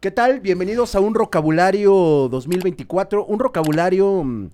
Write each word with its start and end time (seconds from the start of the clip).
¿Qué 0.00 0.10
tal? 0.10 0.40
Bienvenidos 0.40 0.94
a 0.94 1.00
un 1.00 1.12
vocabulario 1.12 1.92
2024, 2.30 3.26
un 3.26 3.38
vocabulario 3.38 4.24
mm, 4.24 4.50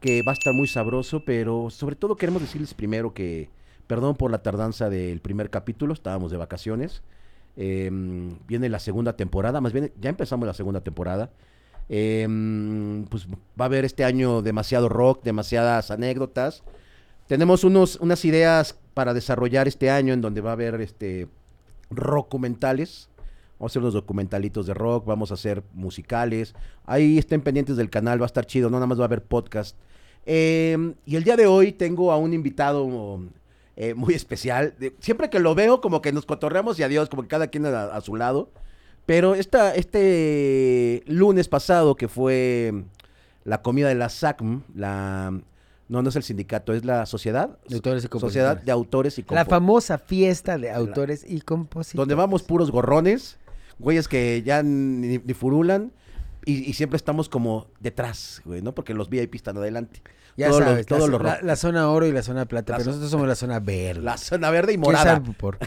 que 0.00 0.22
va 0.22 0.32
a 0.32 0.34
estar 0.34 0.54
muy 0.54 0.68
sabroso, 0.68 1.22
pero 1.26 1.70
sobre 1.70 1.96
todo 1.96 2.16
queremos 2.16 2.40
decirles 2.40 2.72
primero 2.72 3.12
que, 3.12 3.50
perdón 3.86 4.16
por 4.16 4.30
la 4.30 4.42
tardanza 4.42 4.88
del 4.88 5.20
primer 5.20 5.50
capítulo, 5.50 5.92
estábamos 5.92 6.30
de 6.30 6.36
vacaciones, 6.38 7.02
eh, 7.56 7.90
viene 8.46 8.68
la 8.68 8.78
segunda 8.78 9.16
temporada, 9.16 9.60
más 9.60 9.72
bien 9.72 9.92
ya 10.00 10.08
empezamos 10.08 10.46
la 10.46 10.54
segunda 10.54 10.80
temporada, 10.80 11.30
eh, 11.88 12.26
pues 13.08 13.26
va 13.28 13.64
a 13.64 13.64
haber 13.64 13.84
este 13.84 14.04
año 14.04 14.42
demasiado 14.42 14.88
rock, 14.88 15.22
demasiadas 15.22 15.90
anécdotas, 15.90 16.62
tenemos 17.26 17.64
unos, 17.64 17.96
unas 17.96 18.24
ideas 18.24 18.78
para 18.94 19.12
desarrollar 19.12 19.66
este 19.66 19.90
año 19.90 20.14
en 20.14 20.20
donde 20.20 20.40
va 20.40 20.50
a 20.50 20.52
haber 20.52 20.80
este 20.80 21.28
documentales. 21.90 23.08
Vamos 23.58 23.70
a 23.70 23.72
hacer 23.72 23.82
unos 23.82 23.94
documentalitos 23.94 24.66
de 24.66 24.74
rock, 24.74 25.06
vamos 25.06 25.30
a 25.30 25.34
hacer 25.34 25.62
musicales. 25.72 26.54
Ahí 26.84 27.18
estén 27.18 27.40
pendientes 27.40 27.76
del 27.76 27.90
canal, 27.90 28.20
va 28.20 28.26
a 28.26 28.26
estar 28.26 28.46
chido, 28.46 28.70
no 28.70 28.76
nada 28.76 28.86
más 28.86 28.98
va 28.98 29.04
a 29.04 29.06
haber 29.06 29.24
podcast. 29.24 29.76
Eh, 30.24 30.94
y 31.04 31.16
el 31.16 31.24
día 31.24 31.36
de 31.36 31.46
hoy 31.46 31.72
tengo 31.72 32.12
a 32.12 32.16
un 32.16 32.32
invitado 32.32 33.20
eh, 33.76 33.94
muy 33.94 34.14
especial. 34.14 34.74
Siempre 35.00 35.30
que 35.30 35.40
lo 35.40 35.54
veo, 35.54 35.80
como 35.80 36.02
que 36.02 36.12
nos 36.12 36.26
cotorreamos 36.26 36.78
y 36.78 36.82
adiós, 36.82 37.08
como 37.08 37.22
que 37.22 37.28
cada 37.28 37.48
quien 37.48 37.66
a 37.66 38.00
su 38.02 38.14
lado. 38.14 38.50
Pero 39.06 39.34
esta, 39.34 39.74
este 39.74 41.02
lunes 41.06 41.48
pasado, 41.48 41.94
que 41.96 42.08
fue 42.08 42.84
la 43.44 43.62
comida 43.62 43.88
de 43.88 43.94
la 43.94 44.08
SACM, 44.08 44.62
la... 44.74 45.32
No, 45.88 46.02
no 46.02 46.08
es 46.08 46.16
el 46.16 46.24
sindicato, 46.24 46.72
es 46.74 46.84
la 46.84 47.06
sociedad. 47.06 47.58
De 47.68 47.76
autores 47.76 48.02
y 48.04 48.08
Sociedad 48.08 48.10
compositores. 48.58 48.64
de 48.66 48.72
autores 48.72 49.18
y 49.18 49.22
La 49.22 49.26
compositores. 49.28 49.50
famosa 49.50 49.98
fiesta 49.98 50.58
de 50.58 50.72
autores 50.72 51.24
y 51.24 51.40
compositores. 51.42 51.96
Donde 51.96 52.16
vamos 52.16 52.42
puros 52.42 52.72
gorrones, 52.72 53.38
güeyes 53.78 54.08
que 54.08 54.42
ya 54.44 54.64
ni, 54.64 55.18
ni 55.18 55.34
furulan. 55.34 55.92
Y, 56.44 56.68
y 56.68 56.72
siempre 56.72 56.96
estamos 56.96 57.28
como 57.28 57.68
detrás, 57.78 58.42
güey, 58.44 58.62
¿no? 58.62 58.74
Porque 58.74 58.94
los 58.94 59.08
VIP 59.08 59.36
están 59.36 59.56
adelante. 59.58 60.02
Ya 60.36 60.52
sabes, 60.52 60.86
todo 60.86 61.06
la, 61.06 61.18
lo 61.18 61.22
la- 61.22 61.40
la 61.40 61.54
zona 61.56 61.88
oro 61.88 62.04
y 62.06 62.12
la 62.12 62.22
zona 62.24 62.46
plata, 62.46 62.72
La 62.72 62.78
pero 62.78 62.88
nosotros 62.90 63.10
somos 63.12 63.28
la 63.28 63.36
zona 63.36 63.60
verde. 63.60 64.02
La 64.02 64.16
zona 64.16 64.50
verde 64.50 64.72
y 64.72 64.74
¿Quién 64.74 64.80
morada. 64.80 65.04
sabe 65.04 65.32
por 65.34 65.58
qué? 65.58 65.66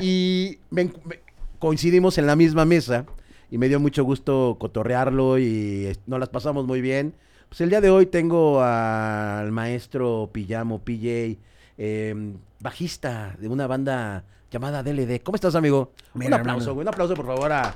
y 0.02 0.58
me 0.70 0.84
me- 0.84 1.20
coincidimos 1.62 2.18
en 2.18 2.26
la 2.26 2.34
misma 2.34 2.64
mesa 2.64 3.06
y 3.48 3.56
me 3.56 3.68
dio 3.68 3.78
mucho 3.78 4.02
gusto 4.02 4.56
cotorrearlo 4.58 5.38
y 5.38 5.96
nos 6.08 6.18
las 6.18 6.28
pasamos 6.28 6.66
muy 6.66 6.80
bien. 6.80 7.14
Pues 7.48 7.60
el 7.60 7.70
día 7.70 7.80
de 7.80 7.88
hoy 7.88 8.06
tengo 8.06 8.60
al 8.60 9.52
maestro 9.52 10.28
Pillamo, 10.32 10.80
PJ, 10.80 11.38
eh, 11.78 12.34
bajista 12.58 13.36
de 13.38 13.46
una 13.46 13.68
banda 13.68 14.24
llamada 14.50 14.82
DLD. 14.82 15.22
¿Cómo 15.22 15.36
estás, 15.36 15.54
amigo? 15.54 15.92
Mira, 16.14 16.34
un 16.34 16.40
aplauso, 16.40 16.74
güey, 16.74 16.82
un 16.82 16.88
aplauso, 16.88 17.14
por 17.14 17.26
favor, 17.26 17.52
a... 17.52 17.72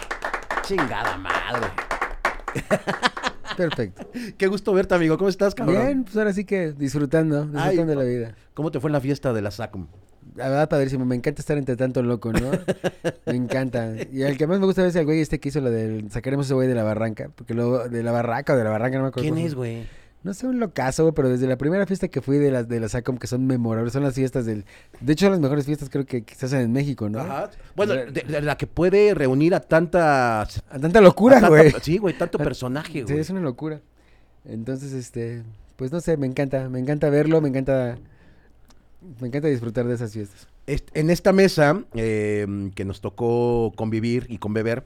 Chingada 0.63 1.17
madre. 1.17 1.69
Perfecto. 3.57 4.11
Qué 4.37 4.49
gusto 4.49 4.73
verte, 4.73 4.97
amigo. 4.97 5.17
¿Cómo 5.17 5.29
estás, 5.29 5.55
cabrón? 5.55 5.77
Bien, 5.77 6.03
pues 6.03 6.17
ahora 6.17 6.33
sí 6.33 6.45
que 6.45 6.73
disfrutando, 6.73 7.45
disfrutando 7.45 7.83
Ay, 7.83 7.87
de 7.87 7.95
la 7.95 8.03
vida. 8.03 8.35
¿Cómo 8.53 8.73
te 8.73 8.81
fue 8.81 8.89
en 8.89 8.95
la 8.95 9.01
fiesta 9.01 9.33
de 9.33 9.43
la 9.43 9.53
SACM? 9.53 9.87
La 10.35 10.49
verdad, 10.49 10.69
padrísimo. 10.69 11.05
Me 11.05 11.15
encanta 11.17 11.41
estar 11.41 11.57
entre 11.57 11.77
tanto 11.77 12.03
loco, 12.03 12.33
¿no? 12.33 12.51
me 13.27 13.35
encanta. 13.37 13.93
Y 14.13 14.23
el 14.23 14.37
que 14.37 14.47
más 14.47 14.59
me 14.61 14.67
gusta 14.67 14.87
es 14.87 14.95
el 14.97 15.05
güey 15.05 15.21
este 15.21 15.39
que 15.41 15.49
hizo 15.51 15.61
lo 15.61 15.71
del... 15.71 16.11
Sacaremos 16.11 16.47
ese 16.47 16.55
güey 16.55 16.69
de 16.69 16.75
la 16.75 16.83
barranca. 16.83 17.31
Porque 17.35 17.55
luego... 17.55 17.89
De 17.89 18.03
la 18.03 18.13
barraca 18.13 18.55
o 18.55 18.57
de 18.57 18.65
la 18.65 18.71
barranca, 18.71 18.97
no 18.99 19.05
me 19.05 19.09
acuerdo. 19.09 19.33
¿Quién 19.33 19.45
es, 19.45 19.53
se- 19.53 19.57
güey? 19.57 19.87
No 20.25 20.35
sé, 20.35 20.49
un 20.49 20.59
locazo, 20.59 21.05
güey, 21.05 21.15
pero 21.15 21.29
desde 21.29 21.47
la 21.47 21.57
primera 21.57 21.87
fiesta 21.87 22.09
que 22.09 22.21
fui 22.21 22.39
de 22.39 22.51
las 22.51 22.67
de 22.69 22.81
la 22.81 22.89
SACOM, 22.89 23.17
que 23.17 23.29
son 23.29 23.47
memorables, 23.47 23.93
son 23.93 24.03
las 24.03 24.15
fiestas 24.15 24.45
del... 24.45 24.65
De 25.01 25.13
hecho, 25.13 25.27
son 25.27 25.33
las 25.33 25.41
mejores 25.41 25.67
fiestas 25.67 25.89
creo 25.89 26.05
que 26.05 26.23
quizás 26.23 26.53
en 26.55 26.73
México, 26.73 27.09
¿no? 27.09 27.21
Ajá. 27.21 27.49
Bueno, 27.77 27.95
Re- 27.95 28.11
de, 28.11 28.23
de 28.23 28.41
la 28.43 28.57
que 28.57 28.67
puede 28.67 29.15
reunir 29.15 29.55
a 29.55 29.61
tantas... 29.61 30.63
A 30.69 30.79
tanta 30.81 31.01
locura, 31.01 31.39
a 31.39 31.41
tanta- 31.43 31.57
güey. 31.57 31.73
Sí, 31.81 31.99
güey, 31.99 32.19
tanto 32.19 32.39
personaje, 32.39 32.93
Sí, 32.93 33.03
güey. 33.03 33.19
es 33.21 33.31
una 33.31 33.41
locura. 33.41 33.81
Entonces, 34.45 34.93
este, 34.95 35.43
pues 35.77 35.93
no 35.93 36.01
sé, 36.01 36.17
me 36.17 36.27
encanta, 36.27 36.69
me 36.69 36.81
encanta 36.81 37.09
verlo, 37.09 37.41
me 37.41 37.49
encanta, 37.49 37.97
me 39.21 39.29
encanta 39.29 39.49
disfrutar 39.49 39.87
de 39.87 39.95
esas 39.95 40.13
fiestas. 40.13 40.47
Est- 40.67 40.89
En 40.95 41.11
esta 41.11 41.33
mesa 41.33 41.83
eh, 41.95 42.47
que 42.75 42.85
nos 42.85 43.01
tocó 43.01 43.73
convivir 43.77 44.27
y 44.29 44.39
conbeber, 44.39 44.85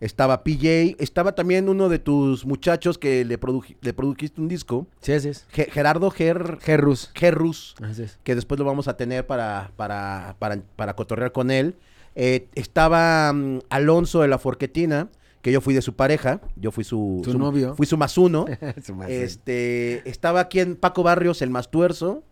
estaba 0.00 0.42
PJ, 0.44 0.96
estaba 0.98 1.34
también 1.34 1.68
uno 1.68 1.88
de 1.88 1.98
tus 1.98 2.46
muchachos 2.46 2.96
que 2.98 3.24
le, 3.24 3.38
produji- 3.38 3.76
le 3.82 3.92
produjiste 3.92 4.40
un 4.40 4.48
disco, 4.48 4.86
Sí, 5.00 5.12
así 5.12 5.28
es. 5.28 5.46
Ge- 5.50 5.68
Gerardo 5.70 6.10
Ger, 6.10 6.58
Gerrus. 6.62 7.10
Gerrus, 7.14 7.74
Así 7.82 8.02
es. 8.04 8.18
que 8.24 8.34
después 8.34 8.58
lo 8.58 8.64
vamos 8.64 8.88
a 8.88 8.96
tener 8.96 9.26
para, 9.26 9.72
para, 9.76 10.36
para, 10.38 10.58
para 10.76 10.96
cotorrear 10.96 11.32
con 11.32 11.50
él. 11.50 11.76
Eh, 12.16 12.48
estaba 12.54 13.32
mm, 13.32 13.58
Alonso 13.68 14.22
de 14.22 14.28
la 14.28 14.38
Forquetina, 14.38 15.08
que 15.42 15.52
yo 15.52 15.60
fui 15.60 15.74
de 15.74 15.82
su 15.82 15.94
pareja, 15.94 16.40
yo 16.56 16.70
fui 16.72 16.82
su, 16.84 17.20
Su 17.24 17.38
novio. 17.38 17.74
Fui 17.76 17.86
su 17.86 17.96
más 17.96 18.16
uno. 18.18 18.46
Su. 18.84 19.00
Este, 19.04 20.08
estaba 20.08 20.40
aquí 20.40 20.60
en 20.60 20.76
Paco 20.76 21.02
Barrios, 21.02 21.40
el 21.42 21.50
más 21.50 21.70
tuerzo. 21.70 22.22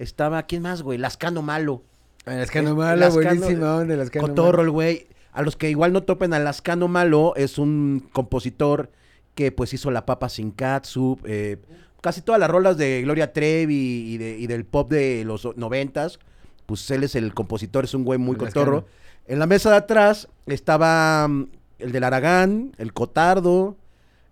Estaba, 0.00 0.42
¿quién 0.44 0.62
más, 0.62 0.82
güey? 0.82 0.98
Lascano 0.98 1.42
Malo. 1.42 1.82
Lascano 2.24 2.70
eh, 2.70 2.74
Malo, 2.74 3.00
Lascano- 3.00 3.40
buenísima 3.40 3.76
onda, 3.76 3.96
Lascano 3.96 4.28
Cotorro, 4.28 4.62
el 4.62 4.70
güey. 4.70 5.06
A 5.32 5.42
los 5.42 5.56
que 5.56 5.70
igual 5.70 5.92
no 5.92 6.02
topen 6.02 6.32
a 6.34 6.38
Lascano 6.38 6.88
Malo, 6.88 7.34
es 7.36 7.58
un 7.58 8.08
compositor 8.12 8.90
que 9.34 9.52
pues 9.52 9.72
hizo 9.74 9.90
La 9.90 10.06
Papa 10.06 10.28
Sin 10.28 10.50
Catsup, 10.50 11.20
eh, 11.24 11.58
casi 12.00 12.20
todas 12.22 12.40
las 12.40 12.50
rolas 12.50 12.76
de 12.78 13.02
Gloria 13.02 13.32
Trevi 13.32 13.74
y, 14.14 14.18
de- 14.18 14.38
y 14.38 14.46
del 14.46 14.64
pop 14.64 14.90
de 14.90 15.22
los 15.24 15.46
noventas. 15.56 16.18
Pues 16.66 16.90
él 16.90 17.04
es 17.04 17.14
el 17.14 17.34
compositor, 17.34 17.84
es 17.84 17.94
un 17.94 18.04
güey 18.04 18.18
muy 18.18 18.36
Lascano. 18.36 18.52
cotorro. 18.52 18.86
En 19.26 19.38
la 19.38 19.46
mesa 19.46 19.70
de 19.70 19.76
atrás 19.76 20.28
estaba 20.46 21.28
mm, 21.28 21.48
el 21.78 21.92
del 21.92 22.04
Aragán, 22.04 22.72
el 22.78 22.92
Cotardo. 22.92 23.76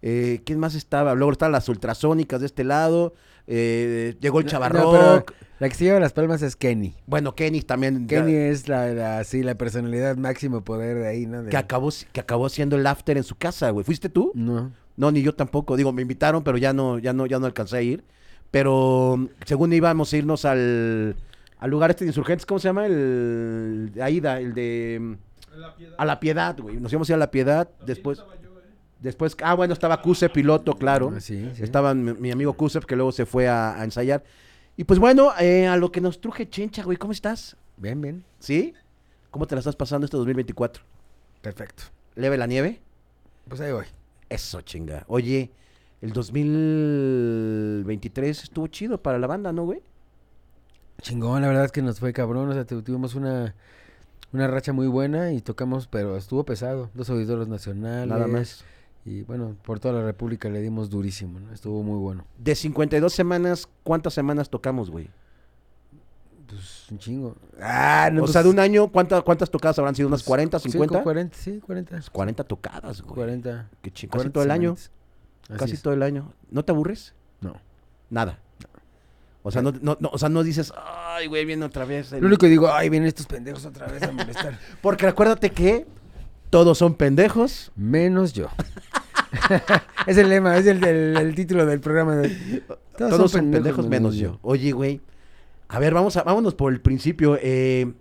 Eh, 0.03 0.41
¿Quién 0.45 0.59
más 0.59 0.75
estaba? 0.75 1.15
Luego 1.15 1.33
estaban 1.33 1.53
las 1.53 1.69
ultrasónicas 1.69 2.41
de 2.41 2.47
este 2.47 2.65
lado. 2.65 3.15
eh, 3.47 4.15
llegó 4.21 4.41
el 4.41 4.45
No, 4.47 4.51
Chavarrock. 4.51 4.83
no, 4.85 4.91
pero 4.93 5.25
La 5.59 5.69
que 5.69 5.75
se 5.75 5.85
lleva 5.85 5.99
las 5.99 6.13
palmas 6.13 6.43
es 6.43 6.55
Kenny. 6.55 6.95
Bueno, 7.07 7.35
Kenny 7.35 7.63
también. 7.63 8.07
ya- 8.07 8.19
Kenny 8.21 8.35
es 8.35 8.69
la, 8.69 8.89
la, 8.93 9.25
sí, 9.25 9.43
la 9.43 9.57
personalidad 9.57 10.17
máximo 10.17 10.63
poder 10.63 10.99
de 10.99 11.09
ahí, 11.09 11.27
¿no? 11.27 11.43
De- 11.43 11.51
que 11.51 11.57
acabó, 11.57 11.89
que 12.13 12.21
acabó 12.21 12.47
haciendo 12.47 12.77
el 12.77 12.87
after 12.87 13.17
en 13.17 13.25
su 13.25 13.35
casa, 13.37 13.71
güey. 13.71 13.85
¿Fuiste 13.85 14.09
tú? 14.09 14.31
No. 14.35 14.71
No, 14.97 15.11
ni 15.11 15.23
yo 15.23 15.35
tampoco. 15.35 15.77
Digo, 15.77 15.93
me 15.93 16.03
invitaron, 16.03 16.45
pero 16.45 16.59
ya 16.59 16.73
no, 16.73 16.99
ya 16.99 17.13
no, 17.13 17.27
ya 17.27 17.39
no 17.39 17.47
alcancé 17.47 17.77
a 17.79 17.83
ir. 17.83 18.05
Pero 18.51 19.17
mm, 19.19 19.27
según 19.47 19.73
íbamos 19.73 20.13
a 20.13 20.17
irnos 20.17 20.45
al, 20.45 21.17
al 21.59 21.71
lugar 21.71 21.91
este 21.91 22.05
de 22.05 22.11
insurgentes, 22.11 22.47
¿cómo 22.47 22.59
se 22.61 22.69
llama? 22.69 22.87
El 22.87 23.91
de 23.95 24.03
Aida, 24.03 24.41
el 24.41 24.55
de 24.55 24.99
mm, 25.01 25.15
a 25.99 26.05
la 26.05 26.21
piedad, 26.21 26.57
güey. 26.59 26.77
Nos 26.79 26.93
íbamos 26.93 27.09
a 27.09 27.13
ir 27.13 27.15
a 27.15 27.19
la 27.19 27.31
piedad. 27.31 27.69
Después, 27.87 28.23
después, 29.01 29.37
ah, 29.43 29.55
bueno, 29.55 29.73
estaba 29.73 30.01
Cuse 30.03 30.29
piloto, 30.29 30.75
claro. 30.75 31.13
Ah, 31.17 31.21
sí, 31.21 31.51
sí. 31.55 31.63
Estaba 31.63 31.95
mi, 31.95 32.13
mi 32.15 32.31
amigo 32.31 32.53
Cusep, 32.55 32.85
que 32.85 32.97
luego 32.97 33.13
se 33.13 33.27
fue 33.27 33.49
a, 33.49 33.79
a 33.81 33.85
ensayar. 33.85 34.23
Y 34.77 34.85
pues 34.85 34.99
bueno, 35.01 35.33
eh, 35.41 35.67
a 35.67 35.77
lo 35.77 35.91
que 35.91 36.01
nos 36.01 36.21
truje 36.21 36.49
Chencha, 36.49 36.85
güey, 36.85 36.97
¿cómo 36.97 37.13
estás? 37.13 37.57
Bien, 37.77 38.01
bien. 38.01 38.25
¿Sí? 38.39 38.75
¿Cómo 39.31 39.47
te 39.47 39.55
la 39.55 39.59
estás 39.61 39.77
pasando 39.77 40.05
este 40.05 40.17
2024? 40.17 40.83
Perfecto. 41.43 41.85
¿Leve 42.15 42.37
la 42.39 42.47
nieve? 42.47 42.81
Pues 43.49 43.61
ahí 43.61 43.73
voy. 43.73 43.85
Eso, 44.29 44.61
chinga. 44.63 45.05
Oye, 45.09 45.51
el 46.01 46.13
2023 46.13 48.43
estuvo 48.45 48.67
chido 48.69 49.03
para 49.03 49.19
la 49.19 49.27
banda, 49.27 49.53
¿no, 49.53 49.65
güey? 49.65 49.83
Chingón, 51.03 51.43
la 51.43 51.49
verdad 51.49 51.65
es 51.65 51.73
que 51.73 51.83
nos 51.83 51.99
fue 52.01 52.13
cabrón, 52.13 52.49
o 52.49 52.53
sea, 52.53 52.65
tu- 52.65 52.83
tuvimos 52.83 53.15
una, 53.15 53.55
una 54.33 54.49
racha 54.49 54.73
muy 54.73 54.87
buena 54.89 55.33
y 55.33 55.41
tocamos, 55.41 55.87
pero 55.87 56.17
estuvo 56.17 56.45
pesado, 56.45 56.91
dos 56.95 57.09
auditores 57.11 57.47
nacionales. 57.49 58.09
Nada 58.09 58.27
más. 58.27 58.65
Y 59.09 59.23
bueno, 59.23 59.57
por 59.63 59.81
toda 59.81 59.95
la 59.95 60.05
república 60.05 60.51
le 60.51 60.61
dimos 60.61 60.91
durísimo, 60.91 61.41
¿no? 61.41 61.51
Estuvo 61.55 61.83
muy 61.83 61.97
bueno. 61.99 62.27
De 62.37 62.55
52 62.55 63.11
semanas, 63.11 63.67
¿cuántas 63.83 64.13
semanas 64.13 64.51
tocamos, 64.51 64.91
güey? 64.91 65.09
Pues 66.47 66.87
un 66.91 66.99
chingo. 66.99 67.37
Ah, 67.61 68.11
no, 68.13 68.21
o 68.21 68.25
pues, 68.25 68.33
sea, 68.33 68.43
de 68.43 68.51
un 68.51 68.59
año, 68.59 68.89
¿cuánta- 68.89 69.23
¿cuántas 69.23 69.51
tocadas 69.51 69.79
habrán 69.79 69.95
sido? 69.95 70.09
¿Unas 70.09 70.21
pues, 70.23 70.29
40, 70.29 70.59
cinco, 70.59 70.73
50? 70.73 71.03
40, 71.03 71.37
sí, 71.39 71.59
40. 71.65 72.01
40 72.13 72.45
tocadas, 72.45 73.01
güey. 73.01 73.15
40. 73.15 73.71
Qué 73.81 73.91
ching- 73.91 74.09
Casi 74.09 74.09
40 74.09 74.33
todo 74.35 74.45
el 74.45 74.51
año. 74.51 74.77
Casi 75.57 75.73
es. 75.75 75.83
todo 75.83 75.95
el 75.95 76.03
año. 76.03 76.33
¿No 76.51 76.63
te 76.65 76.73
aburres? 76.73 77.15
No. 77.41 77.55
Nada. 78.11 78.39
O 79.43 79.51
sea, 79.51 79.63
no, 79.63 79.73
no, 79.73 79.97
no- 80.01 80.11
o 80.13 80.19
sea, 80.19 80.29
no 80.29 80.43
dices, 80.43 80.71
ay, 80.77 81.27
güey, 81.29 81.47
viene 81.47 81.65
otra 81.65 81.87
vez. 81.87 82.13
el-". 82.13 82.21
Lo 82.21 82.27
único 82.27 82.41
que 82.41 82.49
digo, 82.49 82.71
ay, 82.71 82.91
vienen 82.91 83.09
estos 83.09 83.27
pendejos 83.27 83.65
otra 83.65 83.87
vez 83.87 84.03
a 84.03 84.13
molestar. 84.13 84.59
Porque 84.83 85.07
acuérdate 85.07 85.51
que 85.51 85.87
todos 86.51 86.79
son 86.79 86.95
pendejos. 86.95 87.73
Menos 87.77 88.33
yo. 88.33 88.49
es 90.07 90.17
el 90.17 90.29
lema, 90.29 90.57
es 90.57 90.67
el, 90.67 90.83
el- 90.85 91.17
el 91.17 91.35
título 91.35 91.67
del 91.67 91.81
programa. 91.81 92.17
de- 92.17 92.63
Todos, 92.97 93.31
son 93.31 93.51
pendejos, 93.51 93.87
menos 93.89 94.17
yo. 94.17 94.39
Oye, 94.43 94.73
güey. 94.73 95.01
A 95.69 95.79
ver, 95.79 95.93
vamos 95.95 96.17
a, 96.17 96.23
vámonos 96.23 96.55
por 96.55 96.73
el 96.73 96.81
principio. 96.81 97.39
Eh, 97.41 97.93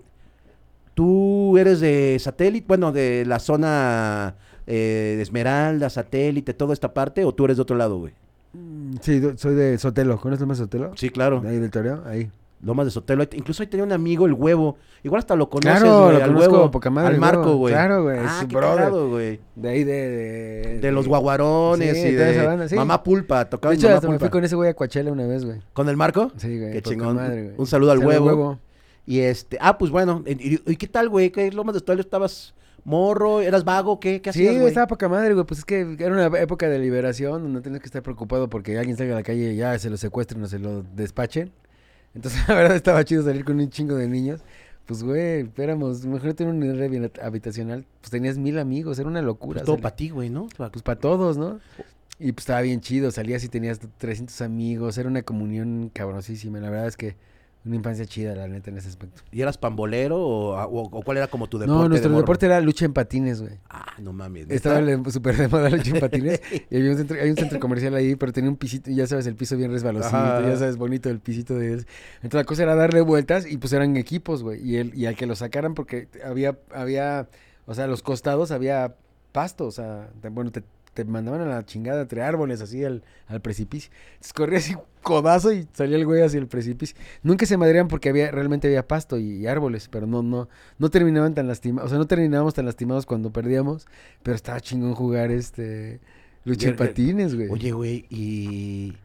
Tú 0.93 1.55
eres 1.59 1.79
de 1.79 2.17
satélite, 2.19 2.65
bueno, 2.67 2.91
de 2.91 3.23
la 3.27 3.37
zona 3.37 4.33
eh, 4.65 5.13
de 5.17 5.21
Esmeralda, 5.21 5.91
satélite, 5.91 6.55
toda 6.55 6.73
esta 6.73 6.91
parte, 6.91 7.23
o 7.23 7.35
tú 7.35 7.45
eres 7.45 7.57
de 7.57 7.61
otro 7.61 7.75
lado, 7.77 7.99
güey. 7.99 8.13
Mm, 8.53 8.95
Sí, 9.01 9.21
soy 9.35 9.53
de 9.53 9.77
Sotelo. 9.77 10.19
¿Conoces 10.19 10.47
de 10.47 10.55
Sotelo? 10.55 10.93
Sí, 10.95 11.11
claro. 11.11 11.43
Ahí 11.45 11.59
del 11.59 11.69
toreo, 11.69 12.01
ahí. 12.07 12.31
Lomas 12.61 12.85
de 12.87 12.91
Sotelo. 12.91 13.23
Incluso 13.33 13.61
ahí 13.61 13.67
tenía 13.67 13.83
un 13.83 13.91
amigo, 13.91 14.25
el 14.25 14.33
huevo. 14.33 14.77
Igual 15.03 15.19
hasta 15.19 15.35
lo 15.35 15.49
conoces, 15.49 15.79
Claro, 15.81 16.05
güey, 16.05 16.17
lo 16.17 16.23
al 16.23 16.35
huevo. 16.35 16.71
poca 16.71 16.89
madre, 16.89 17.13
al 17.13 17.19
Marco, 17.19 17.55
güey. 17.57 17.73
Claro, 17.73 18.03
güey, 18.03 18.17
Ah, 18.19 18.39
su 18.41 18.47
qué 18.47 18.55
güey. 19.09 19.39
De 19.55 19.69
ahí 19.69 19.83
de... 19.83 19.93
De, 20.09 20.79
De 20.79 20.91
los 20.91 21.07
guaguarones 21.07 21.95
Sí, 22.01 22.07
y 22.07 22.11
de 22.13 22.31
esa 22.31 22.45
banda, 22.45 22.67
sí. 22.67 22.75
Mamá 22.75 23.03
Pulpa. 23.03 23.45
Tocaba 23.49 23.71
De 23.71 23.77
hecho, 23.77 23.87
Mamá 23.87 23.95
hasta 23.97 24.07
me 24.07 24.13
Pulpa. 24.15 24.25
fui 24.25 24.29
con 24.31 24.43
ese 24.43 24.55
güey 24.55 24.69
a 24.69 24.73
Coachella 24.73 25.11
una 25.11 25.27
vez, 25.27 25.45
güey. 25.45 25.61
¿Con 25.73 25.87
el 25.87 25.97
Marco? 25.97 26.31
Sí, 26.37 26.57
güey. 26.59 26.71
Qué 26.73 26.81
chingón. 26.81 27.15
madre, 27.17 27.43
güey. 27.43 27.55
Un 27.57 27.67
saludo 27.67 27.91
al 27.91 27.99
huevo. 27.99 28.59
Y 29.05 29.19
este, 29.19 29.57
ah, 29.61 29.77
pues 29.77 29.91
bueno. 29.91 30.23
¿Y, 30.25 30.55
y- 30.55 30.61
y 30.65 30.75
qué 30.75 30.87
tal, 30.87 31.09
güey? 31.09 31.29
¿Qué 31.31 31.49
Lomas 31.51 31.73
de 31.75 31.79
Sotelo 31.79 32.01
estabas 32.01 32.53
morro? 32.83 33.39
¿Eras 33.41 33.63
vago? 33.63 33.99
¿Qué, 33.99 34.21
qué 34.21 34.33
Sí, 34.33 34.39
hacías, 34.39 34.51
güey, 34.53 34.59
güey? 34.61 34.67
estaba 34.69 34.87
poca 34.87 35.07
madre, 35.07 35.33
güey. 35.33 35.45
Pues 35.45 35.59
es 35.59 35.65
que 35.65 35.95
era 35.99 36.11
una 36.11 36.25
época 36.39 36.67
de 36.67 36.79
liberación 36.79 37.33
donde 37.43 37.49
no 37.51 37.61
tenías 37.61 37.81
que 37.81 37.85
estar 37.85 38.01
preocupado 38.01 38.49
porque 38.49 38.77
alguien 38.77 38.97
salga 38.97 39.13
a 39.13 39.17
la 39.17 39.23
calle 39.23 39.53
y 39.53 39.57
ya 39.57 39.77
se 39.79 39.89
lo 39.89 39.95
secuestren 39.97 40.43
o 40.43 40.47
se 40.47 40.59
lo 40.59 40.83
despachen. 40.95 41.51
Entonces, 42.17 42.41
la 42.47 42.55
verdad, 42.55 42.75
estaba 42.75 43.05
chido 43.05 43.23
salir 43.23 43.45
con 43.45 43.59
un 43.59 43.69
chingo 43.69 43.95
de 43.95 44.07
niños. 44.07 44.41
Pues, 44.87 45.03
güey, 45.03 45.49
éramos, 45.57 46.03
imagínate 46.03 46.43
en 46.43 46.49
un 46.49 46.77
red 46.77 47.11
habitacional, 47.21 47.85
pues 48.01 48.09
tenías 48.09 48.37
mil 48.37 48.57
amigos, 48.57 48.97
era 48.97 49.07
una 49.07 49.21
locura. 49.21 49.59
Pues 49.59 49.65
todo 49.65 49.77
para 49.77 49.95
ti, 49.95 50.09
güey, 50.09 50.29
¿no? 50.29 50.47
Pues 50.57 50.81
para 50.81 50.99
todos, 50.99 51.37
¿no? 51.37 51.59
Y 52.19 52.31
pues 52.31 52.43
estaba 52.43 52.61
bien 52.61 52.81
chido, 52.81 53.11
salías 53.11 53.43
y 53.43 53.49
tenías 53.49 53.79
300 53.97 54.41
amigos, 54.41 54.97
era 54.97 55.07
una 55.07 55.21
comunión 55.21 55.91
cabrosísima. 55.93 56.59
La 56.59 56.71
verdad 56.71 56.87
es 56.87 56.97
que 56.97 57.15
una 57.67 57.75
infancia 57.75 58.05
chida, 58.05 58.33
la 58.35 58.47
neta, 58.47 58.69
en 58.71 58.77
ese 58.77 58.89
aspecto. 58.89 59.21
¿Y 59.31 59.41
eras 59.41 59.57
pambolero 59.57 60.17
o, 60.19 60.55
o- 60.55 60.89
o 60.97 61.01
cuál 61.03 61.17
era 61.17 61.27
como 61.27 61.47
tu 61.47 61.57
deporte? 61.57 61.81
no, 61.83 61.89
nuestro 61.89 62.11
deporte 62.17 62.45
era 62.47 62.59
lucha 62.61 62.85
en 62.85 62.93
patines, 62.93 63.41
güey. 63.41 63.53
Ah, 63.69 63.85
no 63.99 64.13
mames. 64.13 64.47
Estaba 64.49 64.81
le- 64.81 64.99
súper 65.11 65.37
de 65.37 65.47
moda 65.47 65.69
lucha 65.69 65.91
en 65.91 65.99
patines. 66.01 66.41
y 66.69 66.75
había 66.77 66.91
un 66.91 66.97
centro, 66.97 67.17
hay 67.21 67.29
un 67.29 67.37
centro 67.37 67.59
comercial 67.59 67.93
ahí, 67.95 68.15
pero 68.15 68.31
tenía 68.33 68.49
un 68.49 68.57
pisito, 68.57 68.89
ya 68.91 69.05
sabes, 69.07 69.27
el 69.27 69.35
piso 69.35 69.55
bien 69.57 69.71
resbalosito, 69.71 70.15
Ajá. 70.17 70.41
ya 70.41 70.55
sabes, 70.57 70.77
bonito 70.77 71.09
el 71.09 71.19
pisito 71.19 71.55
de 71.55 71.73
él. 71.73 71.87
Entonces 72.17 72.33
la 72.35 72.43
cosa 72.45 72.63
era 72.63 72.75
darle 72.75 73.01
vueltas 73.01 73.45
y 73.49 73.57
pues 73.57 73.73
eran 73.73 73.97
equipos, 73.97 74.43
güey. 74.43 74.61
Y, 74.67 74.77
el, 74.77 74.95
y 74.97 75.05
al 75.05 75.15
que 75.15 75.25
lo 75.25 75.35
sacaran 75.35 75.73
porque 75.73 76.07
había, 76.25 76.57
había, 76.73 77.27
o 77.65 77.73
sea, 77.73 77.83
a 77.83 77.87
los 77.87 78.01
costados 78.01 78.51
había 78.51 78.95
pasto, 79.31 79.65
o 79.65 79.71
sea, 79.71 80.09
bueno, 80.31 80.51
te, 80.51 80.63
te 80.97 81.05
mandaban 81.05 81.41
a 81.41 81.45
la 81.45 81.63
chingada 81.63 82.01
entre 82.01 82.23
árboles, 82.23 82.59
así 82.59 82.83
al, 82.83 83.03
al 83.27 83.39
precipicio. 83.39 83.91
Entonces 84.13 84.33
corría 84.33 84.57
así 84.57 84.75
codazo 85.03 85.53
y 85.53 85.67
salía 85.73 85.95
el 85.95 86.05
güey 86.05 86.23
hacia 86.23 86.39
el 86.39 86.47
precipicio. 86.47 86.97
Nunca 87.21 87.45
se 87.45 87.55
madreaban 87.55 87.87
porque 87.87 88.09
había, 88.09 88.31
realmente 88.31 88.67
había 88.67 88.87
pasto 88.87 89.19
y, 89.19 89.37
y 89.37 89.47
árboles, 89.47 89.89
pero 89.91 90.07
no, 90.07 90.23
no, 90.23 90.49
no 90.79 90.89
terminaban 90.89 91.35
tan 91.35 91.47
lastimados, 91.47 91.87
o 91.87 91.89
sea, 91.89 91.99
no 91.99 92.07
terminábamos 92.07 92.55
tan 92.55 92.65
lastimados 92.65 93.05
cuando 93.05 93.31
perdíamos, 93.31 93.85
pero 94.23 94.35
estaba 94.35 94.59
chingón 94.59 94.95
jugar 94.95 95.29
este 95.29 95.99
lucha 96.45 96.75
patines, 96.75 97.35
güey. 97.35 97.49
Oye, 97.49 97.71
güey, 97.71 98.05
y... 98.09 98.95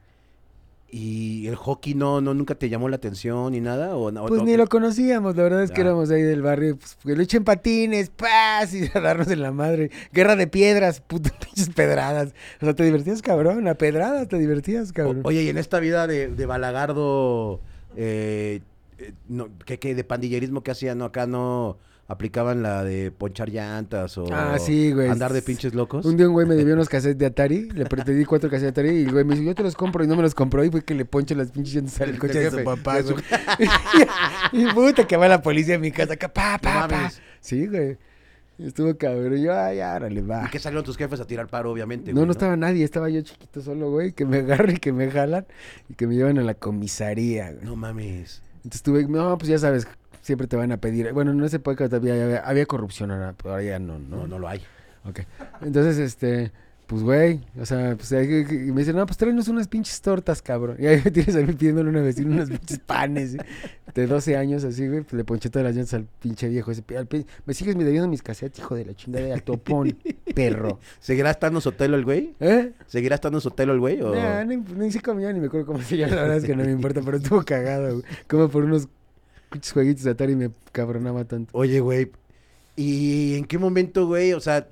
¿Y 0.95 1.47
el 1.47 1.57
hockey 1.57 1.95
no, 1.95 2.21
no 2.21 2.35
nunca 2.35 2.55
te 2.55 2.69
llamó 2.69 2.87
la 2.91 2.97
atención 2.97 3.53
ni 3.53 3.63
nada? 3.63 3.97
¿O, 3.97 4.11
no- 4.13 4.27
Pues 4.27 4.43
ni 4.43 4.59
lo 4.59 4.67
conocíamos, 4.67 5.35
la 5.37 5.43
verdad 5.45 5.63
es 5.63 5.71
que 5.71 5.81
Ah. 5.81 5.85
éramos 5.85 6.11
ahí 6.11 6.21
del 6.21 6.43
barrio, 6.43 6.77
pues, 6.77 6.99
que 7.03 7.17
lucha 7.17 7.39
en 7.39 7.45
patines, 7.45 8.11
paz, 8.11 8.75
y 8.75 8.91
a 8.93 9.01
darnos 9.01 9.29
en 9.29 9.41
la 9.41 9.53
madre. 9.53 9.91
Guerra 10.13 10.37
de 10.37 10.47
piedras, 10.49 11.01
puto, 11.07 11.31
pinches 11.41 11.71
pedradas. 11.75 12.35
O 12.61 12.67
sea, 12.67 12.75
te 12.75 12.85
divertías, 12.85 13.23
cabrón, 13.23 13.67
a 13.69 13.75
pedradas 13.75 14.29
te 14.29 14.37
divertías, 14.39 14.91
o- 14.91 14.93
cabrón. 14.93 15.21
oye, 15.25 15.43
y 15.45 15.49
en 15.49 15.57
esta 15.57 15.81
vida 15.81 16.07
de, 16.07 16.29
de 16.29 16.45
balagardo, 16.47 17.61
eh, 17.97 18.61
eh, 18.99 19.13
no, 19.31 19.49
¿qué, 19.65 19.79
qué 19.79 19.95
de 19.95 20.05
pandillerismo 20.05 20.63
que 20.63 20.73
hacían? 20.73 20.99
No, 20.99 21.07
acá 21.07 21.27
no 21.27 21.79
aplicaban 22.13 22.63
la 22.63 22.85
de 22.85 23.11
ponchar 23.11 23.51
llantas 23.51 24.17
o 24.19 24.27
Ah, 24.33 24.59
sí, 24.59 24.93
güey. 24.93 25.09
andar 25.09 25.33
de 25.33 25.43
pinches 25.43 25.75
locos. 25.75 26.05
Un 26.07 26.17
día 26.17 26.27
un 26.29 26.33
güey 26.35 26.47
me 26.47 26.55
debió 26.55 26.75
unos 26.75 26.89
cassettes 26.89 27.19
de 27.19 27.27
Atari, 27.27 27.69
le 27.71 27.87
pedí 27.87 28.25
cuatro 28.25 28.49
cassettes 28.51 28.75
de 28.75 28.81
Atari 28.83 28.99
y 29.01 29.05
el 29.05 29.13
güey 29.13 29.25
me 29.25 29.35
dijo, 29.35 29.47
yo 29.47 29.55
te 29.55 29.63
los 29.63 29.75
compro 29.75 30.05
y 30.05 30.07
no 30.07 30.17
me 30.17 30.23
los 30.23 30.35
compró 30.35 30.65
y 30.65 30.71
fue 30.71 30.83
que 30.85 30.95
le 30.95 31.05
ponche 31.05 31.35
las 31.35 31.51
pinches 31.51 31.75
llantas 31.75 32.01
al 32.01 32.19
coche 32.19 32.39
de 32.39 32.51
su 32.51 32.65
papá, 32.65 32.97
de 32.97 33.03
su- 33.03 33.13
güey. 33.15 33.25
y 34.53 34.67
puta 34.73 35.07
que 35.07 35.17
va 35.17 35.29
la 35.29 35.43
policía 35.43 35.77
a 35.77 35.79
mi 35.79 35.91
casa, 35.91 36.15
acá, 36.15 36.33
pa, 36.33 36.53
No 36.55 36.59
pa, 36.63 36.89
pa. 36.89 37.13
Sí, 37.41 37.67
güey. 37.67 37.97
Estuvo 38.59 38.97
cabrón. 38.97 39.43
Yo, 39.43 39.59
ay, 39.59 39.81
árale, 39.81 40.21
va. 40.23 40.45
¿Y 40.47 40.51
que 40.51 40.59
salieron 40.59 40.85
tus 40.85 40.97
jefes 40.97 41.19
a 41.21 41.27
tirar 41.27 41.49
paro, 41.49 41.73
obviamente? 41.73 42.13
No, 42.13 42.17
güey, 42.21 42.27
no 42.27 42.33
estaba 42.33 42.55
nadie, 42.57 42.85
estaba 42.85 43.09
yo 43.09 43.21
chiquito 43.23 43.61
solo, 43.61 43.91
güey, 43.91 44.13
que 44.13 44.25
me 44.25 44.39
agarran 44.39 44.77
y 44.77 44.79
que 44.79 44.93
me 44.93 45.11
jalan 45.11 45.47
y 45.89 45.95
que 45.95 46.07
me 46.07 46.15
llevan 46.15 46.39
a 46.39 46.43
la 46.43 46.55
comisaría, 46.55 47.51
güey. 47.53 47.65
No 47.65 47.75
mames. 47.75 48.43
Entonces 48.59 48.83
tuve, 48.83 49.05
no, 49.09 49.37
pues 49.39 49.49
ya 49.49 49.59
sabes, 49.59 49.89
siempre 50.23 50.47
te 50.47 50.57
van 50.57 50.73
a 50.73 50.79
pedir. 50.79 51.13
Bueno, 51.13 51.33
en 51.33 51.45
esa 51.45 51.57
época 51.57 51.89
todavía 51.89 52.15
había, 52.15 52.39
había 52.39 52.67
corrupción, 52.67 53.11
ahora, 53.11 53.35
pero 53.37 53.51
ahora 53.51 53.63
ya 53.63 53.79
no, 53.79 53.99
No, 53.99 54.19
¿no? 54.19 54.27
no 54.27 54.39
lo 54.39 54.49
hay. 54.49 54.63
Ok. 55.05 55.21
Entonces, 55.61 55.99
este, 55.99 56.53
pues, 56.87 57.03
güey, 57.03 57.41
o 57.59 57.65
sea, 57.65 57.97
pues 57.97 58.13
ahí, 58.13 58.27
me 58.27 58.81
dicen, 58.81 58.97
no, 58.97 59.07
pues 59.07 59.17
tráenos 59.17 59.49
unas 59.49 59.67
pinches 59.67 60.01
tortas, 60.01 60.43
cabrón. 60.43 60.77
Y 60.79 60.87
ahí 60.87 61.01
me 61.05 61.11
tienes 61.11 61.35
a 61.37 61.41
mí 61.41 61.53
pidiéndole 61.53 61.91
una 61.91 62.03
vecina 62.03 62.35
unos 62.35 62.51
pinches 62.51 62.79
panes, 62.81 63.33
¿sí? 63.33 63.39
de 63.95 64.07
12 64.07 64.37
años, 64.37 64.65
así, 64.65 64.87
güey, 64.89 65.01
pues 65.01 65.15
le 65.15 65.25
ponché 65.25 65.51
todas 65.51 65.65
las 65.65 65.75
llantas 65.75 65.95
al 65.95 66.07
pinche 66.21 66.49
viejo. 66.49 66.71
Ese, 66.71 66.83
al 66.97 67.09
me 67.45 67.55
sigues 67.55 67.77
debiendo 67.77 68.09
mis 68.09 68.23
cassettes, 68.23 68.59
hijo 68.59 68.75
de 68.75 68.85
la 68.85 68.95
chingada, 68.95 69.33
al 69.33 69.43
topón, 69.43 69.97
perro. 70.35 70.81
¿Seguirá 71.01 71.31
estando 71.31 71.61
Sotelo 71.61 71.97
el 71.97 72.05
güey? 72.05 72.35
¿Eh? 72.41 72.73
¿Seguirá 72.87 73.17
estando 73.17 73.41
Sotelo 73.41 73.73
el 73.73 73.81
güey? 73.81 74.01
O... 74.03 74.15
Nah, 74.15 74.45
ni, 74.45 74.57
ni 74.57 74.93
sé 74.93 75.01
cómo 75.01 75.21
ya 75.21 75.33
ni 75.33 75.41
me 75.41 75.47
acuerdo 75.47 75.67
cómo 75.67 75.81
se 75.81 75.97
llama, 75.97 76.15
la 76.15 76.23
verdad 76.23 76.37
es 76.39 76.45
que 76.45 76.55
no 76.55 76.65
me 76.65 76.73
importa, 76.73 77.01
pero 77.05 77.17
estuvo 77.17 77.43
cagado, 77.43 77.91
güey. 77.95 78.05
Como 78.29 78.49
por 78.49 78.65
unos 78.65 78.89
pinches 79.53 79.73
jueguitos 79.73 80.03
de 80.03 80.11
Atari 80.11 80.35
me 80.35 80.51
cabronaba 80.73 81.25
tanto. 81.25 81.57
Oye, 81.57 81.81
güey. 81.81 82.11
¿Y 82.75 83.37
en 83.37 83.45
qué 83.45 83.59
momento, 83.59 84.07
güey? 84.07 84.33
O 84.33 84.41
sea, 84.41 84.67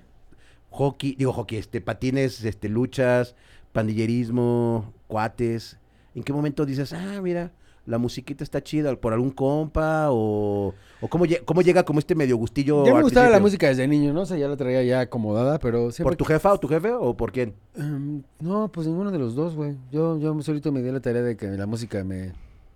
hockey, 0.71 1.15
digo 1.17 1.33
hockey, 1.33 1.59
este, 1.59 1.81
patines, 1.81 2.43
este, 2.45 2.69
luchas, 2.69 3.37
pandillerismo, 3.73 4.93
cuates. 5.07 5.77
¿En 6.15 6.23
qué 6.23 6.33
momento 6.33 6.67
dices, 6.67 6.93
ah, 6.93 7.21
mira, 7.23 7.53
la 7.87 7.99
musiquita 7.99 8.43
está 8.43 8.63
chida 8.63 8.97
por 8.97 9.13
algún 9.13 9.31
compa? 9.31 10.11
¿O, 10.11 10.75
o 11.01 11.09
cómo, 11.09 11.25
cómo 11.45 11.63
llega 11.63 11.85
como 11.85 11.99
este 11.99 12.15
medio 12.15 12.37
gustillo? 12.37 12.85
Ya 12.85 12.95
me 12.95 13.03
gustaba 13.03 13.29
la 13.29 13.41
música 13.41 13.69
desde 13.69 13.87
niño, 13.87 14.13
¿no? 14.13 14.23
O 14.23 14.27
sea, 14.27 14.39
ya 14.39 14.49
la 14.49 14.57
traía 14.57 14.83
ya 14.83 15.01
acomodada, 15.01 15.59
pero 15.59 15.91
siempre... 15.91 16.11
¿Por 16.11 16.17
tu 16.17 16.25
jefa 16.25 16.53
o 16.53 16.59
tu 16.59 16.69
jefe 16.69 16.91
o 16.93 17.17
por 17.17 17.33
quién? 17.33 17.55
Em, 17.77 18.23
no, 18.41 18.71
pues 18.73 18.87
ninguno 18.87 19.11
de 19.11 19.19
los 19.19 19.35
dos, 19.35 19.55
güey. 19.55 19.77
Yo, 19.93 20.19
yo 20.19 20.41
solito 20.43 20.73
me 20.73 20.83
di 20.83 20.91
la 20.91 21.01
tarea 21.01 21.23
de 21.23 21.37
que 21.37 21.47
la 21.49 21.67
música 21.67 22.03
me, 22.03 22.33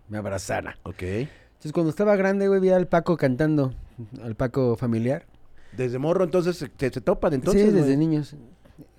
me 0.09 0.19
abrazara. 0.19 0.79
Ok. 0.83 1.03
Entonces, 1.64 1.72
cuando 1.72 1.88
estaba 1.90 2.14
grande, 2.16 2.46
güey, 2.46 2.61
vi 2.61 2.69
al 2.69 2.87
Paco 2.88 3.16
cantando, 3.16 3.72
al 4.22 4.34
Paco 4.34 4.76
familiar. 4.76 5.25
Desde 5.75 5.99
morro, 5.99 6.23
entonces, 6.25 6.59
se, 6.59 6.68
se 6.90 7.00
topan, 7.00 7.33
entonces, 7.33 7.62
sí, 7.62 7.68
desde 7.71 7.87
güey? 7.87 7.97
niños. 7.97 8.37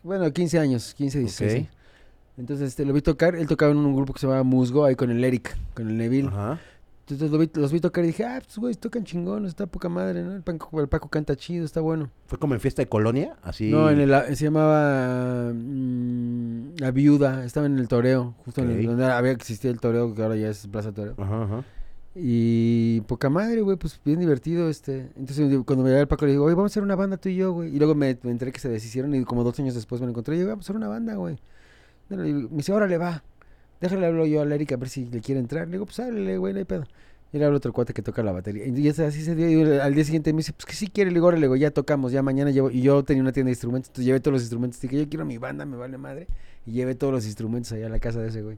Bueno, 0.01 0.33
15 0.33 0.57
años, 0.57 0.95
15, 0.95 1.19
16. 1.19 1.53
Ok. 1.53 1.59
sí. 1.59 1.69
Entonces, 2.39 2.69
este, 2.69 2.83
lo 2.83 2.91
vi 2.93 3.01
tocar. 3.03 3.35
Él 3.35 3.45
tocaba 3.47 3.71
en 3.71 3.77
un 3.77 3.95
grupo 3.95 4.13
que 4.13 4.19
se 4.19 4.25
llamaba 4.25 4.41
Musgo, 4.41 4.83
ahí 4.83 4.95
con 4.95 5.11
el 5.11 5.23
Eric, 5.23 5.55
con 5.75 5.89
el 5.89 5.97
Neville. 5.97 6.29
Ajá. 6.29 6.59
Entonces 7.01 7.29
lo 7.29 7.37
vi- 7.37 7.51
los 7.53 7.71
vi 7.71 7.79
tocar 7.79 8.03
y 8.03 8.07
dije, 8.07 8.25
ah, 8.25 8.41
pues, 8.43 8.57
güey, 8.57 8.73
tocan 8.73 9.03
chingón, 9.03 9.45
está 9.45 9.67
poca 9.67 9.87
madre, 9.87 10.23
¿no? 10.23 10.33
El 10.35 10.41
Paco, 10.41 10.81
el 10.81 10.87
Paco 10.87 11.07
canta 11.07 11.35
chido, 11.35 11.65
está 11.65 11.81
bueno. 11.81 12.09
¿Fue 12.25 12.39
como 12.39 12.55
en 12.55 12.59
fiesta 12.59 12.81
de 12.81 12.89
colonia? 12.89 13.35
Así. 13.43 13.69
No, 13.69 13.91
en 13.91 13.99
el, 13.99 14.35
se 14.35 14.45
llamaba 14.45 15.53
mm, 15.53 16.77
La 16.79 16.89
Viuda, 16.89 17.45
estaba 17.45 17.67
en 17.67 17.77
el 17.77 17.87
toreo, 17.87 18.33
justo 18.43 18.61
en 18.63 18.71
el, 18.71 18.85
donde 18.87 19.05
había 19.05 19.31
existido 19.33 19.71
el 19.71 19.79
toreo, 19.79 20.15
que 20.15 20.23
ahora 20.23 20.35
ya 20.35 20.49
es 20.49 20.65
Plaza 20.65 20.91
Toreo. 20.91 21.13
Ajá, 21.19 21.43
ajá. 21.43 21.63
Y 22.17 23.01
poca 23.01 23.29
madre, 23.29 23.59
güey, 23.61 23.77
pues 23.77 23.99
bien 24.03 24.19
divertido, 24.19 24.69
este. 24.69 25.09
Entonces 25.17 25.51
cuando 25.65 25.83
me 25.83 25.89
veía 25.89 26.01
el 26.01 26.07
Paco 26.07 26.25
le 26.25 26.31
digo, 26.31 26.45
oye, 26.45 26.55
vamos 26.55 26.71
a 26.71 26.73
hacer 26.73 26.83
una 26.83 26.95
banda 26.95 27.17
tú 27.17 27.27
y 27.27 27.35
yo, 27.35 27.51
güey. 27.51 27.75
Y 27.75 27.77
luego 27.77 27.93
me, 27.93 28.17
me 28.23 28.31
enteré 28.31 28.53
que 28.53 28.59
se 28.59 28.69
deshicieron 28.69 29.13
y 29.13 29.25
como 29.25 29.43
dos 29.43 29.59
años 29.59 29.75
después 29.75 29.99
me 29.99 30.07
lo 30.07 30.11
encontré 30.11 30.35
y 30.35 30.39
digo, 30.39 30.49
vamos 30.49 30.63
a 30.63 30.67
hacer 30.67 30.77
una 30.77 30.87
banda, 30.87 31.15
güey. 31.15 31.37
Me 32.09 32.23
dice, 32.23 32.71
órale, 32.71 32.97
va. 32.97 33.23
Déjale 33.81 34.05
hablo 34.05 34.25
yo 34.25 34.41
a 34.41 34.45
la 34.45 34.55
Erika 34.55 34.75
a 34.75 34.77
ver 34.77 34.89
si 34.89 35.05
le 35.05 35.19
quiere 35.19 35.41
entrar. 35.41 35.67
Le 35.67 35.73
digo, 35.73 35.85
pues 35.85 35.99
háblele, 35.99 36.37
güey, 36.37 36.53
no 36.53 36.59
hay 36.59 36.65
pedo. 36.65 36.85
Y 37.33 37.37
le 37.37 37.45
hablo 37.45 37.57
otro 37.57 37.73
cuate 37.73 37.93
que 37.93 38.01
toca 38.01 38.23
la 38.23 38.31
batería. 38.31 38.65
Y 38.65 38.87
así 38.87 39.21
se 39.21 39.35
dio. 39.35 39.49
Y 39.49 39.79
al 39.79 39.93
día 39.93 40.05
siguiente 40.05 40.31
me 40.31 40.37
dice, 40.37 40.53
pues 40.53 40.65
que 40.65 40.73
sí 40.73 40.87
quiere. 40.87 41.11
Le 41.11 41.15
digo, 41.15 41.27
órale, 41.27 41.47
güey, 41.47 41.59
ya 41.59 41.71
tocamos, 41.71 42.13
ya 42.13 42.21
mañana 42.21 42.51
llevo. 42.51 42.71
Y 42.71 42.81
yo 42.81 43.03
tenía 43.03 43.21
una 43.23 43.33
tienda 43.33 43.49
de 43.49 43.53
instrumentos, 43.53 43.89
entonces 43.89 44.05
llevé 44.05 44.21
todos 44.21 44.33
los 44.33 44.41
instrumentos. 44.43 44.79
Dije, 44.79 44.97
yo 44.97 45.09
quiero 45.09 45.25
mi 45.25 45.37
banda, 45.37 45.65
me 45.65 45.75
vale 45.75 45.97
madre. 45.97 46.27
Y 46.65 46.71
llevé 46.71 46.95
todos 46.95 47.11
los 47.13 47.25
instrumentos 47.25 47.73
allá 47.73 47.87
a 47.87 47.89
la 47.89 47.99
casa 47.99 48.21
de 48.21 48.29
ese 48.29 48.41
güey. 48.41 48.57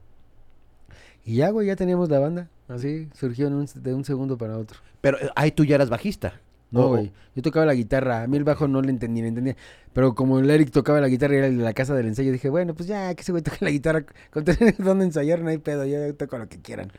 Y 1.24 1.36
ya, 1.36 1.50
güey, 1.50 1.66
ya 1.66 1.76
teníamos 1.76 2.08
la 2.08 2.18
banda. 2.18 2.48
Así 2.68 3.08
surgió 3.14 3.46
en 3.46 3.54
un- 3.54 3.68
de 3.74 3.94
un 3.94 4.04
segundo 4.04 4.36
para 4.38 4.56
otro. 4.58 4.78
Pero 5.00 5.18
eh, 5.18 5.28
ahí 5.36 5.50
tú 5.52 5.64
ya 5.64 5.74
eras 5.76 5.90
bajista. 5.90 6.40
No, 6.70 6.88
güey. 6.88 7.12
Yo 7.34 7.42
tocaba 7.42 7.64
la 7.64 7.72
guitarra. 7.74 8.22
A 8.22 8.26
mí 8.26 8.36
el 8.36 8.44
bajo 8.44 8.68
no 8.68 8.82
le 8.82 8.90
entendí, 8.90 9.22
le 9.22 9.28
entendía. 9.28 9.56
Pero 9.94 10.14
como 10.14 10.38
el 10.38 10.50
Eric 10.50 10.70
tocaba 10.70 11.00
la 11.00 11.08
guitarra 11.08 11.34
y 11.34 11.38
era 11.38 11.46
el 11.46 11.56
de 11.58 11.64
la 11.64 11.72
casa 11.72 11.94
del 11.94 12.06
ensayo, 12.06 12.30
dije, 12.30 12.50
bueno, 12.50 12.74
pues 12.74 12.86
ya, 12.88 13.14
que 13.14 13.22
ese 13.22 13.32
güey 13.32 13.42
toque 13.42 13.64
la 13.64 13.70
guitarra. 13.70 14.04
Con 14.30 14.44
tener 14.44 14.76
dónde 14.76 15.06
ensayar, 15.06 15.40
no 15.40 15.48
hay 15.48 15.56
pedo. 15.58 15.86
Yo 15.86 16.14
toco 16.14 16.36
lo 16.36 16.46
que 16.48 16.60
quieran. 16.60 16.92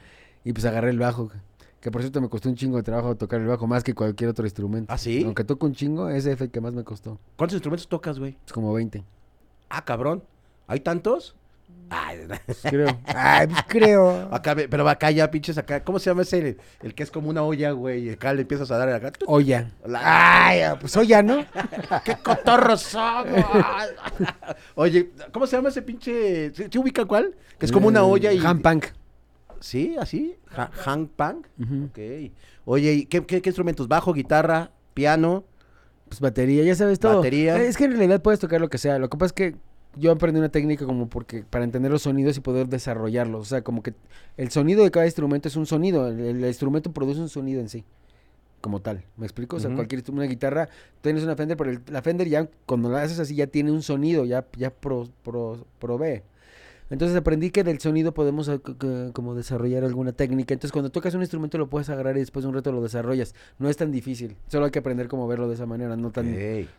Y 0.43 0.53
pues 0.53 0.65
agarré 0.65 0.89
el 0.89 0.97
bajo. 0.97 1.31
Que 1.81 1.91
por 1.91 2.01
cierto 2.01 2.19
me 2.19 2.29
costó 2.29 2.49
un 2.49 2.55
chingo 2.55 2.77
de 2.77 2.83
trabajo 2.83 3.15
tocar 3.15 3.39
el 3.39 3.47
bajo, 3.47 3.67
más 3.67 3.83
que 3.83 3.93
cualquier 3.93 4.31
otro 4.31 4.45
instrumento. 4.45 4.91
¿Ah, 4.91 4.97
sí? 4.97 5.23
Aunque 5.23 5.43
toco 5.43 5.65
un 5.67 5.73
chingo, 5.75 6.09
ese 6.09 6.35
fue 6.35 6.47
el 6.47 6.51
que 6.51 6.59
más 6.61 6.73
me 6.73 6.83
costó. 6.83 7.19
¿Cuántos 7.38 7.53
instrumentos 7.55 7.88
tocas, 7.88 8.17
güey? 8.19 8.38
Es 8.45 8.51
como 8.51 8.73
20. 8.73 9.03
Ah, 9.69 9.85
cabrón. 9.85 10.23
¿Hay 10.67 10.79
tantos? 10.81 11.35
Ay, 11.91 12.19
Pues 12.45 12.59
creo. 12.61 12.99
Ay, 13.05 13.47
pues 13.47 13.63
creo. 13.67 14.29
acá, 14.33 14.55
pero 14.69 14.88
acá 14.88 15.09
ya, 15.09 15.31
pinches, 15.31 15.57
acá. 15.57 15.83
¿Cómo 15.83 15.97
se 15.97 16.09
llama 16.11 16.21
ese? 16.21 16.38
El, 16.38 16.57
el 16.83 16.93
que 16.93 17.01
es 17.03 17.09
como 17.09 17.29
una 17.29 17.41
olla, 17.41 17.71
güey. 17.71 18.07
Y 18.07 18.09
acá 18.11 18.31
le 18.33 18.41
empiezas 18.43 18.69
a 18.69 18.77
dar 18.77 18.89
acá. 18.89 19.11
Olla. 19.25 19.71
La- 19.85 20.01
Ay, 20.47 20.61
pues 20.79 20.95
olla, 20.97 21.23
¿no? 21.23 21.43
¡Qué 22.05 22.15
cotorros 22.23 22.81
somos! 22.81 23.43
Oye, 24.75 25.11
¿cómo 25.31 25.47
se 25.47 25.55
llama 25.55 25.69
ese 25.69 25.81
pinche? 25.81 26.53
¿Sí, 26.53 26.65
sí 26.71 26.77
ubican 26.77 27.07
cuál? 27.07 27.35
Que 27.57 27.65
es 27.65 27.71
como 27.71 27.88
una 27.88 28.03
olla 28.03 28.31
y. 28.33 28.38
Hand 28.45 28.61
punk. 28.61 28.85
¿Sí? 29.59 29.95
¿Así? 29.99 30.38
Ha- 30.55 30.71
¿Hang 30.85 31.07
Pang? 31.07 31.38
Ujú. 31.61 31.85
Ok. 31.85 32.31
Oye, 32.65 32.93
¿y 32.93 33.05
qué, 33.07 33.25
qué- 33.25 33.41
qué 33.41 33.49
instrumentos? 33.49 33.88
¿Bajo, 33.89 34.13
guitarra, 34.13 34.71
piano? 34.93 35.43
Pues 36.07 36.21
batería, 36.21 36.63
ya 36.63 36.75
sabes 36.75 36.99
todo. 36.99 37.17
Batería. 37.17 37.61
Es 37.61 37.75
que 37.77 37.83
en 37.85 37.91
realidad 37.97 38.21
puedes 38.21 38.39
tocar 38.39 38.61
lo 38.61 38.69
que 38.69 38.77
sea. 38.77 38.97
Lo 38.99 39.09
que 39.09 39.17
pasa 39.17 39.27
es 39.27 39.33
que 39.33 39.55
yo 39.96 40.12
aprendí 40.12 40.39
una 40.39 40.50
técnica 40.50 40.86
como 40.86 41.08
porque 41.10 41.43
para 41.50 41.63
entender 41.65 41.91
los 41.91 42.03
sonidos 42.03 42.38
y 42.38 42.41
poder 42.41 42.67
desarrollarlos. 42.67 43.41
O 43.41 43.46
sea, 43.46 43.62
como 43.63 43.81
que 43.84 43.93
el 44.38 44.50
sonido 44.51 44.84
de 44.84 44.91
cada 44.91 45.05
instrumento 45.05 45.48
es 45.48 45.55
un 45.55 45.65
sonido. 45.65 46.08
El, 46.08 46.19
el 46.19 46.46
instrumento 46.46 46.91
produce 46.91 47.19
un 47.19 47.29
sonido 47.29 47.60
en 47.60 47.69
sí. 47.69 47.84
Como 48.62 48.81
tal. 48.81 49.03
¿Me 49.17 49.25
explico? 49.25 49.55
O 49.55 49.60
sea, 49.60 49.69
cualquier 49.75 50.00
instrumento, 50.00 50.24
una 50.24 50.29
guitarra, 50.29 50.69
tienes 51.01 51.24
una 51.24 51.36
Fender, 51.36 51.55
pero 51.58 51.72
el- 51.72 51.81
la 51.89 52.01
Fender 52.01 52.27
ya 52.27 52.48
cuando 52.65 52.89
la 52.89 53.01
haces 53.03 53.17
así 53.19 53.34
ya 53.36 53.48
tiene 53.48 53.72
un 53.72 53.81
sonido, 53.81 54.25
ya, 54.25 54.46
ya 54.58 54.69
pro- 54.69 55.08
pro- 55.24 55.65
provee. 55.79 56.24
Entonces 56.89 57.15
aprendí 57.15 57.51
que 57.51 57.63
del 57.63 57.79
sonido 57.79 58.13
podemos 58.13 58.50
eh, 58.50 58.60
como 59.13 59.36
desarrollar 59.36 59.84
alguna 59.84 60.12
técnica. 60.12 60.53
Entonces 60.53 60.72
cuando 60.74 60.89
tocas 60.91 61.13
un 61.13 61.22
instrumento 61.22 61.58
lo 61.58 61.69
puedes 61.69 61.88
agarrar 61.89 62.17
y 62.17 62.19
después 62.19 62.43
de 62.43 62.50
un 62.50 62.55
reto 62.55 62.72
lo 62.72 62.81
desarrollas. 62.81 63.34
No 63.60 63.69
es 63.69 63.77
tan 63.77 63.91
difícil. 63.91 64.36
Solo 64.48 64.65
hay 64.65 64.72
que 64.72 64.79
aprender 64.79 65.08
cómo 65.08 65.27
verlo 65.27 65.48
de 65.48 65.53
esa 65.53 65.65
manera, 65.67 65.96
no 65.96 66.12
tan 66.12 66.25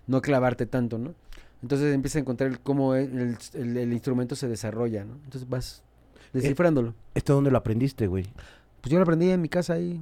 no 0.07 0.21
clavarte 0.21 0.67
tanto, 0.67 0.99
¿no? 0.99 1.15
Entonces 1.63 1.95
empiezas 1.95 2.17
a 2.17 2.21
encontrar 2.21 2.51
el- 2.51 2.61
cómo 2.61 2.95
el, 2.95 3.37
el- 3.55 3.93
instrumento 3.93 4.35
se 4.37 4.49
desarrolla, 4.49 5.05
¿no? 5.05 5.15
Entonces 5.25 5.49
vas 5.49 5.83
descifrándolo. 6.33 6.95
¿Esto 7.15 7.35
dónde 7.35 7.51
lo 7.51 7.59
aprendiste, 7.59 8.07
güey? 8.07 8.25
Pues 8.81 8.91
yo 8.93 8.99
lo 8.99 9.03
aprendí 9.03 9.31
en 9.31 9.43
mi 9.43 9.49
casa 9.49 9.75
ahí, 9.75 10.01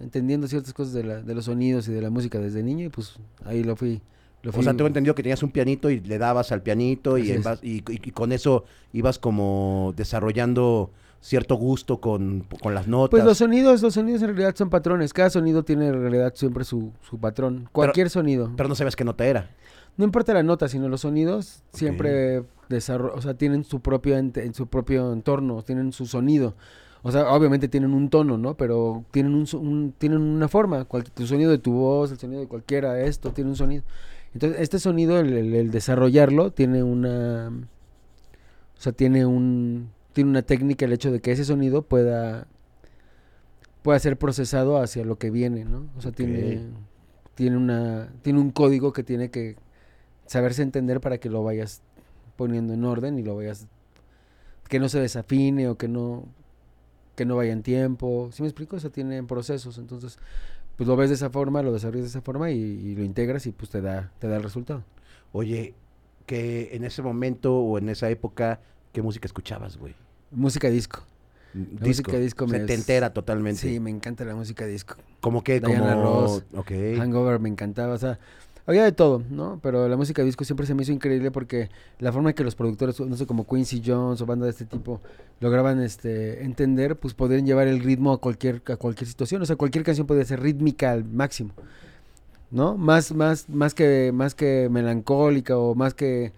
entendiendo 0.00 0.46
ciertas 0.46 0.72
cosas 0.72 0.92
de, 0.92 1.02
la- 1.04 1.20
de 1.22 1.34
los 1.34 1.46
sonidos 1.46 1.88
y 1.88 1.92
de 1.92 2.00
la 2.02 2.10
música 2.10 2.38
desde 2.38 2.62
niño 2.62 2.86
y 2.86 2.88
pues 2.90 3.14
ahí 3.44 3.64
lo 3.64 3.74
fui. 3.76 4.00
Lo 4.42 4.52
fui 4.52 4.60
O 4.60 4.62
sea, 4.62 4.72
tengo 4.74 4.86
entendido 4.86 5.14
que 5.14 5.22
tenías 5.22 5.42
un 5.42 5.50
pianito 5.50 5.90
y 5.90 6.00
le 6.00 6.16
dabas 6.16 6.50
al 6.52 6.62
pianito 6.62 7.18
y 7.18 8.10
con 8.14 8.32
eso 8.32 8.64
ibas 8.92 9.18
como 9.18 9.92
desarrollando 9.96 10.90
cierto 11.20 11.56
gusto 11.56 12.00
con, 12.00 12.46
con 12.62 12.74
las 12.74 12.86
notas. 12.88 13.10
Pues 13.10 13.24
los 13.24 13.36
sonidos, 13.36 13.82
los 13.82 13.92
sonidos 13.92 14.22
en 14.22 14.28
realidad 14.28 14.54
son 14.56 14.70
patrones. 14.70 15.12
Cada 15.12 15.28
sonido 15.28 15.62
tiene 15.64 15.88
en 15.88 16.00
realidad 16.00 16.32
siempre 16.34 16.64
su, 16.64 16.92
su 17.02 17.18
patrón. 17.18 17.68
Cualquier 17.72 18.08
sonido. 18.08 18.50
Pero 18.56 18.68
no 18.70 18.74
sabes 18.74 18.96
qué 18.96 19.04
nota 19.04 19.26
era. 19.26 19.50
No 19.96 20.04
importa 20.04 20.32
la 20.34 20.42
nota, 20.42 20.68
sino 20.68 20.88
los 20.88 21.02
sonidos 21.02 21.62
siempre 21.72 22.42
o 22.70 23.20
sea, 23.20 23.34
tienen 23.34 23.64
su 23.64 23.80
propio 23.80 24.16
en 24.16 24.54
su 24.54 24.66
propio 24.68 25.12
entorno, 25.12 25.62
tienen 25.62 25.92
su 25.92 26.06
sonido. 26.06 26.54
O 27.02 27.10
sea, 27.10 27.32
obviamente 27.32 27.66
tienen 27.68 27.92
un 27.94 28.08
tono, 28.10 28.38
¿no? 28.38 28.54
Pero 28.56 29.04
tienen 29.10 29.34
un, 29.34 29.46
un- 29.54 29.92
tienen 29.98 30.20
una 30.20 30.48
forma. 30.48 30.84
Cual- 30.84 31.10
tu 31.10 31.26
sonido 31.26 31.50
de 31.50 31.58
tu 31.58 31.72
voz, 31.72 32.12
el 32.12 32.18
sonido 32.18 32.40
de 32.40 32.46
cualquiera, 32.46 33.00
esto 33.00 33.32
tiene 33.32 33.50
un 33.50 33.56
sonido. 33.56 33.82
Entonces, 34.34 34.60
este 34.60 34.78
sonido, 34.78 35.18
el, 35.18 35.32
el- 35.32 35.54
el 35.54 35.70
desarrollarlo, 35.70 36.52
tiene 36.52 36.82
una, 36.82 37.48
o 37.48 38.80
sea, 38.80 38.92
tiene 38.92 39.26
un, 39.26 39.88
tiene 40.12 40.30
una 40.30 40.42
técnica 40.42 40.84
el 40.84 40.92
hecho 40.92 41.10
de 41.10 41.20
que 41.20 41.32
ese 41.32 41.44
sonido 41.44 41.82
pueda, 41.82 42.46
pueda 43.82 43.98
ser 43.98 44.16
procesado 44.18 44.76
hacia 44.80 45.04
lo 45.04 45.16
que 45.18 45.30
viene, 45.30 45.64
¿no? 45.64 45.86
O 45.96 46.00
sea, 46.02 46.12
tiene, 46.12 46.60
tiene 47.34 47.56
una, 47.56 48.08
tiene 48.22 48.38
un 48.40 48.50
código 48.50 48.92
que 48.92 49.02
tiene 49.02 49.30
que 49.30 49.56
saberse 50.30 50.62
entender 50.62 51.00
para 51.00 51.18
que 51.18 51.28
lo 51.28 51.42
vayas 51.42 51.82
poniendo 52.36 52.72
en 52.72 52.84
orden 52.84 53.18
y 53.18 53.22
lo 53.24 53.34
vayas, 53.34 53.66
que 54.68 54.78
no 54.78 54.88
se 54.88 55.00
desafine 55.00 55.68
o 55.68 55.76
que 55.76 55.88
no, 55.88 56.24
que 57.16 57.24
no 57.24 57.34
vaya 57.34 57.52
en 57.52 57.64
tiempo. 57.64 58.30
¿Sí 58.32 58.40
me 58.42 58.48
explico? 58.48 58.76
O 58.76 58.78
sea, 58.78 58.90
tiene 58.90 59.24
procesos, 59.24 59.76
entonces, 59.76 60.18
pues 60.76 60.86
lo 60.86 60.94
ves 60.94 61.08
de 61.08 61.16
esa 61.16 61.30
forma, 61.30 61.62
lo 61.62 61.72
desarrollas 61.72 62.04
de 62.04 62.10
esa 62.10 62.20
forma 62.20 62.52
y, 62.52 62.60
y 62.60 62.94
lo 62.94 63.02
integras 63.02 63.44
y 63.46 63.50
pues 63.50 63.70
te 63.70 63.80
da, 63.80 64.12
te 64.20 64.28
da 64.28 64.36
el 64.36 64.44
resultado. 64.44 64.84
Oye, 65.32 65.74
que 66.26 66.76
en 66.76 66.84
ese 66.84 67.02
momento 67.02 67.58
o 67.58 67.76
en 67.78 67.88
esa 67.88 68.08
época, 68.08 68.60
¿qué 68.92 69.02
música 69.02 69.26
escuchabas, 69.26 69.78
güey? 69.78 69.96
Música 70.30 70.70
disco. 70.70 71.00
Disco. 71.54 71.86
música 71.88 72.18
disco 72.18 72.46
me 72.46 72.60
Se 72.60 72.66
te 72.66 72.74
entera 72.74 73.12
totalmente. 73.12 73.62
Sí, 73.62 73.80
me 73.80 73.90
encanta 73.90 74.24
la 74.24 74.36
música 74.36 74.64
disco. 74.64 74.94
Como 75.20 75.42
que, 75.42 75.58
Diana 75.58 75.96
como... 75.96 76.02
Ross, 76.04 76.44
Ok. 76.54 76.70
Hangover 76.98 77.40
me 77.40 77.48
encantaba, 77.48 77.94
o 77.94 77.98
sea, 77.98 78.20
había 78.70 78.84
de 78.84 78.92
todo, 78.92 79.22
¿no? 79.30 79.58
Pero 79.62 79.88
la 79.88 79.96
música 79.96 80.22
disco 80.22 80.44
siempre 80.44 80.64
se 80.64 80.74
me 80.74 80.82
hizo 80.82 80.92
increíble 80.92 81.30
porque 81.30 81.70
la 81.98 82.12
forma 82.12 82.30
en 82.30 82.36
que 82.36 82.44
los 82.44 82.54
productores, 82.54 83.00
no 83.00 83.16
sé, 83.16 83.26
como 83.26 83.46
Quincy 83.46 83.82
Jones 83.84 84.20
o 84.20 84.26
bandas 84.26 84.46
de 84.46 84.50
este 84.50 84.64
tipo, 84.64 85.00
lograban 85.40 85.80
este 85.80 86.44
entender, 86.44 86.96
pues 86.96 87.14
podían 87.14 87.46
llevar 87.46 87.66
el 87.66 87.80
ritmo 87.80 88.12
a 88.12 88.18
cualquier 88.20 88.62
a 88.66 88.76
cualquier 88.76 89.08
situación, 89.08 89.42
o 89.42 89.46
sea, 89.46 89.56
cualquier 89.56 89.84
canción 89.84 90.06
podía 90.06 90.24
ser 90.24 90.40
rítmica 90.40 90.92
al 90.92 91.04
máximo. 91.04 91.52
¿No? 92.50 92.76
Más 92.76 93.12
más 93.14 93.48
más 93.48 93.74
que 93.74 94.12
más 94.12 94.34
que 94.34 94.68
melancólica 94.70 95.56
o 95.58 95.74
más 95.74 95.94
que 95.94 96.32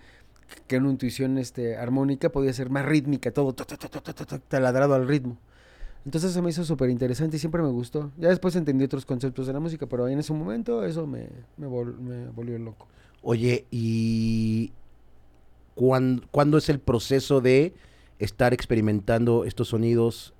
que 0.66 0.78
una 0.78 0.90
intuición 0.90 1.38
este 1.38 1.76
armónica 1.76 2.30
podía 2.30 2.52
ser 2.52 2.70
más 2.70 2.84
rítmica, 2.84 3.30
todo 3.32 3.54
ta, 3.54 3.64
ta, 3.64 3.76
ta, 3.76 3.88
ta, 3.88 4.00
ta, 4.00 4.12
ta, 4.14 4.24
ta, 4.26 4.38
taladrado 4.38 4.94
al 4.94 5.08
ritmo. 5.08 5.38
Entonces 6.04 6.32
se 6.32 6.42
me 6.42 6.50
hizo 6.50 6.64
súper 6.64 6.90
interesante 6.90 7.36
y 7.36 7.38
siempre 7.38 7.62
me 7.62 7.70
gustó. 7.70 8.10
Ya 8.18 8.28
después 8.28 8.56
entendí 8.56 8.84
otros 8.84 9.06
conceptos 9.06 9.46
de 9.46 9.52
la 9.52 9.60
música, 9.60 9.86
pero 9.86 10.08
en 10.08 10.18
ese 10.18 10.32
momento 10.32 10.84
eso 10.84 11.06
me, 11.06 11.28
me, 11.56 11.66
vol- 11.68 11.96
me 11.98 12.26
volvió 12.28 12.58
loco. 12.58 12.88
Oye, 13.22 13.66
¿y 13.70 14.72
cuán- 15.74 16.22
cuándo 16.30 16.58
es 16.58 16.68
el 16.68 16.80
proceso 16.80 17.40
de 17.40 17.72
estar 18.18 18.52
experimentando 18.52 19.44
estos 19.44 19.68
sonidos, 19.68 20.34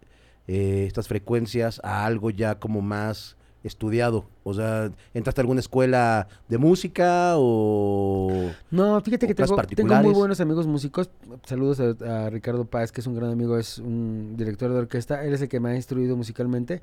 eh, 0.49 0.85
estas 0.87 1.09
frecuencias, 1.09 1.81
a 1.85 2.05
algo 2.07 2.31
ya 2.31 2.59
como 2.59 2.81
más 2.81 3.37
estudiado? 3.65 4.25
O 4.45 4.55
sea, 4.55 4.91
¿entraste 5.15 5.41
a 5.41 5.43
alguna 5.43 5.61
escuela 5.61 6.29
de 6.49 6.59
música 6.59 7.35
o...? 7.37 8.51
No, 8.71 9.01
fíjate 9.01 9.27
que 9.27 9.33
¿O 9.33 9.37
clases 9.37 9.57
tengo, 9.57 9.89
tengo 9.89 9.95
muy 10.03 10.15
buenos 10.19 10.41
amigos 10.41 10.67
músicos. 10.67 11.11
Saludos 11.47 11.81
a, 11.81 12.25
a 12.27 12.31
Ricardo 12.31 12.65
Páez, 12.65 12.93
que 12.93 13.01
es 13.01 13.07
un 13.07 13.15
gran 13.15 13.31
amigo, 13.31 13.59
es 13.59 13.79
un 13.79 14.35
director 14.37 14.73
de 14.73 14.79
orquesta. 14.79 15.25
Él 15.25 15.35
es 15.35 15.43
el 15.43 15.49
que 15.49 15.61
me 15.61 15.71
ha 15.71 15.77
instruido 15.77 16.17
musicalmente. 16.17 16.83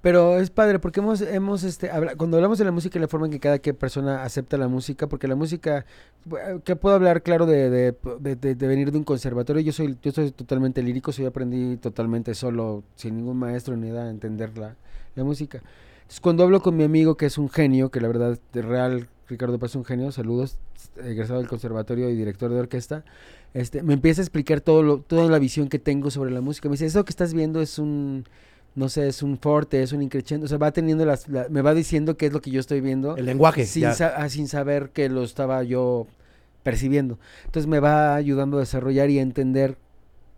Pero 0.00 0.38
es 0.38 0.50
padre 0.50 0.78
porque 0.78 1.00
hemos, 1.00 1.20
hemos 1.22 1.64
este, 1.64 1.90
habla- 1.90 2.14
cuando 2.14 2.36
hablamos 2.36 2.56
de 2.58 2.64
la 2.64 2.70
música 2.70 2.96
y 2.98 3.00
la 3.00 3.08
forma 3.08 3.26
en 3.26 3.32
que 3.32 3.40
cada 3.40 3.58
que 3.58 3.74
persona 3.74 4.22
acepta 4.22 4.56
la 4.56 4.68
música, 4.68 5.08
porque 5.08 5.26
la 5.26 5.34
música, 5.34 5.86
que 6.64 6.76
puedo 6.76 6.94
hablar 6.94 7.24
claro 7.24 7.46
de, 7.46 7.68
de, 7.68 7.96
de- 8.20 8.36
de- 8.36 8.54
de 8.54 8.66
venir 8.68 8.92
de 8.92 8.98
un 8.98 9.02
conservatorio, 9.02 9.60
yo 9.60 9.72
soy, 9.72 9.98
yo 10.00 10.12
soy 10.12 10.30
totalmente 10.30 10.84
lírico, 10.84 11.10
yo 11.10 11.26
aprendí 11.26 11.78
totalmente 11.78 12.32
solo, 12.36 12.84
sin 12.94 13.16
ningún 13.16 13.38
maestro 13.38 13.76
ni 13.76 13.88
nada, 13.88 14.04
a 14.04 14.10
entender 14.10 14.56
la, 14.56 14.76
la 15.16 15.24
música. 15.24 15.60
Entonces, 16.08 16.20
cuando 16.20 16.42
hablo 16.42 16.62
con 16.62 16.74
mi 16.74 16.84
amigo, 16.84 17.18
que 17.18 17.26
es 17.26 17.36
un 17.36 17.50
genio, 17.50 17.90
que 17.90 18.00
la 18.00 18.08
verdad, 18.08 18.38
de 18.54 18.62
real, 18.62 19.08
Ricardo 19.28 19.58
Paz 19.58 19.72
es 19.72 19.76
un 19.76 19.84
genio, 19.84 20.10
saludos, 20.10 20.56
egresado 21.04 21.38
del 21.38 21.48
conservatorio 21.48 22.08
y 22.08 22.16
director 22.16 22.50
de 22.50 22.58
orquesta, 22.60 23.04
este, 23.52 23.82
me 23.82 23.92
empieza 23.92 24.22
a 24.22 24.24
explicar 24.24 24.62
todo 24.62 24.82
lo, 24.82 24.98
toda 25.00 25.28
la 25.28 25.38
visión 25.38 25.68
que 25.68 25.78
tengo 25.78 26.10
sobre 26.10 26.30
la 26.30 26.40
música. 26.40 26.70
Me 26.70 26.72
dice, 26.74 26.86
eso 26.86 27.04
que 27.04 27.10
estás 27.10 27.34
viendo 27.34 27.60
es 27.60 27.78
un, 27.78 28.24
no 28.74 28.88
sé, 28.88 29.06
es 29.06 29.22
un 29.22 29.36
forte, 29.36 29.82
es 29.82 29.92
un 29.92 30.00
increchendo, 30.00 30.46
o 30.46 30.48
sea, 30.48 30.56
va 30.56 30.72
teniendo 30.72 31.04
las, 31.04 31.28
la- 31.28 31.46
me 31.50 31.60
va 31.60 31.74
diciendo 31.74 32.16
qué 32.16 32.24
es 32.28 32.32
lo 32.32 32.40
que 32.40 32.50
yo 32.52 32.60
estoy 32.60 32.80
viendo 32.80 33.14
El 33.18 33.26
lenguaje. 33.26 33.66
sin, 33.66 33.92
sa- 33.92 34.14
ah, 34.16 34.30
sin 34.30 34.48
saber 34.48 34.88
que 34.90 35.10
lo 35.10 35.22
estaba 35.24 35.62
yo 35.62 36.06
percibiendo. 36.62 37.18
Entonces 37.44 37.66
me 37.68 37.80
va 37.80 38.14
ayudando 38.14 38.56
a 38.56 38.60
desarrollar 38.60 39.10
y 39.10 39.18
a 39.18 39.22
entender 39.22 39.76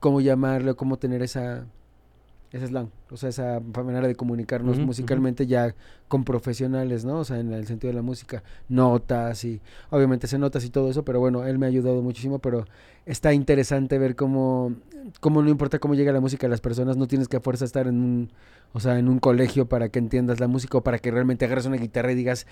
cómo 0.00 0.20
llamarle, 0.20 0.74
cómo 0.74 0.98
tener 0.98 1.22
esa, 1.22 1.64
ese 2.52 2.66
slang, 2.66 2.90
o 3.10 3.16
sea, 3.16 3.28
esa 3.28 3.60
manera 3.60 4.08
de 4.08 4.16
comunicarnos 4.16 4.78
musicalmente 4.80 5.46
ya 5.46 5.74
con 6.08 6.24
profesionales, 6.24 7.04
¿no? 7.04 7.20
O 7.20 7.24
sea, 7.24 7.38
en 7.38 7.52
el 7.52 7.66
sentido 7.66 7.90
de 7.90 7.94
la 7.94 8.02
música, 8.02 8.42
notas 8.68 9.44
y 9.44 9.60
obviamente 9.90 10.26
se 10.26 10.36
notas 10.36 10.64
y 10.64 10.70
todo 10.70 10.90
eso, 10.90 11.04
pero 11.04 11.20
bueno, 11.20 11.44
él 11.44 11.58
me 11.58 11.66
ha 11.66 11.68
ayudado 11.68 12.02
muchísimo, 12.02 12.40
pero 12.40 12.64
está 13.06 13.32
interesante 13.32 13.98
ver 13.98 14.16
cómo, 14.16 14.74
cómo 15.20 15.42
no 15.42 15.48
importa 15.48 15.78
cómo 15.78 15.94
llega 15.94 16.12
la 16.12 16.20
música 16.20 16.48
a 16.48 16.50
las 16.50 16.60
personas, 16.60 16.96
no 16.96 17.06
tienes 17.06 17.28
que 17.28 17.36
a 17.36 17.40
fuerza 17.40 17.64
estar 17.64 17.86
en 17.86 18.02
un, 18.02 18.32
o 18.72 18.80
sea, 18.80 18.98
en 18.98 19.08
un 19.08 19.20
colegio 19.20 19.68
para 19.68 19.88
que 19.88 20.00
entiendas 20.00 20.40
la 20.40 20.48
música 20.48 20.78
o 20.78 20.82
para 20.82 20.98
que 20.98 21.12
realmente 21.12 21.44
agarres 21.44 21.66
una 21.66 21.76
guitarra 21.76 22.10
y 22.10 22.16
digas, 22.16 22.48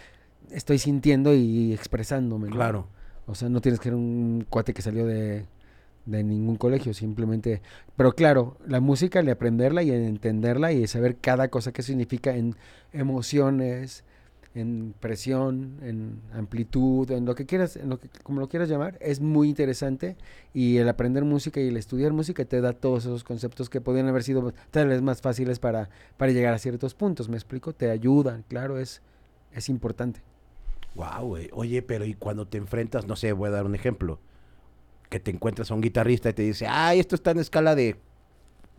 estoy 0.53 0.79
sintiendo 0.79 1.35
y 1.35 1.73
expresándome, 1.73 2.51
¿no? 2.51 2.55
Claro. 2.55 2.87
O 3.27 3.35
sea, 3.35 3.49
no 3.49 3.61
tienes 3.61 3.81
que 3.81 3.85
ser 3.85 3.95
un 3.95 4.47
cuate 4.49 4.73
que 4.73 4.81
salió 4.81 5.07
de, 5.07 5.45
de 6.09 6.25
ningún 6.25 6.57
colegio, 6.57 6.95
simplemente... 6.95 7.61
Pero 7.97 8.13
claro, 8.13 8.57
la 8.67 8.81
música, 8.81 9.21
el 9.21 9.29
aprenderla 9.29 9.83
y 9.83 9.91
el 9.91 10.05
entenderla 10.05 10.73
y 10.73 10.87
saber 10.87 11.17
cada 11.17 11.49
cosa 11.49 11.73
que 11.73 11.83
significa 11.83 12.35
en 12.35 12.57
emociones, 12.93 14.05
en 14.55 14.95
presión, 14.99 15.79
en 15.83 16.21
amplitud, 16.33 17.11
en 17.11 17.27
lo 17.27 17.35
que 17.35 17.47
quieras, 17.47 17.77
en 17.77 17.91
lo 17.91 17.99
que, 17.99 18.09
como 18.23 18.41
lo 18.41 18.49
quieras 18.49 18.69
llamar, 18.69 18.97
es 19.01 19.21
muy 19.21 19.49
interesante 19.49 20.17
y 20.55 20.79
el 20.79 20.89
aprender 20.89 21.25
música 21.25 21.61
y 21.61 21.69
el 21.69 21.77
estudiar 21.77 22.13
música 22.13 22.45
te 22.45 22.61
da 22.61 22.73
todos 22.73 23.05
esos 23.05 23.23
conceptos 23.23 23.69
que 23.69 23.81
podrían 23.81 24.09
haber 24.09 24.23
sido 24.23 24.53
tal 24.71 24.89
vez 24.89 25.03
más 25.03 25.21
fáciles 25.21 25.59
para, 25.59 25.91
para 26.17 26.33
llegar 26.33 26.55
a 26.55 26.59
ciertos 26.59 26.95
puntos, 26.95 27.29
¿me 27.29 27.37
explico? 27.37 27.75
Te 27.75 27.91
ayudan, 27.91 28.45
claro, 28.49 28.79
es, 28.79 29.03
es 29.53 29.69
importante. 29.69 30.23
Wow. 30.95 31.37
Oye, 31.53 31.83
pero 31.83 32.05
¿y 32.05 32.15
cuando 32.15 32.47
te 32.49 32.59
enfrentas, 32.59 33.07
no 33.07 33.15
sé, 33.15 33.33
voy 33.33 33.49
a 33.49 33.53
dar 33.53 33.67
un 33.67 33.75
ejemplo, 33.75 34.19
que 35.09 35.21
te 35.21 35.31
encuentras 35.31 35.71
a 35.71 35.75
un 35.75 35.81
guitarrista 35.81 36.31
y 36.31 36.33
te 36.33 36.43
dice, 36.43 36.67
ay, 36.69 37.01
esto 37.01 37.15
está 37.15 37.31
en 37.33 37.39
escala 37.39 37.75
de... 37.75 37.97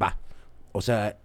Va. 0.02 0.18
O 0.72 0.82
sea, 0.82 1.18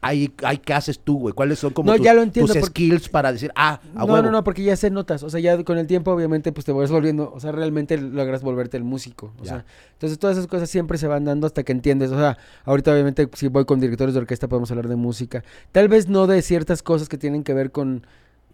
hay, 0.00 0.32
hay 0.44 0.58
¿qué 0.58 0.74
haces 0.74 1.00
tú, 1.00 1.18
güey? 1.18 1.34
¿Cuáles 1.34 1.58
son 1.58 1.72
como 1.72 1.90
No, 1.90 1.96
tus, 1.96 2.04
ya 2.06 2.14
lo 2.14 2.22
entiendo, 2.22 2.52
tus 2.52 2.60
porque- 2.60 2.70
skills 2.84 3.08
para 3.08 3.32
decir, 3.32 3.50
ah, 3.56 3.80
a 3.94 3.98
No, 3.98 4.04
huevo? 4.12 4.22
no, 4.26 4.30
no, 4.30 4.44
porque 4.44 4.62
ya 4.62 4.76
se 4.76 4.90
notas. 4.90 5.22
O 5.24 5.30
sea, 5.30 5.40
ya 5.40 5.62
con 5.64 5.76
el 5.76 5.86
tiempo, 5.88 6.12
obviamente, 6.12 6.52
pues 6.52 6.64
te 6.64 6.72
vas 6.72 6.90
volviendo. 6.90 7.32
O 7.34 7.40
sea, 7.40 7.50
realmente 7.52 7.98
logras 7.98 8.42
volverte 8.42 8.76
el 8.76 8.84
músico. 8.84 9.32
O 9.40 9.44
Ya. 9.44 9.50
sea, 9.50 9.64
entonces 9.92 10.18
todas 10.18 10.36
esas 10.36 10.48
cosas 10.48 10.70
siempre 10.70 10.98
se 10.98 11.08
van 11.08 11.24
dando 11.24 11.46
hasta 11.46 11.62
que 11.64 11.72
entiendes. 11.72 12.10
O 12.12 12.16
sea, 12.16 12.38
ahorita, 12.64 12.92
obviamente, 12.92 13.28
si 13.34 13.48
voy 13.48 13.64
con 13.64 13.80
directores 13.80 14.14
de 14.14 14.20
orquesta, 14.20 14.46
podemos 14.48 14.70
hablar 14.70 14.88
de 14.88 14.96
música. 14.96 15.42
Tal 15.72 15.88
vez 15.88 16.08
no 16.08 16.26
de 16.28 16.42
ciertas 16.42 16.82
cosas 16.82 17.08
que 17.08 17.18
tienen 17.18 17.42
que 17.42 17.52
ver 17.54 17.72
con, 17.72 18.06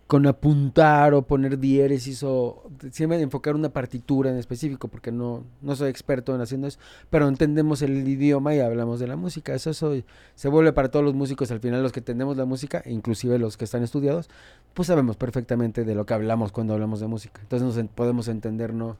con 0.07 0.27
apuntar 0.27 1.15
o 1.15 1.23
poner 1.23 1.59
diéresis 1.59 2.23
o 2.23 2.71
siempre 2.91 3.21
enfocar 3.21 3.55
una 3.55 3.71
partitura 3.71 4.31
en 4.31 4.37
específico, 4.37 4.89
porque 4.89 5.11
no, 5.11 5.45
no 5.63 5.77
soy 5.77 5.89
experto 5.89 6.35
en 6.35 6.41
haciendo 6.41 6.67
eso. 6.67 6.79
Pero 7.11 7.27
entendemos 7.27 7.81
el 7.83 8.07
idioma 8.07 8.55
y 8.55 8.61
hablamos 8.61 9.01
de 9.01 9.07
la 9.07 9.17
música. 9.17 9.55
Eso, 9.55 9.71
eso 9.71 9.95
se 10.35 10.49
vuelve 10.49 10.73
para 10.73 10.91
todos 10.91 11.05
los 11.05 11.15
músicos. 11.15 11.51
Al 11.51 11.61
final, 11.61 11.83
los 11.83 11.93
que 11.93 12.01
entendemos 12.01 12.37
la 12.37 12.45
música, 12.45 12.83
inclusive 12.87 13.39
los 13.39 13.57
que 13.57 13.65
están 13.65 13.83
estudiados, 13.83 14.29
pues 14.75 14.89
sabemos 14.89 15.17
perfectamente 15.17 15.85
de 15.85 15.95
lo 15.95 16.05
que 16.05 16.15
hablamos 16.15 16.53
cuando 16.53 16.75
hablamos 16.75 17.01
de 17.01 17.07
música. 17.07 17.41
Entonces 17.43 17.77
nos 17.77 17.91
podemos 17.91 18.29
entender, 18.29 18.75
¿no? 18.75 18.97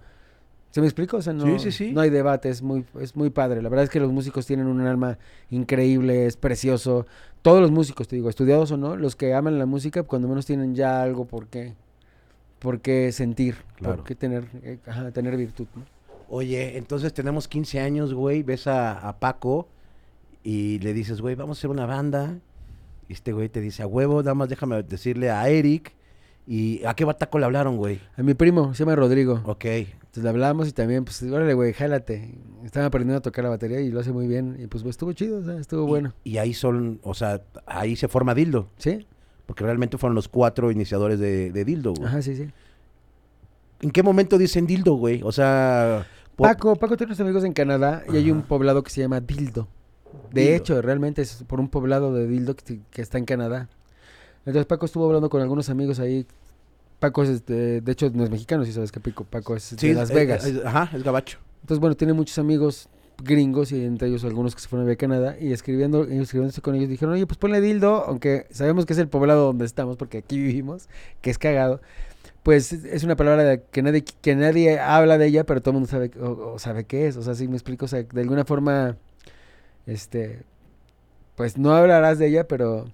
¿Se 0.75 0.81
me 0.81 0.89
explica? 0.89 1.17
O 1.17 1.23
sea, 1.23 1.33
no, 1.33 1.45
Sí, 1.61 1.71
sí, 1.71 1.87
sí. 1.87 1.93
no 1.93 2.01
hay 2.01 2.11
debate, 2.11 2.49
es 2.49 2.61
muy, 2.61 2.85
es 3.01 3.15
muy 3.15 3.31
padre. 3.31 3.63
La 3.63 3.69
verdad 3.69 3.85
es 3.85 3.91
que 3.91 4.01
los 4.01 4.11
músicos 4.11 4.45
tienen 4.45 4.67
un 4.67 4.81
alma 4.81 5.19
increíble, 5.51 6.27
es 6.27 6.37
precioso. 6.37 7.07
Todos 7.43 7.61
los 7.63 7.71
músicos, 7.71 8.09
te 8.09 8.17
digo, 8.17 8.29
estudiados 8.29 8.73
o 8.73 8.77
no, 8.77 8.97
los 8.97 9.15
que 9.15 9.35
aman 9.35 9.57
la 9.61 9.67
música, 9.67 10.03
cuando 10.03 10.27
menos 10.27 10.47
tienen 10.47 10.75
ya 10.75 11.01
algo 11.01 11.27
por 11.27 11.47
qué, 11.47 11.75
por 12.59 12.81
qué 12.81 13.13
sentir, 13.13 13.55
Claro. 13.77 13.99
por 13.99 14.05
qué 14.05 14.17
tener, 14.17 14.47
eh, 14.65 14.79
ajá, 14.85 15.13
tener 15.13 15.37
virtud, 15.37 15.69
¿no? 15.77 15.85
Oye, 16.29 16.77
entonces 16.77 17.15
tenemos 17.15 17.47
15 17.47 17.79
años, 17.79 18.13
güey, 18.13 18.43
ves 18.43 18.67
a, 18.67 18.99
a 19.09 19.21
Paco 19.21 19.69
y 20.43 20.81
le 20.81 20.93
dices, 20.93 21.21
güey, 21.21 21.37
vamos 21.37 21.57
a 21.57 21.61
hacer 21.61 21.71
una 21.71 21.87
banda. 21.87 22.41
Y 23.09 23.13
este 23.13 23.33
güey 23.33 23.49
te 23.49 23.61
dice, 23.61 23.85
a 23.85 23.87
huevo, 23.87 24.23
nada 24.23 24.35
más 24.35 24.49
déjame 24.49 24.83
decirle 24.83 25.31
a 25.31 25.49
Eric. 25.49 25.93
¿Y 26.47 26.85
a 26.85 26.95
qué 26.95 27.05
bataco 27.05 27.39
le 27.39 27.47
hablaron, 27.47 27.77
güey? 27.79 28.01
A 28.17 28.23
mi 28.23 28.35
primo, 28.35 28.75
se 28.75 28.81
llama 28.85 28.95
Rodrigo. 28.97 29.41
Ok. 29.45 29.65
Entonces 29.65 30.23
le 30.25 30.29
hablamos 30.29 30.69
y 30.69 30.73
también, 30.73 31.05
pues, 31.05 31.23
órale, 31.23 31.55
güey, 31.55 31.73
jálate. 31.73 32.35
Estaba 32.65 32.87
aprendiendo 32.87 33.19
a 33.19 33.23
tocar 33.23 33.45
la 33.45 33.51
batería 33.51 33.81
y 33.81 33.91
lo 33.91 34.01
hace 34.01 34.13
muy 34.13 34.27
bien. 34.29 34.57
Y 34.61 34.67
pues, 34.67 34.83
pues, 34.83 34.93
estuvo 34.95 35.13
chido, 35.15 35.39
o 35.39 35.43
sea, 35.43 35.55
estuvo 35.59 35.85
Y- 35.85 35.89
bueno. 35.89 36.13
Y, 36.23 36.37
ahí 36.37 36.53
son, 36.55 37.01
o 37.03 37.15
sea, 37.15 37.41
ahí 37.67 37.97
se 37.97 38.09
forma 38.09 38.35
Dildo. 38.35 38.69
¿Sí? 38.77 39.07
Porque 39.47 39.65
realmente 39.65 39.99
fueron 39.99 40.15
los 40.15 40.29
cuatro 40.29 40.71
iniciadores 40.71 41.19
de, 41.19 41.51
de 41.51 41.65
Dildo, 41.65 41.95
güey. 41.95 42.07
Ajá, 42.09 42.23
sí, 42.23 42.37
sí. 42.37 42.49
¿En 43.81 43.91
qué 43.91 44.03
momento 44.03 44.39
dicen 44.39 44.67
Dildo, 44.67 44.95
güey? 44.95 45.21
O 45.23 45.33
sea... 45.33 46.07
Paco, 46.37 46.75
Paco 46.77 46.97
tiene 46.97 47.11
unos 47.11 47.21
amigos 47.21 47.45
en 47.45 47.53
Canadá 47.53 48.03
y 48.13 48.17
hay 48.17 48.31
un 48.31 48.43
poblado 48.43 48.83
que 48.83 48.91
se 48.91 49.01
llama 49.01 49.21
Dildo. 49.21 49.69
De 50.33 50.43
Dildo. 50.43 50.57
hecho, 50.57 50.83
realmente 50.83 51.23
es 51.23 51.45
por 51.47 51.61
un 51.61 51.69
poblado 51.69 52.13
de 52.13 52.27
Dildo 52.27 52.57
que, 52.57 52.81
que 52.91 53.03
está 53.03 53.19
en 53.19 53.25
Canadá. 53.25 53.69
Entonces 54.47 54.67
Paco 54.67 54.87
estuvo 54.87 55.07
hablando 55.07 55.29
con 55.31 55.41
algunos 55.43 55.69
amigos 55.71 55.99
ahí. 56.01 56.27
Paco 57.01 57.23
es, 57.23 57.29
este, 57.31 57.81
de 57.81 57.93
hecho, 57.93 58.11
no 58.15 58.25
es 58.25 58.31
mexicano, 58.31 58.65
si 58.65 58.73
sabes 58.73 58.93
que 58.93 59.01
Pico. 59.01 59.25
Paco 59.25 59.57
es 59.57 59.63
sí, 59.65 59.89
de 59.89 59.95
Las 59.95 60.11
Vegas. 60.13 60.47
eh, 60.47 60.63
ajá, 60.65 60.91
es 60.95 61.03
gabacho. 61.03 61.39
Entonces, 61.63 61.81
bueno, 61.81 61.97
tiene 61.97 62.13
muchos 62.13 62.39
amigos 62.39 62.89
gringos 63.23 63.71
y 63.73 63.85
entre 63.85 64.09
ellos 64.09 64.25
algunos 64.25 64.55
que 64.55 64.61
se 64.61 64.69
fueron 64.69 64.91
a 64.91 64.97
Canadá 64.97 65.37
y 65.41 65.53
escribiendo, 65.53 66.09
y 66.11 66.19
escribiéndose 66.19 66.61
con 66.61 66.75
ellos 66.75 66.89
dijeron, 66.89 67.15
oye, 67.15 67.27
pues 67.27 67.39
ponle 67.39 67.61
dildo, 67.61 68.05
aunque 68.07 68.47
sabemos 68.51 68.87
que 68.87 68.93
es 68.93 68.99
el 68.99 69.09
poblado 69.09 69.47
donde 69.47 69.65
estamos 69.65 69.97
porque 69.97 70.19
aquí 70.19 70.37
vivimos, 70.39 70.89
que 71.21 71.31
es 71.31 71.39
cagado. 71.39 71.81
Pues 72.43 72.73
es- 72.73 72.85
es 72.85 73.05
una 73.05 73.17
palabra 73.17 73.45
de- 73.45 73.63
que 73.71 73.83
nadie, 73.83 74.05
que 74.05 74.35
nadie 74.37 74.79
habla 74.79 75.17
de 75.17 75.27
ella, 75.27 75.45
pero 75.45 75.63
todo 75.63 75.71
el 75.71 75.75
mundo 75.75 75.89
sabe, 75.89 76.11
o, 76.21 76.55
o 76.55 76.59
sabe 76.59 76.85
qué 76.85 77.07
es. 77.07 77.17
O 77.17 77.23
sea, 77.23 77.35
si 77.35 77.49
me 77.49 77.55
explico, 77.55 77.85
o 77.87 77.89
sea, 77.89 78.03
de 78.03 78.21
alguna 78.21 78.45
forma, 78.45 78.97
este, 79.87 80.43
pues 81.37 81.57
no 81.59 81.73
hablarás 81.75 82.19
de 82.19 82.27
ella, 82.29 82.47
pero 82.49 82.87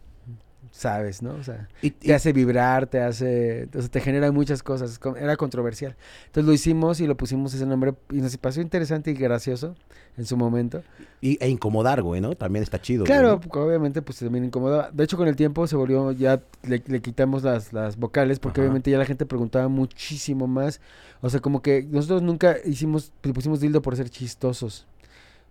sabes, 0.70 1.22
¿no? 1.22 1.34
O 1.34 1.42
sea, 1.42 1.68
Y, 1.82 1.90
te 1.90 2.14
hace 2.14 2.32
vibrar, 2.32 2.86
te 2.86 3.00
hace, 3.00 3.68
o 3.74 3.80
sea, 3.80 3.90
te 3.90 4.00
genera 4.00 4.30
muchas 4.32 4.62
cosas. 4.62 4.98
co- 4.98 5.16
Era 5.16 5.36
controversial. 5.36 5.96
Entonces 6.26 6.46
lo 6.46 6.52
hicimos 6.52 7.00
y 7.00 7.06
lo 7.06 7.16
pusimos 7.16 7.52
ese 7.54 7.66
nombre 7.66 7.94
y 8.10 8.16
nos 8.20 8.36
pasó 8.36 8.60
interesante 8.60 9.10
y 9.10 9.14
gracioso 9.14 9.74
en 10.16 10.26
su 10.26 10.36
momento. 10.36 10.82
y- 11.22 11.36
e 11.44 11.48
incomodar, 11.48 12.02
güey, 12.02 12.20
¿no? 12.20 12.34
También 12.34 12.62
está 12.62 12.80
chido. 12.80 13.00
güey, 13.04 13.12
Claro, 13.12 13.28
¿no? 13.32 13.40
porque 13.40 13.58
obviamente 13.58 14.00
pues 14.00 14.18
también 14.20 14.44
incomodaba. 14.44 14.90
De 14.92 15.04
hecho 15.04 15.16
con 15.18 15.28
el 15.28 15.36
tiempo 15.36 15.66
se 15.66 15.76
volvió, 15.76 16.12
ya 16.12 16.40
le, 16.62 16.82
le 16.86 17.00
quitamos 17.02 17.42
las, 17.42 17.72
las 17.74 17.96
vocales 17.98 18.38
porque 18.38 18.60
Ajá. 18.60 18.66
obviamente 18.66 18.90
ya 18.90 18.96
la 18.98 19.04
gente 19.04 19.26
preguntaba 19.26 19.68
muchísimo 19.68 20.46
más. 20.46 20.80
O 21.20 21.28
sea, 21.28 21.40
como 21.40 21.60
que 21.62 21.86
nosotros 21.90 22.22
nunca 22.22 22.56
hicimos, 22.64 23.12
le 23.22 23.34
pusimos 23.34 23.60
dildo 23.60 23.82
por 23.82 23.96
ser 23.96 24.08
chistosos. 24.08 24.86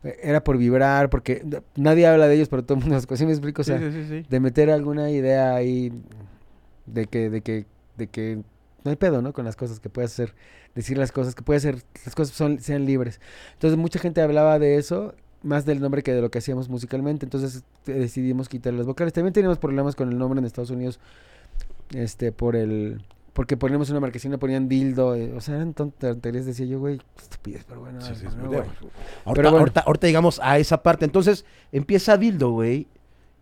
Era 0.04 0.44
por 0.44 0.58
vibrar, 0.58 1.10
porque 1.10 1.44
nadie 1.76 2.08
habla 2.08 2.28
de 2.28 2.36
ellos, 2.36 2.48
pero 2.48 2.64
todo 2.64 2.78
el 2.78 2.82
mundo 2.82 2.96
los 3.10 3.20
¿sí 3.20 3.26
me 3.26 3.32
explico? 3.32 3.62
O 3.62 3.66
sea, 3.66 3.80
sí, 3.80 3.92
sí, 3.92 4.06
sí. 4.08 4.26
de 4.30 4.40
meter 4.40 4.70
alguna 4.70 5.12
idea 5.12 5.56
ahí 5.56 5.92
de 6.86 7.06
que, 7.06 7.30
de 7.30 7.42
que, 7.42 7.66
de 7.98 8.08
que 8.08 8.40
no 8.84 8.92
hay 8.92 8.96
pedo, 8.96 9.22
¿no? 9.22 9.34
Con 9.34 9.46
las 9.46 9.56
cosas 9.56 9.80
que 9.80 9.90
puedes 9.90 10.14
hacer, 10.14 10.34
decir 10.74 10.98
las 10.98 11.12
cosas, 11.12 11.36
que 11.36 11.44
puede 11.44 11.60
ser, 11.60 11.84
las 12.06 12.16
cosas 12.16 12.36
son, 12.36 12.60
sean 12.60 12.86
libres. 12.86 13.20
Entonces 13.54 13.78
mucha 13.78 14.00
gente 14.00 14.22
hablaba 14.22 14.58
de 14.58 14.78
eso, 14.78 15.14
más 15.44 15.66
del 15.66 15.82
nombre 15.82 16.02
que 16.02 16.14
de 16.14 16.22
lo 16.22 16.32
que 16.32 16.40
hacíamos 16.40 16.70
musicalmente, 16.70 17.26
entonces 17.26 17.64
eh, 17.88 17.92
decidimos 17.92 18.48
quitar 18.48 18.74
las 18.74 18.86
vocales. 18.86 19.14
También 19.14 19.34
teníamos 19.34 19.58
problemas 19.58 19.96
con 19.96 20.10
el 20.10 20.18
nombre 20.18 20.40
en 20.40 20.46
Estados 20.46 20.72
Unidos, 20.72 21.00
este, 21.94 22.32
por 22.32 22.56
el, 22.56 23.02
porque 23.34 23.58
ponemos 23.58 23.90
una 23.90 24.00
marquesina, 24.00 24.38
ponían 24.38 24.68
dildo, 24.68 25.16
eh, 25.16 25.32
o 25.34 25.42
sea, 25.42 25.56
eran 25.56 25.74
ton- 25.74 25.92
tonterías, 25.92 26.46
decía 26.46 26.66
yo, 26.66 26.80
güey, 26.80 27.00
estupidez, 27.22 27.64
pero 27.68 27.82
bueno. 27.82 28.02
Sí, 28.02 28.14
sí, 28.16 28.26
no. 28.38 28.44
Ahorita, 28.46 28.64
Pero 29.34 29.50
bueno. 29.50 29.58
ahorita, 29.60 29.80
ahorita 29.82 30.08
llegamos 30.08 30.40
a 30.44 30.58
esa 30.60 30.84
parte. 30.84 31.06
Entonces, 31.06 31.46
empieza 31.72 32.18
Dildo, 32.18 32.52
güey. 32.52 32.88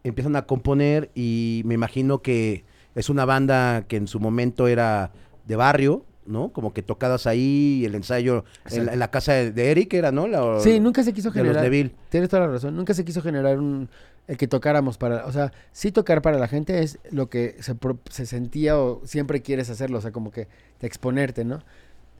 Empiezan 0.03 0.35
a 0.35 0.43
componer 0.43 1.09
y 1.15 1.63
me 1.65 1.73
imagino 1.73 2.21
que 2.21 2.63
es 2.95 3.09
una 3.09 3.25
banda 3.25 3.83
que 3.87 3.97
en 3.97 4.07
su 4.07 4.19
momento 4.19 4.67
era 4.67 5.11
de 5.45 5.55
barrio, 5.55 6.05
¿no? 6.25 6.49
Como 6.49 6.73
que 6.73 6.81
tocadas 6.83 7.27
ahí, 7.27 7.83
el 7.85 7.95
ensayo 7.95 8.37
en 8.37 8.43
la, 8.43 8.69
Exacto. 8.69 8.93
en 8.93 8.99
la 8.99 9.11
casa 9.11 9.33
de, 9.33 9.51
de 9.51 9.71
Eric 9.71 9.93
era, 9.93 10.11
¿no? 10.11 10.27
La- 10.27 10.59
Sí, 10.59 10.79
nunca 10.79 11.03
se 11.03 11.13
quiso 11.13 11.29
de 11.31 11.39
los 11.39 11.47
generar. 11.47 11.63
Deville. 11.63 11.95
Tienes 12.09 12.29
toda 12.29 12.45
la 12.45 12.51
razón. 12.53 12.75
Nunca 12.75 12.93
se 12.93 13.03
quiso 13.03 13.21
generar 13.21 13.57
un 13.59 13.89
el 14.27 14.37
que 14.37 14.47
tocáramos 14.47 14.97
para, 14.97 15.25
o 15.25 15.31
sea, 15.31 15.53
sí 15.71 15.91
tocar 15.91 16.21
para 16.21 16.37
la 16.37 16.47
gente 16.47 16.83
es 16.83 16.99
lo 17.11 17.29
que 17.29 17.55
se, 17.61 17.75
se 18.09 18.25
sentía 18.25 18.77
o 18.77 19.01
siempre 19.05 19.41
quieres 19.41 19.69
hacerlo, 19.69 19.97
o 19.99 20.01
sea, 20.01 20.11
como 20.11 20.31
que 20.31 20.47
de 20.79 20.87
exponerte, 20.87 21.45
¿no? 21.45 21.63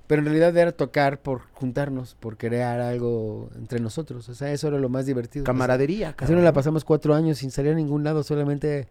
Pero 0.08 0.20
en 0.22 0.26
realidad 0.28 0.56
era 0.56 0.72
tocar 0.72 1.20
por 1.22 1.41
juntarnos, 1.52 2.15
por 2.15 2.38
crear 2.38 2.80
algo 2.80 3.50
entre 3.56 3.82
nosotros, 3.82 4.30
o 4.30 4.36
sea, 4.36 4.54
eso 4.54 4.70
era 4.70 4.80
lo 4.80 4.88
más 4.88 5.06
divertido. 5.06 5.43
Camaradería, 5.43 6.10
Así 6.10 6.15
cabrón. 6.17 6.36
nos 6.38 6.43
la 6.46 6.54
pasamos 6.54 6.86
cuatro 6.86 7.13
años 7.13 7.39
sin 7.39 7.52
salir 7.52 7.74
a 7.74 7.76
ningún 7.76 8.06
lado, 8.06 8.24
solamente, 8.24 8.88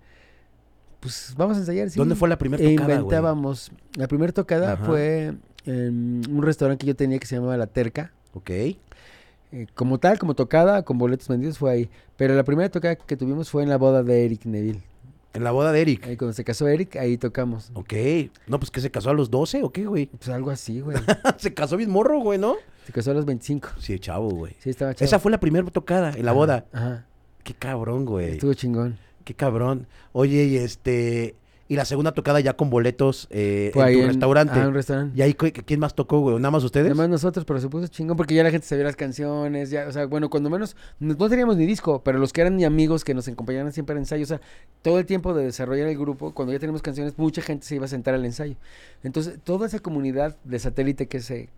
pues 1.00 1.32
vamos 1.38 1.56
a 1.56 1.60
ensayar. 1.60 1.88
Sí. 1.88 1.98
¿Dónde 1.98 2.16
fue 2.16 2.28
la 2.28 2.36
primera 2.36 2.62
E 2.62 2.66
tocada, 2.74 2.86
güey? 2.86 2.96
inventábamos. 2.98 3.72
La 3.94 4.08
primera 4.08 4.32
tocada 4.32 4.72
Ajá. 4.74 4.84
fue 4.84 5.32
en 5.64 6.22
un 6.30 6.42
restaurante 6.42 6.82
que 6.82 6.88
yo 6.88 6.96
tenía 6.96 7.18
que 7.18 7.26
se 7.26 7.36
llamaba 7.36 7.56
La 7.56 7.66
Terca. 7.66 8.12
Ok. 8.34 8.50
Eh, 8.50 8.76
como 9.74 9.98
tal, 9.98 10.18
como 10.18 10.34
tocada, 10.34 10.82
con 10.82 10.98
boletos 10.98 11.28
vendidos, 11.28 11.56
fue 11.56 11.70
ahí. 11.72 11.90
Pero 12.16 12.34
la 12.34 12.44
primera 12.44 12.68
tocada 12.70 12.96
que 12.96 13.16
tuvimos 13.16 13.50
fue 13.50 13.62
en 13.62 13.68
la 13.68 13.76
boda 13.76 14.02
de 14.02 14.24
Eric 14.24 14.44
Neville. 14.46 14.80
En 15.34 15.44
la 15.44 15.50
boda 15.50 15.70
de 15.70 15.82
Eric. 15.82 16.06
Ahí 16.06 16.16
cuando 16.16 16.32
se 16.32 16.44
casó 16.44 16.66
Eric, 16.66 16.96
ahí 16.96 17.18
tocamos. 17.18 17.70
Ok. 17.74 17.92
No, 18.46 18.58
pues 18.58 18.70
que 18.70 18.80
se 18.80 18.90
casó 18.90 19.10
a 19.10 19.12
los 19.12 19.30
12 19.30 19.62
o 19.64 19.70
qué, 19.70 19.84
güey. 19.84 20.06
Pues 20.06 20.30
algo 20.30 20.50
así, 20.50 20.80
güey. 20.80 20.96
se 21.36 21.52
casó 21.52 21.76
bien 21.76 21.90
morro, 21.90 22.20
güey, 22.20 22.38
¿no? 22.38 22.56
se 22.86 22.92
casó 22.92 23.10
a 23.10 23.14
los 23.14 23.26
25. 23.26 23.68
Sí, 23.78 23.98
chavo, 23.98 24.30
güey. 24.30 24.54
Sí, 24.60 24.70
estaba 24.70 24.94
chavo. 24.94 25.04
Esa 25.04 25.18
fue 25.18 25.30
la 25.30 25.38
primera 25.38 25.66
tocada 25.70 26.12
en 26.16 26.24
la 26.24 26.30
Ajá, 26.30 26.38
boda. 26.38 26.66
Ajá. 26.72 27.06
Qué 27.42 27.52
cabrón, 27.52 28.06
güey. 28.06 28.32
Estuvo 28.32 28.54
chingón. 28.54 28.98
Qué 29.24 29.34
cabrón. 29.34 29.86
Oye, 30.12 30.44
y 30.44 30.56
este. 30.56 31.34
Y 31.68 31.76
la 31.76 31.84
segunda 31.84 32.12
tocada 32.12 32.38
ya 32.40 32.52
con 32.52 32.70
boletos 32.70 33.26
eh, 33.30 33.72
en 33.74 34.00
tu 34.00 34.06
restaurante. 34.06 34.54
Ah, 34.60 34.68
un 34.68 34.74
restaurante. 34.74 35.18
¿Y 35.18 35.22
ahí 35.22 35.34
quién 35.34 35.80
más 35.80 35.94
tocó, 35.94 36.20
güey? 36.20 36.36
¿Nada 36.36 36.52
más 36.52 36.62
ustedes? 36.62 36.86
Además 36.86 37.08
nosotros, 37.08 37.44
pero 37.44 37.60
se 37.60 37.68
puso 37.68 37.88
chingón 37.88 38.16
porque 38.16 38.34
ya 38.34 38.44
la 38.44 38.50
gente 38.50 38.66
sabía 38.66 38.84
las 38.84 38.94
canciones, 38.94 39.70
ya, 39.70 39.88
o 39.88 39.92
sea, 39.92 40.06
bueno, 40.06 40.30
cuando 40.30 40.48
menos, 40.48 40.76
no, 41.00 41.14
no 41.14 41.28
teníamos 41.28 41.56
ni 41.56 41.66
disco, 41.66 42.02
pero 42.04 42.18
los 42.18 42.32
que 42.32 42.42
eran 42.42 42.56
ni 42.56 42.64
amigos 42.64 43.04
que 43.04 43.14
nos 43.14 43.26
acompañaban 43.26 43.72
siempre 43.72 43.94
al 43.94 43.98
ensayo, 43.98 44.22
o 44.22 44.26
sea, 44.26 44.40
todo 44.82 44.98
el 45.00 45.06
tiempo 45.06 45.34
de 45.34 45.44
desarrollar 45.44 45.88
el 45.88 45.98
grupo, 45.98 46.32
cuando 46.32 46.52
ya 46.52 46.60
tenemos 46.60 46.82
canciones, 46.82 47.18
mucha 47.18 47.42
gente 47.42 47.66
se 47.66 47.74
iba 47.74 47.86
a 47.86 47.88
sentar 47.88 48.14
al 48.14 48.24
ensayo. 48.24 48.56
Entonces, 49.02 49.38
toda 49.42 49.66
esa 49.66 49.80
comunidad 49.80 50.36
de 50.44 50.58
satélite 50.60 51.08
que 51.08 51.20
se, 51.20 51.48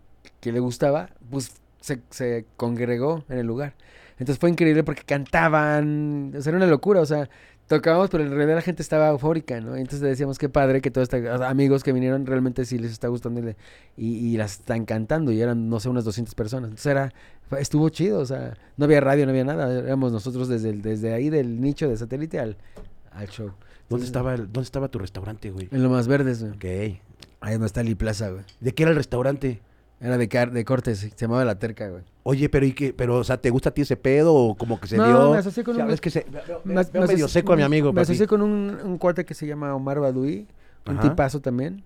que 0.41 0.53
le 0.53 0.61
gustaba, 0.61 1.11
pues 1.31 1.53
se, 1.81 2.01
se 2.11 2.47
congregó 2.57 3.25
en 3.29 3.39
el 3.39 3.47
lugar. 3.47 3.75
Entonces 4.19 4.41
fue 4.41 4.51
increíble 4.51 4.83
porque 4.83 5.03
cantaban, 5.03 6.33
o 6.37 6.41
sea, 6.41 6.51
era 6.51 6.57
una 6.57 6.67
locura, 6.67 7.01
o 7.01 7.07
sea, 7.07 7.29
tocábamos, 7.69 8.11
pero 8.11 8.25
en 8.25 8.31
realidad 8.31 8.57
la 8.57 8.63
gente 8.63 8.83
estaba 8.83 9.09
eufórica, 9.11 9.61
¿no? 9.61 9.77
Entonces 9.77 10.01
decíamos 10.01 10.39
qué 10.39 10.49
padre 10.49 10.81
que 10.81 10.91
todos 10.91 11.09
estos 11.13 11.41
amigos 11.43 11.85
que 11.85 11.93
vinieron 11.93 12.27
realmente 12.27 12.65
sí 12.65 12.79
les 12.79 12.91
está 12.91 13.09
gustando 13.09 13.41
y, 13.41 13.43
le- 13.45 13.57
y, 13.97 14.09
y 14.33 14.37
las 14.37 14.55
están 14.61 14.85
cantando 14.85 15.31
y 15.31 15.41
eran, 15.41 15.69
no 15.69 15.79
sé, 15.79 15.89
unas 15.89 16.05
200 16.05 16.35
personas. 16.35 16.69
Entonces 16.71 16.87
era, 16.91 17.13
estuvo 17.59 17.89
chido, 17.91 18.19
o 18.21 18.27
sea, 18.27 18.55
no 18.77 18.87
había 18.87 19.01
radio, 19.01 19.25
no 19.27 19.31
había 19.31 19.45
nada, 19.45 19.73
éramos 19.79 20.11
nosotros 20.11 20.49
desde, 20.49 20.71
el- 20.71 20.83
desde 20.83 21.13
ahí 21.15 21.31
del 21.31 21.61
nicho 21.61 21.89
de 21.89 21.97
satélite 21.97 22.41
al, 22.41 22.57
al 23.13 23.29
show. 23.29 23.47
¿Dónde, 23.47 24.05
Entonces, 24.05 24.07
estaba 24.09 24.35
el- 24.35 24.53
¿Dónde 24.53 24.63
estaba 24.63 24.89
tu 24.89 24.99
restaurante, 24.99 25.51
güey? 25.51 25.69
En 25.71 25.83
lo 25.83 25.91
más 25.91 26.09
verdes, 26.09 26.43
güey. 26.43 26.53
Ok. 26.53 27.01
Ahí 27.41 27.53
donde 27.53 27.67
está 27.67 27.83
Li 27.83 27.95
Plaza, 27.95 28.31
güey. 28.31 28.43
¿De 28.61 28.73
qué 28.75 28.83
era 28.83 28.91
el 28.91 28.97
restaurante? 28.97 29.61
Era 30.01 30.17
de, 30.17 30.29
car 30.29 30.53
de 30.53 30.65
cortes, 30.65 30.99
se 31.01 31.11
llamaba 31.17 31.45
La 31.45 31.59
Terca, 31.59 31.89
güey. 31.89 32.05
Oye, 32.23 32.49
pero 32.49 32.65
¿y 32.65 32.73
qué? 32.73 32.93
Pero, 32.93 33.17
o 33.17 33.25
sea, 33.25 33.41
¿te 33.41 33.51
gusta 33.51 33.71
a 33.71 33.75
ti 33.75 33.83
ese 33.83 33.97
pedo 33.97 34.33
o 34.33 34.55
como 34.57 34.79
que 34.81 34.87
se 34.87 34.97
No, 34.97 35.07
dio? 35.07 35.33
me 35.33 35.39
asocié 35.39 35.65
con 35.65 35.81
un- 35.81 35.91
es 35.91 36.01
que 36.01 36.11
se, 36.11 36.25
veo, 36.31 36.61
Me- 36.65 36.75
veo 36.75 36.91
me 37.03 37.07
medio 37.09 37.27
asoci- 37.27 37.31
seco 37.31 37.53
a 37.53 37.57
mi 37.57 37.63
amigo. 37.63 37.93
Me 37.93 38.03
asocié 38.03 38.27
con 38.29 38.41
un, 38.43 38.79
un 38.85 38.99
cuate 38.99 39.25
que 39.25 39.35
se 39.35 39.47
llama 39.47 39.75
Omar 39.75 39.99
Baduy, 39.99 40.47
un 40.87 40.99
Ajá. 40.99 41.09
tipazo 41.09 41.41
también. 41.41 41.83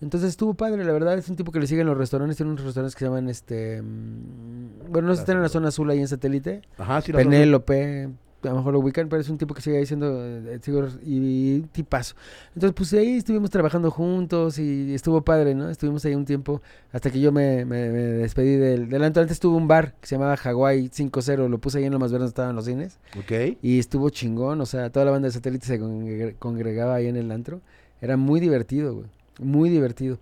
Entonces 0.00 0.30
estuvo 0.30 0.54
padre, 0.54 0.84
la 0.84 0.92
verdad, 0.92 1.16
es 1.18 1.28
un 1.28 1.36
tipo 1.36 1.50
que 1.52 1.60
le 1.60 1.66
sigue 1.66 1.80
en 1.82 1.86
los 1.88 1.96
restaurantes, 1.98 2.36
tiene 2.36 2.52
unos 2.52 2.64
restaurantes 2.64 2.94
que 2.94 3.00
se 3.00 3.04
llaman 3.06 3.28
este 3.28 3.82
mm, 3.82 4.90
bueno, 4.90 5.08
no 5.08 5.14
sé 5.14 5.18
si 5.18 5.22
están 5.22 5.36
en 5.36 5.42
la 5.42 5.48
zona 5.48 5.68
azul 5.68 5.90
ahí 5.90 5.98
en 6.00 6.08
satélite. 6.08 6.62
Ajá, 6.78 7.00
sí, 7.02 7.12
Penélope, 7.12 8.08
a 8.44 8.48
lo 8.48 8.56
mejor 8.56 8.72
lo 8.72 8.78
ubican, 8.80 9.08
pero 9.08 9.20
es 9.20 9.28
un 9.28 9.38
tipo 9.38 9.52
que 9.54 9.60
sigue 9.62 9.78
ahí 9.78 9.86
siendo 9.86 10.24
eh, 10.24 10.60
sigo- 10.62 10.88
y, 11.04 11.60
tipazo. 11.72 12.14
Entonces, 12.54 12.74
pues 12.76 12.92
ahí 12.92 13.16
estuvimos 13.18 13.50
trabajando 13.50 13.90
juntos 13.90 14.58
y 14.58 14.94
estuvo 14.94 15.22
padre, 15.22 15.54
¿no? 15.54 15.68
Estuvimos 15.70 16.04
ahí 16.04 16.14
un 16.14 16.24
tiempo 16.24 16.62
hasta 16.92 17.10
que 17.10 17.20
yo 17.20 17.32
me, 17.32 17.64
me- 17.64 17.90
me 17.90 17.98
despedí 17.98 18.56
del, 18.56 18.88
del 18.88 19.02
antro. 19.02 19.22
Antes 19.22 19.40
tuve 19.40 19.56
un 19.56 19.66
bar 19.66 19.94
que 20.00 20.06
se 20.06 20.14
llamaba 20.14 20.36
Hawaii 20.36 20.88
5-0, 20.88 21.48
lo 21.48 21.58
puse 21.58 21.78
ahí 21.78 21.84
en 21.84 21.92
lo 21.92 21.98
más 21.98 22.12
verde 22.12 22.24
donde 22.24 22.30
estaban 22.30 22.54
los 22.56 22.64
cines. 22.66 22.98
Ok. 23.18 23.56
Y 23.62 23.78
estuvo 23.78 24.10
chingón, 24.10 24.60
o 24.60 24.66
sea, 24.66 24.90
toda 24.90 25.04
la 25.06 25.10
banda 25.10 25.26
de 25.28 25.32
satélite 25.32 25.66
se 25.66 25.80
congre- 25.80 26.34
congregaba 26.38 26.94
ahí 26.94 27.06
en 27.08 27.16
el 27.16 27.30
antro. 27.32 27.60
Era 28.00 28.16
muy 28.16 28.38
divertido, 28.40 28.94
güey. 28.94 29.06
Muy 29.40 29.70
divertido. 29.70 30.18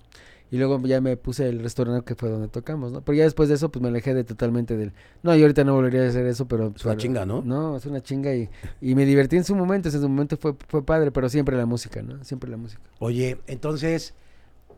Y 0.51 0.59
luego 0.59 0.81
ya 0.87 1.01
me 1.01 1.17
puse 1.17 1.49
el 1.49 1.59
restaurante 1.61 2.05
que 2.05 2.15
fue 2.15 2.29
donde 2.29 2.47
tocamos, 2.49 2.93
¿no? 2.93 3.01
Pero 3.01 3.19
ya 3.19 3.25
después 3.25 3.49
de 3.49 3.57
eso, 3.57 3.69
pues 3.71 3.83
me 3.83 3.89
alejé 3.89 4.15
de 4.15 4.23
totalmente 4.23 4.77
del... 4.77 4.93
No, 5.25 5.35
yo 5.35 5.43
ahorita 5.43 5.65
no 5.65 5.75
volvería 5.75 6.03
a 6.05 6.09
hacer 6.09 6.25
eso, 6.27 6.47
pero... 6.47 6.73
Es 6.77 6.85
una 6.85 6.97
chinga, 6.97 7.27
¿no? 7.27 7.43
No, 7.45 7.77
es 7.77 7.85
una 7.87 8.01
chinga 8.01 8.33
y, 8.33 8.49
y 8.81 8.95
me 8.95 9.05
divertí 9.05 9.37
en 9.37 9.43
su 9.45 9.57
momento. 9.57 9.89
En 9.89 9.95
su 10.01 10.09
momento 10.09 10.37
fue, 10.37 10.55
fue 10.69 10.85
padre, 10.85 11.11
pero 11.11 11.29
siempre 11.29 11.57
la 11.57 11.67
música, 11.67 12.01
¿no? 12.01 12.23
Siempre 12.23 12.49
la 12.49 12.57
música. 12.59 12.81
Oye, 13.01 13.39
entonces, 13.49 14.15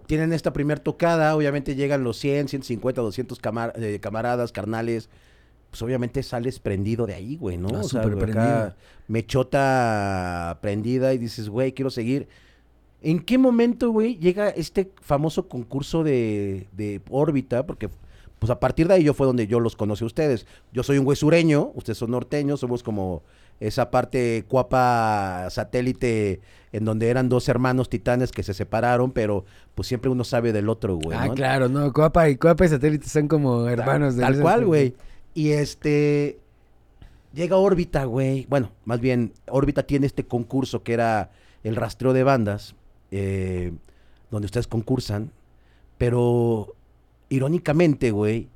tienen 0.06 0.32
esta 0.32 0.54
primer 0.54 0.80
tocada, 0.80 1.36
obviamente 1.36 1.74
llegan 1.74 2.02
los 2.02 2.16
100, 2.16 2.48
150, 2.48 3.02
200 3.02 3.38
camar- 3.38 3.74
eh, 3.76 3.98
camaradas, 4.00 4.52
carnales. 4.52 5.10
Pues 5.70 5.82
obviamente 5.82 6.22
sales 6.22 6.60
prendido 6.60 7.04
de 7.04 7.12
ahí, 7.12 7.36
güey, 7.36 7.58
¿no? 7.58 7.68
Ah, 7.68 7.80
o 7.80 7.82
sea, 7.84 8.02
súper 8.02 8.16
güey, 8.16 8.30
acá 8.30 8.74
mechota 9.06 10.58
prendida 10.62 11.12
y 11.14 11.18
dices, 11.18 11.48
güey, 11.48 11.72
quiero 11.72 11.90
seguir. 11.90 12.28
¿En 13.00 13.20
qué 13.20 13.38
momento, 13.38 13.90
güey, 13.90 14.16
llega 14.16 14.48
este 14.48 14.90
famoso 15.00 15.48
concurso 15.48 16.02
de, 16.02 16.66
de 16.72 17.00
órbita? 17.10 17.64
Porque, 17.64 17.88
pues 18.38 18.50
a 18.50 18.58
partir 18.58 18.88
de 18.88 18.94
ahí 18.94 19.04
yo 19.04 19.14
fue 19.14 19.26
donde 19.26 19.46
yo 19.46 19.60
los 19.60 19.76
conocí 19.76 20.02
a 20.04 20.06
ustedes. 20.08 20.46
Yo 20.72 20.82
soy 20.82 20.98
un 20.98 21.04
güey 21.04 21.16
sureño, 21.16 21.70
ustedes 21.74 21.98
son 21.98 22.10
norteños, 22.10 22.60
somos 22.60 22.82
como 22.82 23.22
esa 23.60 23.90
parte 23.90 24.44
cuapa 24.48 25.48
satélite 25.50 26.40
en 26.72 26.84
donde 26.84 27.08
eran 27.08 27.28
dos 27.28 27.48
hermanos 27.48 27.88
titanes 27.88 28.30
que 28.30 28.42
se 28.42 28.54
separaron, 28.54 29.10
pero 29.10 29.44
pues 29.74 29.88
siempre 29.88 30.10
uno 30.10 30.22
sabe 30.24 30.52
del 30.52 30.68
otro, 30.68 30.96
güey. 30.96 31.16
ah, 31.18 31.26
¿no? 31.28 31.34
claro, 31.34 31.68
no. 31.68 31.92
Coapa 31.92 32.28
y, 32.28 32.36
Coapa 32.36 32.66
y 32.66 32.68
Satélite 32.68 33.08
son 33.08 33.26
como 33.28 33.64
Tal- 33.64 33.72
hermanos 33.72 34.16
de 34.16 34.22
Tal 34.22 34.40
cual, 34.40 34.64
güey. 34.66 34.94
Y 35.34 35.50
este. 35.50 36.38
Llega 37.32 37.56
órbita, 37.56 38.04
güey. 38.04 38.46
Bueno, 38.48 38.72
más 38.84 39.00
bien, 39.00 39.32
órbita 39.48 39.82
tiene 39.84 40.06
este 40.06 40.24
concurso 40.24 40.82
que 40.82 40.94
era 40.94 41.30
el 41.62 41.76
rastreo 41.76 42.12
de 42.12 42.22
bandas, 42.22 42.74
eh, 43.10 43.72
donde 44.30 44.46
ustedes 44.46 44.66
concursan. 44.66 45.30
Pero, 45.98 46.74
irónicamente, 47.28 48.10
güey, 48.10 48.48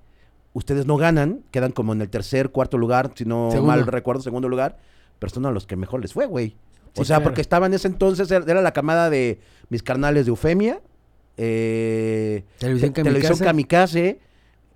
ustedes 0.52 0.86
no 0.86 0.96
ganan, 0.96 1.40
quedan 1.50 1.72
como 1.72 1.92
en 1.92 2.00
el 2.02 2.08
tercer, 2.10 2.50
cuarto 2.50 2.78
lugar, 2.78 3.12
si 3.14 3.24
no 3.24 3.50
Segundo. 3.50 3.72
mal 3.72 3.86
recuerdo, 3.86 4.22
segundo 4.22 4.48
lugar. 4.48 4.78
Pero 5.18 5.32
son 5.32 5.46
a 5.46 5.50
los 5.50 5.66
que 5.66 5.76
mejor 5.76 6.00
les 6.02 6.12
fue, 6.12 6.26
güey. 6.26 6.56
O 6.96 7.04
sea, 7.04 7.16
claro. 7.16 7.24
porque 7.24 7.40
estaba 7.40 7.66
en 7.66 7.74
ese 7.74 7.88
entonces, 7.88 8.30
era 8.30 8.60
la 8.60 8.72
camada 8.72 9.08
de 9.08 9.40
mis 9.70 9.82
carnales 9.82 10.26
de 10.26 10.30
Eufemia, 10.30 10.80
eh, 11.38 12.44
Televisión 12.58 12.92
te- 12.92 13.02
Televisión 13.02 13.38
Kamikaze. 13.38 14.20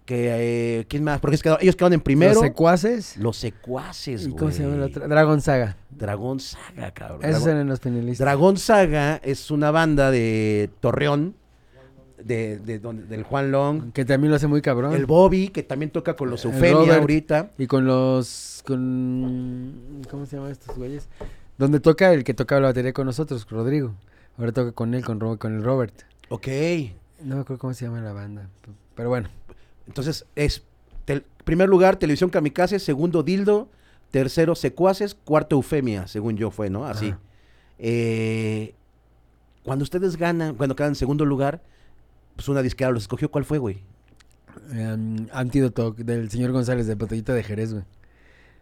Que, 0.06 0.78
eh, 0.78 0.86
¿quién 0.88 1.02
más? 1.02 1.18
Porque 1.20 1.36
ellos 1.60 1.74
quedaron 1.74 1.94
en 1.94 2.00
primero. 2.00 2.34
Los 2.34 2.42
secuaces. 2.42 3.16
Los 3.16 3.36
secuaces, 3.36 4.26
¿Y 4.28 4.30
cómo 4.30 4.52
se 4.52 4.62
llama? 4.62 4.86
Dragon 4.86 5.40
Saga. 5.40 5.76
Dragón 5.90 6.38
Saga, 6.38 6.92
cabrón. 6.92 7.24
Esos 7.24 7.44
eran 7.48 7.66
los 7.66 7.80
finalistas. 7.80 8.24
Dragón 8.24 8.56
Saga 8.56 9.16
es 9.24 9.50
una 9.50 9.72
banda 9.72 10.12
de 10.12 10.70
Torreón, 10.78 11.34
de, 12.22 12.58
de 12.58 12.78
donde- 12.78 13.04
del 13.06 13.24
Juan 13.24 13.50
Long. 13.50 13.92
Que 13.92 14.04
también 14.04 14.30
lo 14.30 14.36
hace 14.36 14.46
muy 14.46 14.62
cabrón. 14.62 14.94
El 14.94 15.06
Bobby, 15.06 15.48
que 15.48 15.64
también 15.64 15.90
toca 15.90 16.14
con 16.14 16.30
los 16.30 16.44
Eufemia 16.44 16.96
ahorita. 16.98 17.50
Y 17.58 17.66
con 17.66 17.84
los. 17.84 18.62
con 18.64 20.02
¿Cómo 20.08 20.24
se 20.26 20.36
llaman 20.36 20.52
estos 20.52 20.76
güeyes? 20.76 21.08
Donde 21.58 21.80
toca 21.80 22.12
el 22.12 22.22
que 22.22 22.32
tocaba 22.32 22.60
la 22.60 22.68
batería 22.68 22.92
con 22.92 23.06
nosotros, 23.06 23.44
Rodrigo. 23.50 23.92
Ahora 24.38 24.52
toca 24.52 24.70
con 24.72 24.94
él, 24.94 25.04
con, 25.04 25.18
con 25.36 25.54
el 25.56 25.64
Robert. 25.64 25.94
Ok. 26.28 26.46
No 27.24 27.36
me 27.36 27.40
acuerdo 27.40 27.58
cómo 27.58 27.74
se 27.74 27.86
llama 27.86 28.00
la 28.00 28.12
banda. 28.12 28.48
Pero 28.94 29.08
bueno. 29.08 29.28
Entonces 29.86 30.26
es 30.34 30.62
tel- 31.06 31.24
primer 31.44 31.68
lugar 31.68 31.96
Televisión 31.96 32.30
Kamikaze, 32.30 32.78
segundo 32.78 33.22
Dildo, 33.22 33.68
tercero 34.10 34.54
Secuaces, 34.54 35.14
cuarto 35.14 35.56
Eufemia, 35.56 36.06
según 36.06 36.36
yo 36.36 36.50
fue, 36.50 36.70
¿no? 36.70 36.86
Así. 36.86 37.14
Eh, 37.78 38.74
cuando 39.62 39.82
ustedes 39.82 40.16
ganan, 40.16 40.54
cuando 40.54 40.76
quedan 40.76 40.90
en 40.90 40.94
segundo 40.96 41.24
lugar, 41.24 41.62
pues 42.36 42.48
una 42.48 42.62
disquera 42.62 42.90
los 42.90 43.04
escogió. 43.04 43.30
¿Cuál 43.30 43.44
fue, 43.44 43.58
güey? 43.58 43.82
em, 44.72 45.28
antídoto 45.32 45.92
del 45.92 46.30
señor 46.30 46.50
González 46.52 46.86
de 46.86 46.94
Botellita 46.94 47.34
de 47.34 47.42
Jerez, 47.42 47.72
güey. 47.72 47.84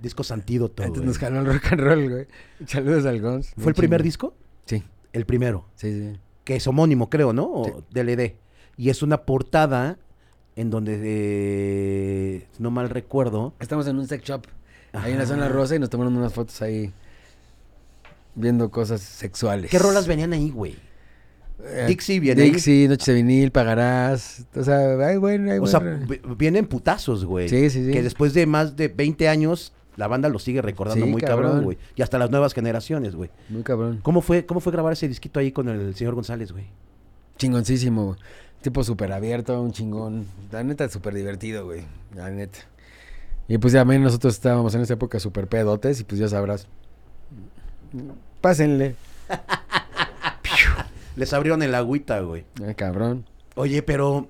Discos 0.01 0.31
Antídoto. 0.33 0.83
Antes 0.83 0.99
güey. 0.99 1.07
nos 1.07 1.19
jaló 1.19 1.41
el 1.41 1.47
rock 1.47 1.73
and 1.73 1.81
roll, 1.81 2.11
güey. 2.11 2.27
Saludos 2.67 3.07
al 3.07 3.21
Gonz. 3.21 3.53
¿Fue 3.57 3.71
el 3.71 3.75
primer 3.77 4.03
disco? 4.03 4.35
disco? 4.35 4.45
Sí, 4.67 4.83
El 5.13 5.25
primero. 5.25 5.67
sí, 5.77 5.93
sí. 6.13 6.19
Que 6.43 6.57
es 6.57 6.67
homónimo, 6.67 7.09
creo, 7.09 7.33
¿no? 7.33 7.45
O 7.51 7.65
Sí. 7.65 7.73
DLD. 7.93 8.37
Y 8.77 8.91
es 8.91 9.03
una 9.03 9.23
portada 9.25 9.99
en 10.57 10.71
donde, 10.71 11.01
eh, 11.03 12.47
no 12.59 12.71
mal 12.71 12.91
recuerdo. 12.91 13.55
Estamos 13.61 13.87
en 13.87 13.99
un 13.99 14.07
sex 14.07 14.25
shop. 14.25 14.47
Ahí 14.93 15.13
en 15.13 15.19
la 15.19 15.25
Ajá. 15.25 15.35
zona 15.35 15.49
rosa 15.49 15.75
y 15.75 15.79
nos 15.79 15.91
tomaron 15.91 16.17
unas 16.17 16.33
fotos 16.33 16.61
ahí. 16.63 16.93
Viendo 18.37 18.71
cosas 18.71 19.01
sexuales. 19.01 19.71
¿Qué 19.71 19.79
rolas 19.79 20.07
venían 20.07 20.33
ahí, 20.33 20.51
güey? 20.51 20.77
Eh, 21.65 21.85
Dixie 21.89 22.19
viene. 22.21 22.43
Dixie, 22.43 22.89
Noche 22.89 23.13
de 23.13 23.17
vinil, 23.23 23.53
pagarás. 23.53 24.45
O 24.57 24.65
sea, 24.65 24.79
ay, 25.07 25.17
bueno, 25.19 25.53
ay, 25.53 25.59
O 25.61 25.67
sea, 25.67 25.79
bueno. 25.81 26.07
vi- 26.07 26.21
vienen 26.37 26.67
putazos, 26.67 27.25
güey. 27.25 27.49
Sí, 27.49 27.71
sí, 27.71 27.87
sí. 27.87 27.93
Que 27.93 28.03
después 28.03 28.35
de 28.35 28.47
más 28.47 28.75
de 28.77 28.89
20 28.89 29.29
años, 29.29 29.73
la 29.97 30.09
banda 30.09 30.29
lo 30.29 30.41
sigue 30.41 30.63
recordando 30.63 31.05
Sí, 31.07 31.11
muy 31.11 31.23
cabrón, 31.23 31.63
güey. 31.63 31.79
Y 31.95 32.03
hasta 32.03 32.19
las 32.19 32.31
nuevas 32.31 32.55
generaciones, 32.55 33.15
güey. 33.15 33.31
Muy 33.49 33.63
cabrón. 33.63 34.01
¿Cómo 34.03 34.21
fue, 34.21 34.45
¿Cómo 34.47 34.59
fue 34.61 34.73
grabar 34.73 34.93
ese 34.95 35.07
disquito 35.07 35.39
ahí 35.39 35.53
con 35.53 35.69
el 35.69 35.95
señor 35.95 36.15
González, 36.17 36.51
güey? 36.51 36.65
Chingoncísimo, 37.39 38.05
güey. 38.07 38.19
Tipo 38.65 38.83
súper 38.83 39.13
abierto, 39.13 39.61
un 39.61 39.73
chingón. 39.73 40.27
La 40.51 40.65
neta, 40.65 40.89
súper 40.89 41.13
divertido, 41.13 41.67
güey. 41.67 41.83
La 42.15 42.31
neta. 42.31 42.61
Y 43.47 43.59
pues 43.59 43.75
ya 43.75 43.81
también 43.81 44.03
nosotros 44.03 44.33
estábamos 44.33 44.75
en 44.75 44.81
esa 44.81 44.95
época 44.95 45.21
súper 45.21 45.49
pedotes 45.49 46.01
y 46.01 46.05
pues 46.05 46.19
ya 46.19 46.29
sabrás. 46.31 46.67
Pásenle. 48.41 48.95
Les 51.17 51.31
abrieron 51.35 51.63
el 51.63 51.75
agüita, 51.75 52.21
güey. 52.21 52.47
Ay, 52.67 52.75
cabrón. 52.75 53.27
Oye, 53.55 53.83
pero 53.83 54.29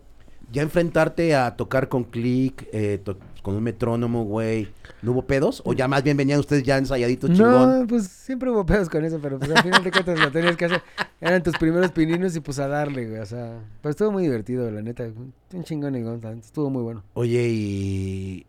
ya 0.50 0.62
enfrentarte 0.62 1.36
a 1.36 1.54
tocar 1.54 1.88
con 1.88 2.02
click, 2.02 2.66
eh, 2.72 3.00
to- 3.04 3.16
con 3.44 3.54
un 3.54 3.62
metrónomo, 3.62 4.24
güey, 4.24 4.68
¿no 5.02 5.12
hubo 5.12 5.26
pedos? 5.26 5.60
¿O 5.66 5.74
ya 5.74 5.86
más 5.86 6.02
bien 6.02 6.16
venían 6.16 6.40
ustedes 6.40 6.62
ya 6.62 6.78
ensayaditos 6.78 7.30
chingón? 7.30 7.80
No, 7.80 7.86
pues 7.86 8.08
siempre 8.08 8.50
hubo 8.50 8.64
pedos 8.64 8.88
con 8.88 9.04
eso, 9.04 9.18
pero 9.20 9.38
pues 9.38 9.50
al 9.50 9.62
final 9.62 9.84
de 9.84 9.90
cuentas 9.90 10.18
lo 10.18 10.32
tenías 10.32 10.56
que 10.56 10.64
hacer. 10.64 10.82
Eran 11.20 11.42
tus 11.42 11.54
primeros 11.58 11.92
pininos 11.92 12.34
y 12.34 12.40
pues 12.40 12.58
a 12.58 12.68
darle, 12.68 13.06
güey. 13.06 13.20
O 13.20 13.26
sea, 13.26 13.60
pero 13.82 13.90
estuvo 13.90 14.10
muy 14.12 14.22
divertido, 14.22 14.70
la 14.70 14.80
neta. 14.80 15.04
Un 15.52 15.62
chingón 15.62 15.94
y 15.94 16.38
Estuvo 16.38 16.70
muy 16.70 16.82
bueno. 16.82 17.02
Oye, 17.12 17.46
y 17.46 18.46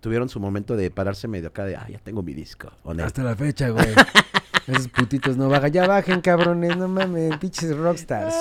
tuvieron 0.00 0.30
su 0.30 0.40
momento 0.40 0.74
de 0.74 0.90
pararse 0.90 1.28
medio 1.28 1.48
acá 1.48 1.66
de, 1.66 1.76
ah, 1.76 1.86
ya 1.90 1.98
tengo 1.98 2.22
mi 2.22 2.32
disco. 2.32 2.72
¿o 2.84 2.94
no? 2.94 3.04
Hasta 3.04 3.22
la 3.22 3.36
fecha, 3.36 3.68
güey. 3.68 3.88
Esos 4.66 4.88
putitos 4.88 5.36
no 5.36 5.50
bajan. 5.50 5.70
Ya 5.70 5.86
bajen, 5.86 6.22
cabrones. 6.22 6.78
No 6.78 6.88
mames, 6.88 7.36
pinches 7.36 7.76
rockstars. 7.76 8.34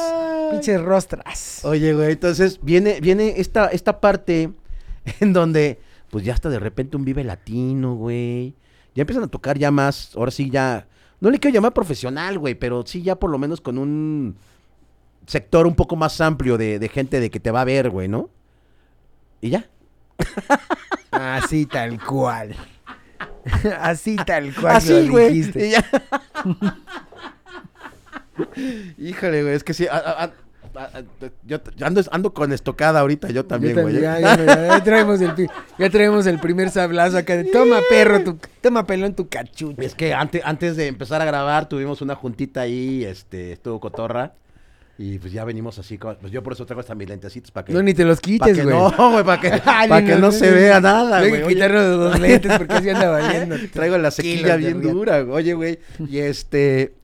Pinches 0.50 0.82
rostras. 0.82 1.66
Oye, 1.66 1.94
güey, 1.94 2.14
entonces 2.14 2.58
viene, 2.62 3.02
viene 3.02 3.34
esta, 3.36 3.68
esta 3.68 4.00
parte 4.00 4.54
en 5.20 5.34
donde, 5.34 5.80
pues 6.10 6.24
ya 6.26 6.34
está 6.34 6.50
de 6.50 6.60
repente 6.60 6.98
un 6.98 7.06
Vive 7.06 7.24
Latino, 7.24 7.96
güey. 7.96 8.54
Ya 8.96 9.02
empiezan 9.02 9.24
a 9.24 9.28
tocar 9.28 9.58
ya 9.58 9.70
más, 9.72 10.16
ahora 10.16 10.32
sí 10.32 10.50
ya, 10.50 10.88
no 11.20 11.30
le 11.30 11.40
quiero 11.40 11.54
llamar 11.56 11.74
profesional, 11.74 12.40
güey, 12.40 12.56
pero 12.56 12.84
sí 12.86 13.02
ya 13.04 13.16
por 13.16 13.30
lo 13.30 13.38
menos 13.38 13.62
con 13.62 13.78
un 13.78 14.36
sector 15.28 15.68
un 15.68 15.76
poco 15.76 15.96
más 15.96 16.20
amplio 16.22 16.58
de, 16.58 16.80
de 16.80 16.90
gente 16.90 17.20
de 17.20 17.30
que 17.30 17.40
te 17.40 17.52
va 17.52 17.62
a 17.62 17.66
ver, 17.66 17.90
güey, 17.90 18.08
¿no? 18.08 18.30
Y 19.42 19.50
ya. 19.52 19.70
Así 21.12 21.66
tal 21.68 22.04
cual. 22.04 22.56
Así 23.80 24.16
tal 24.16 24.54
cual. 24.56 24.76
Así, 24.78 25.06
lo 25.06 25.12
güey. 25.12 25.30
dijiste. 25.34 25.68
y 25.68 25.72
ya. 25.72 25.86
Híjole, 28.98 29.44
güey, 29.44 29.56
es 29.56 29.64
que 29.64 29.74
sí. 29.74 29.88
a- 29.88 29.96
a- 30.24 30.32
yo 31.46 31.60
ando, 31.82 32.02
ando 32.12 32.34
con 32.34 32.52
estocada 32.54 33.00
ahorita, 33.00 33.30
yo 33.30 33.46
también, 33.46 33.76
Yo 33.76 33.82
güey. 33.84 34.02
también, 34.02 34.22
ya, 34.22 34.36
ya, 34.38 34.46
ya, 34.46 34.68
ya 34.78 34.84
traemos 34.84 35.22
el, 35.22 35.34
ya 35.80 35.90
traemos 35.90 36.28
el 36.28 36.40
primer 36.40 36.70
sablazo 36.70 37.18
acá 37.18 37.36
de 37.38 37.46
toma 37.46 37.80
perro, 37.90 38.24
tu, 38.24 38.38
toma 38.62 38.86
pelón 38.86 39.14
tu 39.16 39.28
cachucha. 39.28 39.82
Es 39.82 39.96
que 39.96 40.14
antes, 40.14 40.42
antes 40.46 40.76
de 40.76 40.88
empezar 40.88 41.22
a 41.22 41.26
grabar 41.26 41.68
tuvimos 41.70 42.02
una 42.02 42.16
juntita 42.16 42.62
ahí, 42.62 43.04
este, 43.04 43.54
estuvo 43.54 43.80
cotorra. 43.80 44.34
Y 45.00 45.20
pues 45.20 45.32
ya 45.32 45.46
venimos 45.46 45.78
así, 45.78 46.00
pues 46.00 46.32
yo 46.32 46.42
por 46.42 46.54
eso 46.54 46.66
traigo 46.66 46.80
hasta 46.80 46.96
mis 46.96 47.08
lentecitos 47.08 47.52
para 47.52 47.66
que... 47.66 47.72
No, 47.74 47.84
ni 47.84 47.94
te 47.94 48.04
los 48.04 48.20
quites, 48.20 48.58
que 48.58 48.64
güey. 48.64 48.76
no, 48.76 49.12
güey, 49.12 49.24
para 49.24 49.40
que, 49.40 49.52
pa' 49.62 50.02
que 50.04 50.16
no 50.20 50.32
se 50.32 50.50
vea 50.50 50.82
nada, 50.82 51.22
Tengo 51.22 51.30
güey. 51.30 51.42
que 51.42 51.46
Oye, 51.46 51.54
quitarnos 51.54 51.98
los 52.00 52.20
lentes 52.20 52.58
porque 52.58 52.74
así 52.74 52.90
anda 52.90 53.08
valiendo. 53.12 53.58
Traigo 53.72 53.96
la 54.00 54.10
sequilla 54.10 54.56
bien 54.56 54.82
dura, 54.82 55.22
güey. 55.22 55.36
oye, 55.38 55.54
güey. 55.54 55.80
Y 56.10 56.18
este... 56.18 56.96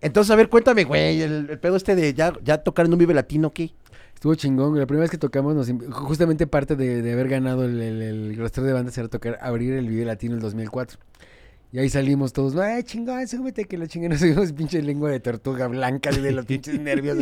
Entonces, 0.00 0.30
a 0.30 0.36
ver, 0.36 0.48
cuéntame, 0.48 0.84
güey, 0.84 1.20
el, 1.22 1.50
el 1.50 1.58
pedo 1.58 1.76
este 1.76 1.96
de 1.96 2.14
ya, 2.14 2.32
ya 2.44 2.58
tocar 2.58 2.86
en 2.86 2.92
un 2.92 2.98
Vive 2.98 3.14
Latino, 3.14 3.50
¿qué? 3.50 3.72
Estuvo 4.14 4.34
chingón, 4.34 4.70
güey. 4.70 4.80
La 4.80 4.86
primera 4.86 5.02
vez 5.02 5.10
que 5.10 5.18
tocamos, 5.18 5.54
nos 5.54 5.70
justamente 5.92 6.46
parte 6.46 6.76
de, 6.76 7.02
de 7.02 7.12
haber 7.12 7.28
ganado 7.28 7.64
el, 7.64 7.80
el, 7.80 8.36
de 8.36 8.72
bandas 8.72 8.96
era 8.98 9.08
tocar, 9.08 9.38
abrir 9.40 9.74
el 9.74 9.88
Vive 9.88 10.04
Latino 10.04 10.34
el 10.34 10.40
2004. 10.40 10.98
Y 11.70 11.78
ahí 11.78 11.90
salimos 11.90 12.32
todos, 12.32 12.56
ay, 12.56 12.82
chingón, 12.82 13.28
súbete 13.28 13.66
que 13.66 13.76
la 13.76 13.86
chingada 13.86 14.08
nos 14.14 14.20
subimos 14.20 14.52
pinche 14.52 14.80
lengua 14.82 15.10
de 15.10 15.20
tortuga 15.20 15.66
blanca 15.68 16.10
de 16.10 16.32
los 16.32 16.46
pinches 16.46 16.80
nervios. 16.80 17.18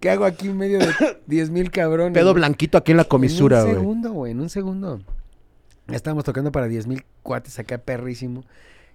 ¿Qué 0.00 0.10
hago 0.10 0.24
aquí 0.24 0.48
en 0.48 0.56
medio 0.56 0.80
de 0.80 0.88
10 1.26 1.50
mil 1.50 1.70
cabrones? 1.70 2.12
Pedo 2.14 2.32
güey? 2.32 2.40
blanquito 2.40 2.76
aquí 2.78 2.90
en 2.90 2.98
la 2.98 3.04
comisura, 3.04 3.60
En 3.60 3.64
un 3.64 3.70
güey. 3.70 3.80
segundo, 3.80 4.12
güey, 4.12 4.32
en 4.32 4.40
un 4.40 4.48
segundo. 4.48 5.00
Ya 5.86 5.96
estábamos 5.96 6.24
tocando 6.24 6.50
para 6.50 6.66
10 6.66 6.86
mil 6.86 7.04
cuates 7.22 7.58
acá, 7.58 7.78
perrísimo. 7.78 8.44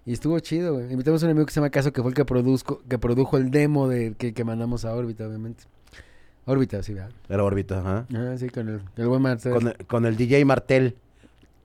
Y 0.06 0.14
estuvo 0.14 0.40
chido, 0.40 0.74
güey. 0.76 0.92
Invitamos 0.92 1.22
a 1.22 1.26
un 1.28 1.32
amigo 1.32 1.46
que 1.46 1.54
se 1.54 1.60
llama 1.60 1.70
Caso, 1.70 1.92
que 1.94 2.02
fue 2.02 2.10
el 2.12 2.16
que, 2.16 2.26
produzco, 2.26 2.82
que 2.90 2.98
produjo 2.98 3.38
el 3.38 3.52
demo 3.52 3.88
de, 3.88 4.14
que, 4.18 4.34
que 4.34 4.44
mandamos 4.44 4.86
a 4.86 4.94
órbita, 4.96 5.28
obviamente. 5.28 5.64
Órbita, 6.46 6.82
sí, 6.82 6.94
¿verdad? 6.94 7.12
Era 7.28 7.44
órbita, 7.44 7.80
ajá. 7.80 8.06
Ah, 8.16 8.34
sí, 8.38 8.50
con 8.50 8.70
el, 8.70 8.82
el 8.98 9.08
buen 9.08 9.22
Marcel. 9.22 9.54
Con 9.54 9.68
el, 9.68 9.76
con 9.86 10.06
el 10.06 10.16
DJ 10.18 10.44
Martel. 10.46 10.96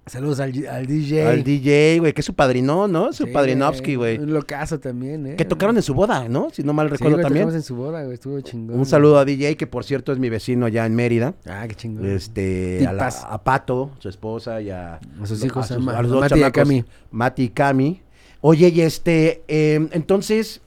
Saludos 0.07 0.41
al, 0.41 0.53
al 0.67 0.85
DJ. 0.85 1.27
Al 1.27 1.43
DJ, 1.43 1.99
güey, 2.01 2.13
que 2.13 2.21
es 2.21 2.27
su 2.27 2.35
padrino, 2.35 2.87
¿no? 2.87 3.15
Su 3.15 3.25
Sí, 3.25 3.31
padrinovsky, 3.33 3.95
güey. 3.95 4.19
Un 4.19 4.35
locazo 4.35 4.79
también, 4.79 5.27
¿eh? 5.27 5.37
Que 5.37 5.47
tocaron 5.47 5.75
en 5.77 5.83
su 5.83 5.95
boda, 5.95 6.29
¿no? 6.29 6.51
Si 6.51 6.63
no 6.63 6.75
mal 6.75 6.89
Sí, 6.89 6.93
recuerdo 6.93 7.17
güey, 7.17 7.25
también. 7.25 7.49
en 7.49 7.63
su 7.63 7.75
boda, 7.75 8.03
güey. 8.03 8.13
Estuvo 8.13 8.39
chingón. 8.43 8.79
Un 8.79 8.85
saludo 8.85 9.19
a 9.19 9.25
DJ, 9.25 9.57
que 9.57 9.67
por 9.67 9.83
cierto 9.85 10.13
es 10.13 10.19
mi 10.19 10.29
vecino 10.29 10.67
allá 10.67 10.85
en 10.85 10.95
Mérida. 10.95 11.33
Ah, 11.47 11.65
qué 11.67 11.75
chingón. 11.75 12.05
Este, 12.05 12.81
a, 12.87 12.93
la- 12.93 13.09
Tipazo. 13.09 13.27
a 13.27 13.43
Pato, 13.43 13.91
su 14.01 14.11
esposa, 14.11 14.61
y 14.61 14.69
a, 14.69 14.97
A 14.97 15.27
sus 15.27 15.43
hijos, 15.43 15.71
a 15.71 15.77
sus- 15.77 15.83
Ma- 15.83 15.97
a 15.97 16.03
los 16.03 16.11
a 16.13 16.15
dos 16.17 16.21
Mati 16.21 16.45
y 16.45 16.51
Cami. 16.53 16.85
Mati 17.11 17.43
y 17.45 17.49
Cami. 17.49 18.03
Oye, 18.47 18.69
y 18.69 18.83
este, 18.83 19.43
eh, 19.49 19.89
entonces, 19.93 20.61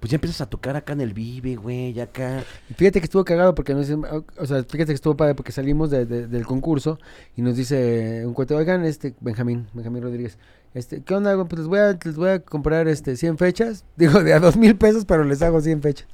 pues 0.00 0.10
ya 0.10 0.16
empiezas 0.16 0.40
a 0.40 0.46
tocar 0.50 0.74
acá 0.74 0.94
en 0.94 1.00
el 1.00 1.14
Vive, 1.14 1.54
güey, 1.54 1.92
ya 1.92 2.04
acá. 2.04 2.42
Fíjate 2.76 2.98
que 2.98 3.04
estuvo 3.04 3.24
cagado 3.24 3.54
porque 3.54 3.72
nos 3.72 3.88
o 3.88 4.46
sea, 4.46 4.64
fíjate 4.64 4.86
que 4.86 4.92
estuvo 4.94 5.16
padre 5.16 5.36
porque 5.36 5.52
salimos 5.52 5.90
de- 5.90 6.06
de- 6.06 6.26
del 6.26 6.44
concurso 6.44 6.98
y 7.36 7.42
nos 7.42 7.56
dice 7.56 8.24
un 8.26 8.34
cuate, 8.34 8.54
oigan, 8.54 8.84
este, 8.84 9.14
Benjamín, 9.20 9.68
Benjamín 9.74 10.02
Rodríguez, 10.02 10.38
este, 10.74 11.00
¿qué 11.04 11.14
onda? 11.14 11.36
Pues 11.44 11.60
les 11.60 11.68
voy 11.68 11.78
a, 11.78 11.96
les 12.04 12.16
voy 12.16 12.30
a 12.30 12.40
comprar, 12.40 12.88
este, 12.88 13.16
100 13.16 13.38
fechas, 13.38 13.84
digo, 13.96 14.20
de 14.24 14.32
a 14.34 14.40
dos 14.40 14.56
mil 14.56 14.74
pesos, 14.76 15.04
pero 15.04 15.22
les 15.22 15.40
hago 15.42 15.60
100 15.60 15.80
fechas. 15.82 16.08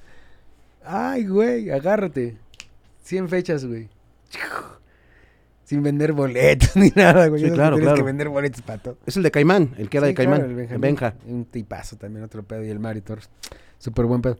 Ay, 0.85 1.25
güey, 1.27 1.71
agárrate, 1.71 2.37
100 3.05 3.31
fechas, 3.31 3.65
güey. 3.65 3.89
Sin 5.75 5.83
vender 5.83 6.13
boletos 6.13 6.75
ni 6.77 6.91
nada, 6.91 7.27
güey. 7.29 7.43
Sí, 7.43 7.49
que 7.49 7.55
claro, 7.55 7.77
tienes 7.77 7.91
que 7.93 7.95
claro. 7.95 8.05
vender 8.05 8.29
boletos 8.29 8.63
para 8.63 8.83
todo. 8.83 8.97
Es 9.07 9.17
el 9.17 9.23
de 9.23 9.31
Caimán, 9.31 9.75
el 9.79 9.89
que 9.89 9.99
era 9.99 10.07
Sí, 10.07 10.13
de 10.13 10.15
Caimán. 10.15 10.37
claro, 10.39 10.51
el 10.51 10.57
Benjamín. 10.57 10.81
Benja. 10.81 11.15
Un 11.27 11.45
tipazo 11.45 11.97
también, 11.97 12.25
otro 12.25 12.43
pedo. 12.43 12.65
Y 12.65 12.69
el 12.71 12.79
Mari 12.79 13.01
Torres. 13.01 13.29
Súper 13.79 14.07
buen 14.07 14.23
pedo. 14.23 14.37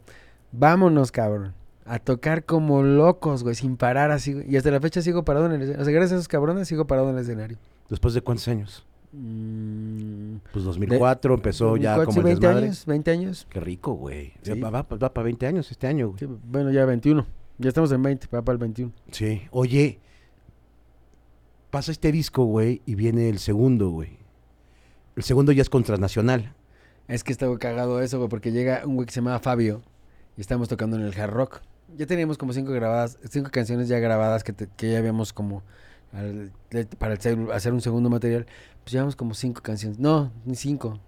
Vámonos, 0.51 1.11
cabrón. 1.11 1.53
A 1.85 1.99
tocar 1.99 2.45
como 2.45 2.81
locos, 2.81 3.43
güey, 3.43 3.53
sin 3.55 3.77
parar 3.77 4.09
así, 4.11 4.33
güey. 4.33 4.51
Y 4.51 4.57
hasta 4.57 4.71
la 4.71 4.79
fecha 4.79 5.01
sigo 5.01 5.23
parado 5.23 5.45
en 5.45 5.51
el 5.51 5.61
escenario. 5.61 5.81
O 5.81 5.85
sea, 5.85 5.93
gracias 5.93 6.13
a 6.13 6.15
esos 6.15 6.27
cabrones 6.27 6.67
sigo 6.67 6.87
parado 6.87 7.09
en 7.09 7.15
el 7.17 7.21
escenario. 7.21 7.57
¿Después 7.89 8.13
de 8.15 8.21
cuántos 8.21 8.47
años? 8.47 8.85
Mm, 9.11 10.37
Pues 10.51 10.65
2004 10.65 11.33
empezó 11.35 11.77
ya 11.77 11.95
como 12.05 12.17
el 12.19 12.23
20 12.25 12.47
desmadre. 12.47 12.65
años, 12.65 12.85
20 12.85 13.11
años. 13.11 13.47
Qué 13.49 13.59
rico, 13.59 13.93
güey. 13.93 14.33
Sí. 14.41 14.59
Va, 14.59 14.69
va, 14.69 14.81
va 14.83 15.13
para 15.13 15.23
20 15.25 15.45
años 15.47 15.69
este 15.71 15.87
año, 15.87 16.07
güey. 16.09 16.19
Sí, 16.19 16.27
bueno, 16.45 16.71
ya 16.71 16.85
21. 16.85 17.25
Ya 17.57 17.69
estamos 17.69 17.91
en 17.91 18.01
20, 18.03 18.27
va 18.33 18.41
para 18.41 18.53
el 18.53 18.59
21. 18.59 18.91
Sí. 19.11 19.43
Oye, 19.51 19.99
pasa 21.75 21.91
este 21.91 22.09
disco, 22.13 22.45
güey, 22.45 22.81
y 22.85 22.95
viene 22.95 23.27
el 23.27 23.37
segundo, 23.37 23.89
güey. 23.89 24.17
El 25.17 25.23
segundo 25.23 25.51
ya 25.51 25.61
es 25.61 25.69
contranacional. 25.69 26.55
Es 27.09 27.25
que 27.25 27.33
estaba 27.33 27.59
cagado 27.59 28.01
eso, 28.01 28.17
güey, 28.17 28.29
porque 28.29 28.53
llega 28.53 28.83
un 28.85 28.95
güey 28.95 29.05
que 29.05 29.11
se 29.11 29.19
llama 29.19 29.37
Fabio 29.39 29.81
y 30.37 30.41
estamos 30.41 30.69
tocando 30.69 30.95
en 30.95 31.01
el 31.01 31.19
hard 31.19 31.31
rock. 31.31 31.59
Ya 31.97 32.05
teníamos 32.05 32.37
como 32.37 32.53
cinco 32.53 32.71
grabadas, 32.71 33.19
cinco 33.29 33.49
canciones 33.51 33.89
ya 33.89 33.99
grabadas 33.99 34.45
que, 34.45 34.53
que 34.53 34.89
ya 34.89 34.99
habíamos 34.99 35.33
como 35.33 35.63
para 36.97 37.15
hacer, 37.15 37.73
un 37.73 37.81
segundo 37.81 38.09
material. 38.09 38.45
Pues 38.85 38.93
llevamos 38.93 39.17
como 39.17 39.33
cinco 39.33 39.61
canciones. 39.61 39.99
No, 39.99 40.31
ni 40.45 40.55
cinco. 40.55 41.01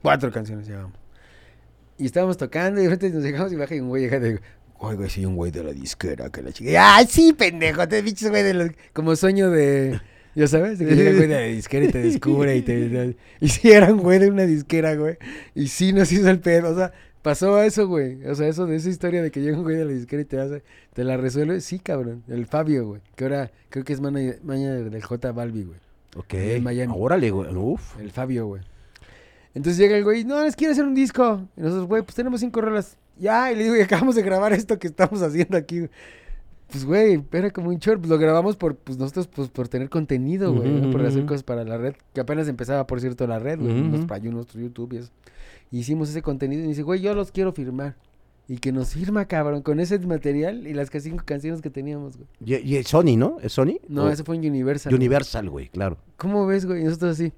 Cuatro 0.00 0.32
canciones 0.32 0.66
llevamos. 0.66 0.98
Y 1.98 2.06
estábamos 2.06 2.38
tocando 2.38 2.80
y 2.80 2.84
de 2.84 2.88
repente 2.88 3.14
nos 3.16 3.22
llegamos 3.22 3.52
y 3.52 3.56
baja 3.56 3.74
y 3.74 3.80
un 3.80 3.90
güey 3.90 4.04
llega 4.04 4.18
de... 4.18 4.30
Oye, 4.30 4.40
güey, 4.78 5.08
soy 5.08 5.24
un 5.26 5.36
güey 5.36 5.50
de 5.50 5.64
la 5.64 5.72
disquera 5.72 6.30
que 6.30 6.42
la 6.42 6.52
chica... 6.52 6.96
¡Ay, 6.96 7.06
sí, 7.08 7.32
pendejo! 7.32 7.86
Te 7.88 8.02
bichos, 8.02 8.30
güey, 8.30 8.42
de 8.42 8.54
los... 8.54 8.70
Como 8.92 9.16
sueño 9.16 9.50
de... 9.50 10.00
¿Ya 10.34 10.48
sabes? 10.48 10.78
De 10.78 10.86
que 10.86 10.96
llega 10.96 11.12
güey 11.12 11.28
de 11.28 11.34
la 11.34 11.40
disquera 11.42 11.86
y 11.86 11.88
te 11.92 12.02
descubre 12.02 12.56
y 12.56 12.62
te... 12.62 13.16
Y 13.40 13.48
sí, 13.48 13.70
era 13.70 13.92
un 13.92 14.00
güey 14.00 14.18
de 14.18 14.28
una 14.28 14.44
disquera, 14.46 14.94
güey. 14.96 15.16
Y 15.54 15.68
sí 15.68 15.92
nos 15.92 16.10
hizo 16.10 16.28
el 16.28 16.40
pedo. 16.40 16.70
O 16.70 16.74
sea, 16.74 16.92
pasó 17.22 17.62
eso, 17.62 17.86
güey. 17.86 18.24
O 18.26 18.34
sea, 18.34 18.48
eso 18.48 18.66
de 18.66 18.76
esa 18.76 18.90
historia 18.90 19.22
de 19.22 19.30
que 19.30 19.40
llega 19.40 19.56
un 19.56 19.62
güey 19.62 19.76
de 19.76 19.84
la 19.84 19.92
disquera 19.92 20.22
y 20.22 20.24
te 20.24 20.40
hace... 20.40 20.62
Te 20.92 21.04
la 21.04 21.16
resuelve. 21.16 21.60
Sí, 21.60 21.78
cabrón. 21.78 22.24
El 22.28 22.46
Fabio, 22.46 22.86
güey. 22.86 23.00
Que 23.14 23.24
ahora 23.24 23.52
creo 23.70 23.84
que 23.84 23.92
es 23.92 24.00
manager 24.00 24.90
del 24.90 25.02
J 25.02 25.32
Balbi, 25.32 25.64
güey. 25.64 25.78
Ok. 26.16 26.34
En 26.34 26.64
Miami. 26.64 26.92
Órale, 26.96 27.30
güey. 27.30 27.54
Uf. 27.54 27.98
El 28.00 28.10
Fabio, 28.10 28.46
güey. 28.46 28.62
Entonces 29.54 29.78
llega 29.78 29.96
el 29.96 30.04
güey, 30.04 30.24
no, 30.24 30.42
les 30.42 30.56
quiero 30.56 30.72
hacer 30.72 30.84
un 30.84 30.94
disco. 30.94 31.42
Y 31.56 31.60
nosotros, 31.60 31.86
güey, 31.86 32.02
pues 32.02 32.14
tenemos 32.14 32.40
cinco 32.40 32.60
rolas. 32.60 32.96
Ya, 33.18 33.52
y 33.52 33.56
le 33.56 33.64
digo, 33.64 33.76
y 33.76 33.80
acabamos 33.80 34.16
de 34.16 34.22
grabar 34.22 34.52
esto 34.52 34.78
que 34.78 34.88
estamos 34.88 35.22
haciendo 35.22 35.56
aquí. 35.56 35.86
Pues, 36.70 36.84
güey, 36.84 37.22
era 37.30 37.50
como 37.50 37.68
un 37.68 37.76
short. 37.76 38.00
Pues 38.00 38.10
lo 38.10 38.18
grabamos 38.18 38.56
por, 38.56 38.74
pues 38.76 38.98
nosotros, 38.98 39.28
pues 39.28 39.48
por 39.48 39.68
tener 39.68 39.88
contenido, 39.88 40.52
güey. 40.52 40.90
Por 40.90 41.06
hacer 41.06 41.24
cosas 41.24 41.44
para 41.44 41.62
la 41.64 41.78
red. 41.78 41.94
Que 42.12 42.20
apenas 42.20 42.48
empezaba, 42.48 42.86
por 42.86 43.00
cierto, 43.00 43.26
la 43.28 43.38
red, 43.38 43.60
güey. 43.60 43.72
Nos 43.82 44.06
nuestro 44.32 44.60
YouTube 44.60 44.94
y 44.94 44.96
eso. 44.96 45.10
Y 45.70 45.78
hicimos 45.78 46.10
ese 46.10 46.22
contenido 46.22 46.64
y 46.64 46.68
dice, 46.68 46.82
güey, 46.82 47.00
yo 47.00 47.14
los 47.14 47.30
quiero 47.30 47.52
firmar. 47.52 47.94
Y 48.46 48.58
que 48.58 48.72
nos 48.72 48.92
firma, 48.92 49.24
cabrón, 49.24 49.62
con 49.62 49.80
ese 49.80 49.98
material 50.00 50.66
y 50.66 50.74
las 50.74 50.90
cinco 50.90 51.22
canciones 51.24 51.62
que 51.62 51.70
teníamos, 51.70 52.18
güey. 52.18 52.28
Y, 52.44 52.56
y 52.56 52.76
es 52.76 52.88
Sony, 52.88 53.16
¿no? 53.16 53.38
¿Es 53.40 53.52
Sony? 53.52 53.78
No, 53.88 54.04
¿O- 54.04 54.08
ese 54.10 54.22
fue 54.22 54.36
en 54.36 54.44
Universal. 54.44 54.92
Universal, 54.92 55.48
güey, 55.48 55.68
claro. 55.68 55.96
¿Cómo 56.18 56.46
ves, 56.46 56.66
güey? 56.66 56.82
Y 56.82 56.84
nosotros 56.84 57.12
así. 57.12 57.32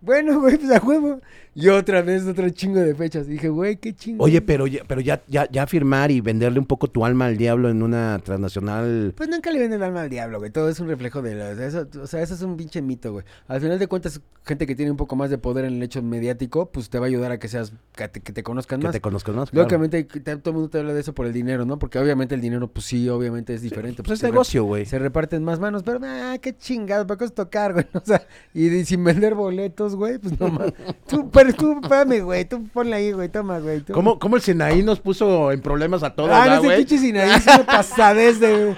Bueno, 0.00 0.40
güey, 0.40 0.56
pues 0.58 0.70
a 0.70 0.84
huevo. 0.84 1.20
Y 1.54 1.68
otra 1.68 2.02
vez, 2.02 2.24
otro 2.24 2.48
chingo 2.50 2.78
de 2.78 2.94
fechas. 2.94 3.26
Dije, 3.26 3.48
güey, 3.48 3.76
qué 3.78 3.92
chingo. 3.92 4.22
Oye, 4.22 4.40
pero 4.40 4.68
ya, 4.68 4.82
pero 4.86 5.00
ya, 5.00 5.22
ya, 5.26 5.48
ya 5.50 5.66
firmar 5.66 6.12
y 6.12 6.20
venderle 6.20 6.60
un 6.60 6.66
poco 6.66 6.86
tu 6.86 7.04
alma 7.04 7.26
al 7.26 7.36
diablo 7.36 7.68
en 7.68 7.82
una 7.82 8.20
transnacional. 8.24 9.12
Pues 9.16 9.28
nunca 9.28 9.50
le 9.50 9.58
venden 9.58 9.80
el 9.80 9.84
alma 9.84 10.02
al 10.02 10.08
diablo, 10.08 10.38
güey. 10.38 10.52
Todo 10.52 10.68
es 10.68 10.78
un 10.78 10.86
reflejo 10.86 11.20
de 11.20 11.34
la... 11.34 11.50
Eso, 11.50 11.88
o 12.00 12.06
sea, 12.06 12.22
eso 12.22 12.34
es 12.34 12.42
un 12.42 12.56
pinche 12.56 12.80
mito, 12.80 13.10
güey. 13.12 13.24
Al 13.48 13.60
final 13.60 13.78
de 13.80 13.88
cuentas, 13.88 14.20
gente 14.44 14.66
que 14.66 14.76
tiene 14.76 14.92
un 14.92 14.96
poco 14.96 15.16
más 15.16 15.30
de 15.30 15.38
poder 15.38 15.64
en 15.64 15.74
el 15.74 15.82
hecho 15.82 16.00
mediático, 16.00 16.70
pues 16.70 16.90
te 16.90 17.00
va 17.00 17.06
a 17.06 17.08
ayudar 17.08 17.32
a 17.32 17.38
que 17.40 17.48
seas... 17.48 17.72
Que 17.96 18.06
te, 18.06 18.20
que 18.20 18.32
te 18.32 18.44
conozcan 18.44 18.78
Que 18.78 18.86
más. 18.86 18.92
te 18.92 19.00
conozcas 19.00 19.34
más. 19.34 19.50
claro. 19.50 19.64
Lógicamente, 19.64 20.04
te- 20.04 20.36
todo 20.36 20.50
el 20.50 20.54
mundo 20.54 20.70
te 20.70 20.78
habla 20.78 20.94
de 20.94 21.00
eso 21.00 21.12
por 21.12 21.26
el 21.26 21.32
dinero, 21.32 21.64
¿no? 21.64 21.80
Porque 21.80 21.98
obviamente 21.98 22.36
el 22.36 22.40
dinero, 22.40 22.68
pues 22.68 22.86
sí, 22.86 23.08
obviamente 23.08 23.52
es 23.54 23.62
diferente. 23.62 24.04
Pues 24.04 24.20
es 24.20 24.22
re- 24.22 24.30
negocio, 24.30 24.62
güey. 24.62 24.86
Se 24.86 25.00
reparten 25.00 25.42
más 25.42 25.58
manos, 25.58 25.82
pero, 25.82 25.98
ah, 26.04 26.36
qué 26.40 26.56
chingado, 26.56 27.04
¿para 27.06 27.18
qué 27.18 27.28
tocar, 27.30 27.72
güey? 27.72 27.86
O 27.94 28.02
sea, 28.04 28.24
y, 28.54 28.84
sin 28.84 29.02
vender 29.02 29.34
boletos, 29.34 29.87
güey, 29.94 30.18
pues 30.18 30.38
no 30.40 30.48
más. 30.48 30.72
Tú, 31.06 31.30
pero 31.30 31.52
tú, 31.52 31.78
espérame, 31.82 32.22
güey, 32.24 32.44
tú 32.44 32.66
ponle 32.72 32.96
ahí, 32.96 33.12
güey, 33.12 33.28
toma, 33.28 33.58
güey. 33.58 33.80
tú. 33.80 33.92
¿Cómo, 33.92 34.18
¿Cómo 34.18 34.36
el 34.36 34.42
Sinaí 34.42 34.82
nos 34.82 35.00
puso 35.00 35.52
en 35.52 35.60
problemas 35.60 36.02
a 36.02 36.14
todos, 36.14 36.30
Ah, 36.32 36.46
no 36.56 36.62
güey? 36.62 36.78
pinche 36.78 36.98
Sinaí, 36.98 37.30
es 37.30 37.44
una 37.46 37.64
pasadez 37.66 38.40
de... 38.40 38.74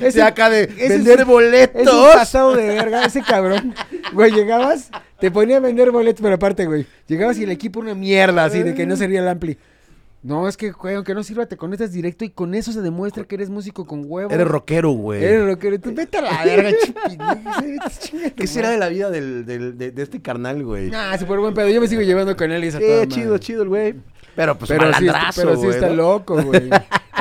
Ese 0.00 0.22
acá 0.22 0.48
de 0.48 0.64
ese 0.64 0.88
vender 0.88 1.24
boletos. 1.26 1.82
Es 1.82 1.88
un 1.88 2.12
pasado 2.14 2.54
de 2.54 2.66
verga, 2.68 3.04
ese 3.04 3.20
cabrón. 3.22 3.74
Güey, 4.12 4.32
llegabas, 4.32 4.90
te 5.20 5.30
ponía 5.30 5.58
a 5.58 5.60
vender 5.60 5.90
boletos, 5.90 6.22
pero 6.22 6.36
aparte, 6.36 6.64
güey, 6.66 6.86
llegabas 7.06 7.38
y 7.38 7.44
el 7.44 7.50
equipo 7.50 7.80
una 7.80 7.94
mierda, 7.94 8.44
así 8.44 8.62
de 8.62 8.74
que 8.74 8.86
no 8.86 8.96
servía 8.96 9.20
el 9.20 9.28
ampli. 9.28 9.58
No, 10.22 10.46
es 10.48 10.58
que, 10.58 10.70
güey, 10.72 10.96
aunque 10.96 11.14
no 11.14 11.22
sirva, 11.22 11.46
te 11.46 11.56
conectas 11.56 11.92
directo 11.92 12.26
y 12.26 12.30
con 12.30 12.54
eso 12.54 12.72
se 12.72 12.82
demuestra 12.82 13.24
que 13.24 13.36
eres 13.36 13.48
músico 13.48 13.86
con 13.86 14.02
huevos. 14.06 14.30
Eres 14.32 14.46
rockero, 14.46 14.90
güey. 14.90 15.24
Eres 15.24 15.46
rockero. 15.46 15.80
Tú 15.80 15.94
vete 15.94 16.18
a 16.18 16.22
la 16.22 16.44
verga, 16.44 16.70
chupi. 16.84 18.30
¿Qué 18.36 18.46
será 18.46 18.68
de 18.70 18.76
la 18.78 18.88
vida 18.88 19.10
del, 19.10 19.46
del- 19.46 19.78
de, 19.78 19.90
de 19.92 20.02
este 20.02 20.20
carnal, 20.20 20.62
güey? 20.64 20.90
Ah, 20.94 21.16
súper 21.18 21.38
buen 21.38 21.54
pedo. 21.54 21.68
Yo 21.70 21.80
me 21.80 21.88
sigo 21.88 22.02
llevando 22.02 22.36
con 22.36 22.50
él 22.52 22.62
y 22.64 22.66
esa 22.68 22.78
Sí, 22.78 22.84
toda 22.84 23.06
chido, 23.08 23.26
madre. 23.30 23.40
chido 23.40 23.62
el 23.62 23.68
güey. 23.68 23.94
Pero 24.36 24.56
pues 24.58 24.68
Pero 24.70 24.84
sí, 24.94 25.04
malandrazo, 25.06 25.40
pero 25.42 25.56
sí 25.56 25.66
está 25.68 25.88
¿no? 25.88 25.94
loco, 25.94 26.42
güey. 26.42 26.68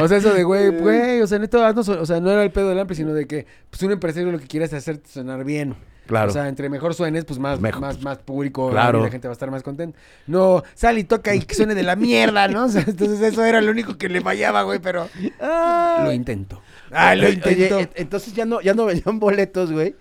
O 0.02 0.08
sea, 0.08 0.18
eso 0.18 0.34
de, 0.34 0.44
güey, 0.44 0.70
güey, 0.80 1.22
o 1.22 1.28
sea, 1.28 1.40
neto, 1.40 1.60
o 1.66 2.06
sea, 2.06 2.20
no 2.20 2.32
era 2.32 2.44
el 2.44 2.52
pedo 2.52 2.70
del 2.70 2.80
ampli, 2.80 2.96
sino 2.96 3.14
de 3.14 3.26
que, 3.26 3.46
pues, 3.70 3.82
un 3.84 3.92
empresario 3.94 4.32
lo 4.32 4.40
que 4.40 4.48
quiere 4.48 4.66
es 4.66 4.74
hacerte 4.74 5.10
sonar 5.10 5.44
bien. 5.46 5.76
Claro. 6.10 6.30
O 6.32 6.34
sea, 6.34 6.48
entre 6.50 6.70
mejor 6.70 6.94
suenes, 6.96 7.24
pues 7.24 7.40
más, 7.40 7.60
Mejor. 7.62 7.82
más, 7.82 8.02
más 8.02 8.18
público, 8.18 8.70
Claro. 8.72 9.00
y 9.00 9.04
la 9.04 9.10
gente 9.12 9.28
va 9.28 9.32
a 9.32 9.34
estar 9.34 9.50
más 9.52 9.64
contenta. 9.64 9.98
No, 10.28 10.64
sal 10.74 10.98
y 10.98 11.04
toca 11.06 11.34
y 11.36 11.40
que 11.42 11.54
suene 11.56 11.76
de 11.76 11.84
la 11.84 11.96
mierda, 11.96 12.48
¿no? 12.48 12.66
O 12.66 12.70
sea, 12.70 12.84
entonces 12.86 13.22
eso 13.22 13.46
era 13.46 13.62
lo 13.62 13.72
único 13.72 13.96
que 13.98 14.10
le 14.10 14.20
fallaba, 14.22 14.64
güey, 14.64 14.80
pero 14.80 15.08
Ah. 15.40 16.02
lo 16.04 16.12
intento. 16.12 16.62
Ah, 16.92 17.14
lo 17.16 17.30
intento. 17.30 17.76
oye, 17.76 17.84
e- 17.84 18.02
entonces 18.02 18.34
ya 18.34 18.46
no, 18.46 18.60
ya 18.60 18.74
no 18.74 18.86
vendían 18.86 19.20
boletos, 19.20 19.72
güey. 19.72 19.96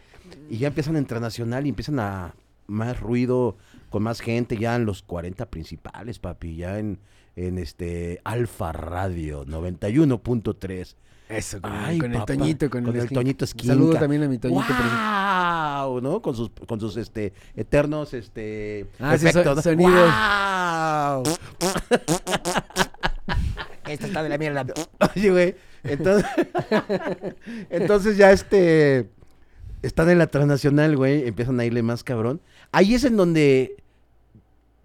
Y 0.50 0.56
ya 0.58 0.68
empiezan 0.68 0.96
a 0.96 0.98
internacional 0.98 1.66
y 1.66 1.68
empiezan 1.68 2.00
a 2.00 2.34
más 2.66 2.98
ruido 2.98 3.56
con 3.90 4.02
más 4.02 4.20
gente 4.20 4.56
ya 4.56 4.76
en 4.76 4.86
los 4.86 5.02
40 5.02 5.46
principales, 5.46 6.18
papi. 6.18 6.56
Ya 6.56 6.78
en, 6.78 6.98
en 7.36 7.58
este 7.58 8.20
Alfa 8.24 8.72
Radio 8.72 9.44
91.3. 9.46 10.96
Eso, 11.28 11.60
con, 11.60 11.70
Ay, 11.72 11.98
con 11.98 12.10
el 12.12 12.18
papá, 12.20 12.32
Toñito, 12.34 12.70
con, 12.70 12.84
con 12.84 12.94
el 12.94 13.00
Esquinca. 13.02 13.20
Toñito 13.20 13.44
Esquinca. 13.44 13.74
Saludo 13.74 13.94
también 13.98 14.22
a 14.22 14.28
mi 14.28 14.38
Toñito. 14.38 14.64
pero- 14.66 14.78
¡Wow! 15.86 16.00
¿No? 16.00 16.22
Con 16.22 16.34
sus, 16.34 16.50
con 16.66 16.80
sus 16.80 16.96
este, 16.96 17.32
eternos 17.56 18.14
este, 18.14 18.86
Ah, 18.98 19.16
sonidos. 19.62 20.10
¡Wow! 21.14 21.22
Esto 23.88 24.06
está 24.06 24.22
de 24.22 24.28
la 24.28 24.38
mierda. 24.38 24.66
Oye, 25.16 25.30
güey. 25.30 25.54
Entonces, 25.82 26.26
entonces 27.70 28.16
ya 28.16 28.32
este. 28.32 29.08
Están 29.82 30.10
en 30.10 30.18
la 30.18 30.26
transnacional, 30.26 30.96
güey. 30.96 31.26
Empiezan 31.26 31.58
a 31.60 31.64
irle 31.64 31.82
más 31.82 32.02
cabrón. 32.04 32.40
Ahí 32.72 32.94
es 32.94 33.04
en 33.04 33.16
donde 33.16 33.76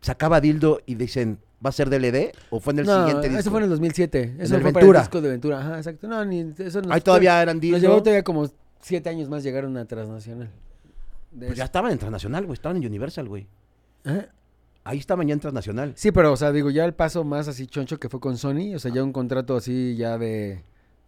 sacaba 0.02 0.40
Dildo 0.40 0.82
y 0.86 0.96
dicen, 0.96 1.40
¿va 1.66 1.70
a 1.70 1.74
ser 1.74 1.90
DLD? 1.90 2.32
¿O 2.52 2.60
fue 2.60 2.74
en 2.74 2.80
el 2.80 2.86
no, 2.86 3.00
siguiente 3.06 3.28
disco? 3.30 3.40
eso 3.40 3.50
fue 3.50 3.60
en 3.60 3.64
el 3.66 3.70
2007. 3.72 4.36
Eso 4.40 4.56
el 4.56 4.62
fue 4.62 4.72
para 4.72 4.84
Ventura. 4.86 5.00
el 5.00 5.04
disco 5.06 5.22
de 5.22 5.30
Ventura. 5.30 5.60
Ajá, 5.60 5.78
exacto. 5.78 6.08
No, 6.08 6.24
ni 6.24 6.54
eso 6.60 6.82
nos 6.82 6.92
Ahí 6.92 7.02
todavía 7.02 7.42
eran 7.42 7.58
Nos 7.58 7.62
Dildo. 7.62 7.80
llevó 7.80 8.04
todavía 8.04 8.24
como 8.24 8.50
siete 8.82 9.10
años 9.10 9.30
más 9.30 9.44
llegar 9.44 9.64
a 9.64 9.68
una 9.68 9.86
transnacional. 9.86 10.50
De 11.34 11.48
Pues 11.48 11.58
ya 11.58 11.66
estaban 11.66 11.92
en 11.92 11.98
transnacional, 11.98 12.46
güey. 12.46 12.54
Estaban 12.54 12.78
en 12.78 12.86
Universal, 12.86 13.28
güey. 13.28 13.48
Ajá. 14.04 14.30
Ahí 14.86 14.98
estaban 14.98 15.28
ya 15.28 15.34
en 15.34 15.40
transnacional. 15.40 15.94
Sí, 15.96 16.12
pero, 16.12 16.34
o 16.34 16.38
sea, 16.38 16.52
digo, 16.52 16.70
ya 16.70 16.84
el 16.84 16.94
paso 16.94 17.24
más 17.24 17.48
así 17.48 17.68
choncho 17.68 18.00
que 18.00 18.10
fue 18.10 18.20
con 18.20 18.38
Sony, 18.38 18.76
o 18.76 18.80
sea, 18.80 18.92
ya 18.92 19.02
un 19.02 19.14
contrato 19.14 19.56
así 19.56 19.96
ya 19.96 20.18
de 20.18 20.62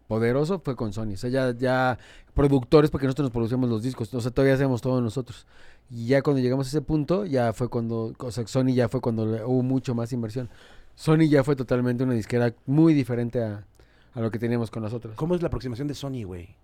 poderoso 0.07 0.59
fue 0.59 0.77
con 0.77 0.93
Sony. 0.93 1.13
O 1.13 1.17
sea, 1.17 1.29
ya, 1.29 1.53
ya 1.57 1.99
productores, 2.33 2.89
porque 2.89 3.05
nosotros 3.05 3.25
nos 3.25 3.31
producíamos 3.33 3.69
los 3.69 3.83
discos, 3.83 4.13
o 4.13 4.21
sea, 4.21 4.31
todavía 4.31 4.53
hacemos 4.53 4.81
todos 4.81 5.03
nosotros. 5.03 5.45
Y 5.89 6.07
ya 6.07 6.21
cuando 6.21 6.41
llegamos 6.41 6.67
a 6.67 6.69
ese 6.69 6.81
punto, 6.81 7.25
ya 7.25 7.51
fue 7.51 7.67
cuando, 7.67 8.13
o 8.17 8.31
sea, 8.31 8.47
Sony 8.47 8.73
ya 8.73 8.87
fue 8.87 9.01
cuando 9.01 9.23
hubo 9.45 9.61
mucho 9.61 9.93
más 9.93 10.13
inversión. 10.13 10.49
Sony 10.95 11.27
ya 11.29 11.43
fue 11.43 11.57
totalmente 11.57 12.05
una 12.05 12.13
disquera 12.13 12.53
muy 12.65 12.93
diferente 12.93 13.43
a, 13.43 13.65
a 14.13 14.21
lo 14.21 14.31
que 14.31 14.39
teníamos 14.39 14.71
con 14.71 14.83
nosotros. 14.83 15.15
¿Cómo 15.15 15.35
es 15.35 15.41
la 15.41 15.47
aproximación 15.47 15.89
de 15.89 15.95
Sony, 15.95 16.23
güey? 16.23 16.55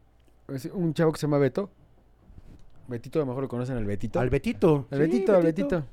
Un 0.73 0.93
chavo 0.93 1.11
que 1.11 1.19
se 1.19 1.27
llama 1.27 1.37
Beto. 1.37 1.69
Betito, 2.91 3.19
a 3.19 3.21
lo 3.21 3.25
mejor 3.25 3.43
lo 3.43 3.49
conocen, 3.49 3.77
el 3.77 3.85
Betito. 3.85 4.19
Al 4.19 4.29
Betito. 4.29 4.87
Sí, 4.91 4.97
Betito, 4.99 5.35
el 5.37 5.43
Betito. 5.43 5.83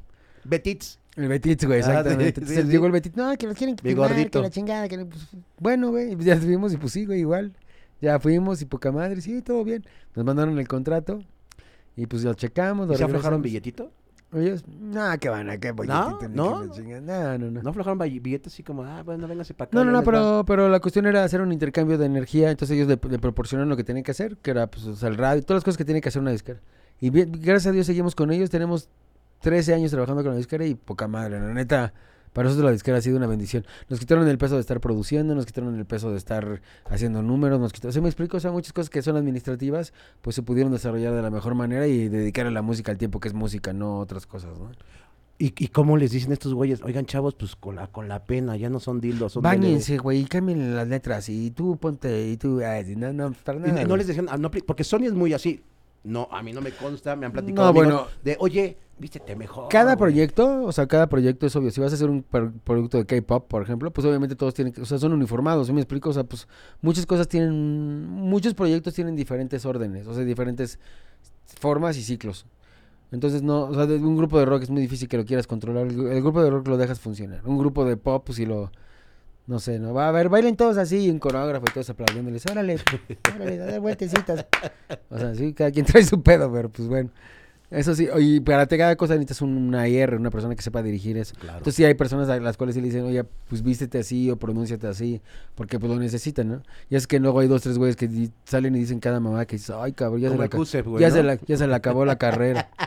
Betits. 0.45 0.99
El 1.17 1.29
Betito, 1.29 1.67
güey, 1.67 1.81
Ah, 1.81 1.85
sí, 1.85 1.91
exactamente. 1.91 2.25
sí, 2.35 2.41
Entonces 2.41 2.65
sí. 2.67 2.71
llegó 2.71 2.87
el 2.87 2.93
Betito, 2.93 3.21
no, 3.27 3.37
que 3.37 3.47
los 3.47 3.57
quieren 3.57 3.77
gordito. 3.97 4.39
que 4.39 4.43
la 4.43 4.51
chingada, 4.51 4.89
que 4.89 4.97
no", 4.99 5.07
pues, 5.07 5.29
bueno, 5.59 5.91
güey, 5.91 6.15
pues 6.15 6.27
ya 6.27 6.37
fuimos 6.37 6.73
y 6.73 6.77
pues 6.77 6.93
sí, 6.93 7.07
güey, 7.07 7.21
igual. 7.21 7.53
Ya 8.01 8.21
fuimos 8.21 8.63
y 8.63 8.67
poca 8.67 8.93
madre, 8.93 9.21
sí, 9.21 9.43
todo 9.43 9.65
bien. 9.65 9.85
Nos 10.15 10.25
mandaron 10.25 10.57
el 10.59 10.69
contrato 10.69 11.21
y 11.97 12.07
pues 12.07 12.23
lo 12.23 12.35
checamos. 12.35 12.87
¿Y 12.87 12.91
lo 12.93 12.97
se 12.97 13.05
aflojaron 13.05 13.43
billetito? 13.43 13.91
Ellos, 14.33 14.63
no, 14.69 15.19
que 15.19 15.29
van 15.31 15.49
a, 15.51 15.57
que 15.59 15.73
bolletito, 15.73 16.29
ni 16.29 16.37
¿No? 16.37 16.61
que 16.61 16.67
la 16.69 16.73
chingada". 16.75 17.39
No, 17.39 17.47
no, 17.47 17.51
no. 17.51 17.63
¿No 17.63 17.71
aflojaron 17.71 17.99
bi- 17.99 18.21
billetes 18.21 18.53
así 18.53 18.63
como, 18.63 18.85
ah, 18.85 19.03
bueno, 19.03 19.27
véngase 19.27 19.55
para 19.55 19.69
acá? 19.71 19.77
No, 19.77 19.85
no, 19.85 19.91
no, 19.91 19.99
les 20.01 20.07
va"? 20.07 20.13
pero, 20.13 20.45
pero 20.47 20.69
la 20.69 20.79
cuestión 20.81 21.07
era 21.07 21.25
hacer 21.25 21.41
un 21.41 21.51
intercambio 21.51 21.99
de 21.99 22.07
energía, 22.07 22.51
entonces 22.53 22.77
ellos 22.77 22.87
le, 22.89 23.01
le 23.11 23.19
proporcionaron 23.19 23.69
lo 23.71 23.77
que 23.77 23.85
tenían 23.85 24.05
que 24.05 24.11
hacer, 24.13 24.37
que 24.37 24.51
era 24.53 24.67
pues 24.69 24.85
o 24.85 24.95
sea, 24.95 25.09
el 25.09 25.17
radio, 25.17 25.43
todas 25.43 25.57
las 25.61 25.65
cosas 25.65 25.79
que 25.79 25.85
tiene 25.85 26.01
que 26.01 26.11
hacer 26.11 26.23
una 26.23 26.31
disquera. 26.31 26.61
Y 27.01 27.11
bien, 27.11 27.33
gracias 27.33 27.67
a 27.67 27.73
Dios 27.73 27.87
seguimos 27.87 28.15
con 28.15 28.31
ellos, 28.31 28.51
tenemos 28.51 28.89
13 29.41 29.75
años 29.75 29.91
trabajando 29.91 30.23
con 30.23 30.33
la 30.33 30.39
disquera 30.39 30.67
y 30.67 30.75
poca 30.75 31.07
madre, 31.07 31.39
la 31.41 31.55
neta, 31.55 31.93
para 32.33 32.49
nosotros 32.49 32.67
la 32.67 32.73
disquera 32.73 32.99
ha 32.99 33.01
sido 33.01 33.17
una 33.17 33.27
bendición. 33.27 33.65
Nos 33.89 34.01
quitaron 34.01 34.27
el 34.29 34.39
peso 34.39 34.57
de 34.57 34.61
estar 34.61 34.81
produciendo, 34.81 35.35
nos 35.35 35.47
quitaron 35.47 35.77
el 35.77 35.87
peso 35.87 36.11
de 36.11 36.19
estar 36.19 36.61
haciendo 36.87 37.23
números, 37.23 37.61
nos 37.61 37.73
quitaron, 37.73 37.93
¿sí 37.93 38.01
me 38.01 38.09
explico? 38.09 38.37
O 38.37 38.41
sea, 38.41 38.51
muchas 38.51 38.73
cosas 38.73 38.91
que 38.91 39.03
son 39.03 39.17
administrativas, 39.17 39.93
pues 40.23 40.37
se 40.37 40.43
pudieron 40.43 40.73
desarrollar 40.73 41.15
de 41.15 41.23
la 41.23 41.31
mejor 41.31 41.55
manera 41.55 41.87
y 41.87 42.09
dedicar 42.09 42.47
a 42.47 42.51
la 42.51 42.63
música 42.63 42.93
al 42.93 42.99
tiempo 42.99 43.21
que 43.21 43.29
es 43.29 43.35
música, 43.35 43.73
no 43.73 43.99
otras 43.99 44.27
cosas, 44.27 44.59
¿no? 44.59 44.71
¿Y, 45.41 45.55
¿Y 45.57 45.69
cómo 45.69 45.97
les 45.97 46.11
dicen 46.11 46.33
estos 46.33 46.53
güeyes? 46.53 46.83
Oigan, 46.83 47.07
chavos, 47.07 47.37
pues 47.37 47.55
con 47.55 47.77
la, 47.77 47.87
con 47.87 48.09
la 48.09 48.25
pena, 48.25 48.57
ya 48.57 48.69
no 48.71 48.81
son 48.81 49.01
dildos, 49.01 49.35
son 49.35 49.43
Báñense, 49.45 49.97
güey, 49.99 50.23
y 50.23 50.25
cambien 50.25 50.75
las 50.75 50.89
letras 50.89 51.29
y 51.29 51.53
tú 51.53 51.77
ponte, 51.77 52.29
y 52.29 52.37
tú, 52.37 52.61
ay, 52.61 52.97
no, 52.97 53.13
no, 53.13 53.33
para 53.45 53.59
Y 53.59 53.71
nada. 53.71 53.85
no, 53.85 53.97
les 53.97 54.09
decían, 54.09 54.27
ah, 54.29 54.37
no, 54.37 54.51
porque 54.51 54.83
Sony 54.83 55.05
es 55.05 55.15
muy 55.15 55.33
así. 55.33 55.63
No, 56.05 56.29
a 56.31 56.43
mí 56.43 56.53
no 56.53 56.61
me 56.61 56.71
consta, 56.71 57.17
me 57.17 57.27
han 57.27 57.33
platicado 57.33 57.69
No, 57.69 57.73
bueno. 57.75 58.07
de, 58.23 58.37
oye, 58.41 58.79
vístete 58.99 59.37
mejor. 59.37 59.69
Cada 59.69 59.95
güey". 59.95 60.11
proyecto, 60.11 60.63
o 60.65 60.73
sea, 60.73 60.87
cada 60.87 61.09
proyecto 61.09 61.47
es 61.47 61.55
obvio. 61.57 61.71
Si 61.71 61.81
vas 61.81 61.93
a 61.93 61.97
hacer 61.97 62.09
un 62.09 62.23
producto 62.23 62.99
de 62.99 63.05
K-pop, 63.05 63.47
por 63.49 63.63
ejemplo, 63.63 63.91
pues 63.91 64.07
obviamente 64.07 64.37
todos 64.37 64.55
tienen 64.55 64.73
que, 64.73 64.81
o 64.81 64.87
sea, 64.87 64.99
son 64.99 65.13
uniformados, 65.13 65.67
¿sí 65.67 65.73
me 65.73 65.81
explico? 65.81 66.11
O 66.11 66.13
sea, 66.13 66.25
pues 66.25 66.49
muchas 66.81 67.05
cosas 67.05 67.29
tienen, 67.29 68.07
muchos 68.07 68.55
proyectos 68.55 68.95
tienen 68.95 69.17
diferentes 69.17 69.67
órdenes, 69.67 70.07
o 70.07 70.15
sea, 70.15 70.25
diferentes 70.25 70.79
formas 71.61 71.97
y 71.97 72.03
ciclos. 72.03 72.47
Entonces, 73.11 73.43
no, 73.43 73.63
o 73.65 73.75
sea, 73.75 73.87
de 73.87 73.97
un 73.97 74.17
grupo 74.17 74.39
de 74.39 74.45
rock 74.45 74.63
es 74.65 74.71
muy 74.71 74.83
difícil 74.83 75.09
que 75.09 75.17
lo 75.17 75.25
quieras 75.25 75.47
controlar. 75.47 75.87
El, 75.87 76.07
el 76.09 76.21
grupo 76.23 76.43
de 76.43 76.51
rock 76.51 76.69
lo 76.69 76.77
dejas 76.77 77.01
funcionar. 77.01 77.41
Un 77.47 77.59
grupo 77.59 77.85
de 77.85 77.97
pop, 77.97 78.23
pues 78.25 78.37
si 78.37 78.45
lo, 78.47 78.71
no 79.49 79.59
sé, 79.59 79.79
¿no? 79.81 79.93
Va 79.95 80.09
a 80.09 80.13
ver, 80.13 80.29
bailen 80.29 80.57
todos 80.57 80.77
así, 80.79 81.11
un 81.11 81.19
coreógrafo 81.19 81.67
y 81.69 81.73
todos 81.73 81.91
aplaudiéndoles, 81.91 82.45
órale, 82.51 82.77
órale, 83.35 83.57
dar 83.57 83.81
vueltecitas. 83.81 84.47
O 85.11 85.19
sea, 85.19 85.35
sí, 85.35 85.53
cada 85.55 85.71
quien 85.73 85.87
trae 85.87 86.05
su 86.05 86.23
pedo, 86.23 86.53
pero 86.53 86.69
pues 86.69 86.87
bueno. 86.87 87.11
Eso 87.71 87.95
sí, 87.95 88.09
y 88.19 88.41
para 88.41 88.65
te- 88.65 88.79
cada 88.79 88.97
cosa 88.97 89.13
necesitas 89.13 89.43
un- 89.43 89.55
una 89.57 89.87
IR, 89.89 90.15
una 90.15 90.31
persona 90.31 90.55
que 90.55 90.63
sepa 90.63 90.83
dirigir 90.83 91.19
eso. 91.19 91.35
Claro. 91.35 91.59
Entonces 91.59 91.75
sí 91.75 91.85
hay 91.85 91.93
personas 91.93 92.27
a 92.31 92.41
las 92.41 92.57
cuales 92.57 92.75
sí 92.75 92.81
le 92.81 92.87
dicen, 92.87 93.05
oye, 93.05 93.25
pues 93.25 93.63
vístete 93.63 93.99
así 93.99 94.31
o 94.31 94.39
pronúnciate 94.39 94.87
así, 94.87 95.21
porque 95.55 95.79
pues 95.79 95.93
lo 95.93 95.99
necesitan, 95.99 96.49
¿no? 96.49 96.63
Y 96.89 96.97
es 96.97 97.07
que 97.07 97.21
luego 97.21 97.41
hay 97.41 97.49
dos, 97.49 97.61
tres 97.61 97.77
güeyes 97.77 97.97
que 97.97 98.31
salen 98.45 98.75
y 98.75 98.79
dicen 98.79 99.01
cada 99.01 99.21
mamá 99.21 99.45
que 99.45 99.57
dice, 99.57 99.75
ay 99.77 99.93
cabrón, 99.93 100.21
ya, 100.23 100.31
se 100.31 100.39
la, 100.39 100.47
güey, 100.83 101.01
ya, 101.03 101.09
¿no? 101.11 101.15
se 101.15 101.23
la, 101.23 101.35
ya 101.47 101.57
se 101.59 101.67
le 101.67 101.75
acabó 101.75 102.07
la 102.07 102.17
carrera. 102.17 102.71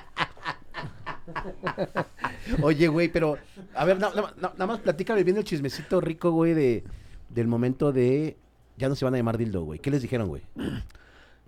Oye, 2.64 2.88
güey, 2.88 3.08
pero, 3.08 3.38
a 3.76 3.86
ver, 3.86 4.00
na- 4.00 4.10
na- 4.14 4.34
na- 4.42 4.54
nada 4.54 4.68
más 4.68 4.80
platícame 4.80 5.24
bien 5.24 5.38
el 5.38 5.44
chismecito 5.44 6.02
rico, 6.02 6.32
güey, 6.32 6.54
de, 6.54 6.84
del 7.30 7.48
momento 7.48 7.92
de, 7.92 8.38
ya 8.78 8.90
no 8.90 8.96
se 8.96 9.06
van 9.06 9.14
a 9.14 9.18
llamar 9.18 9.38
dildo, 9.38 9.64
güey. 9.64 9.80
¿Qué 9.80 9.92
les 9.92 10.02
dijeron, 10.02 10.28
güey? 10.28 10.44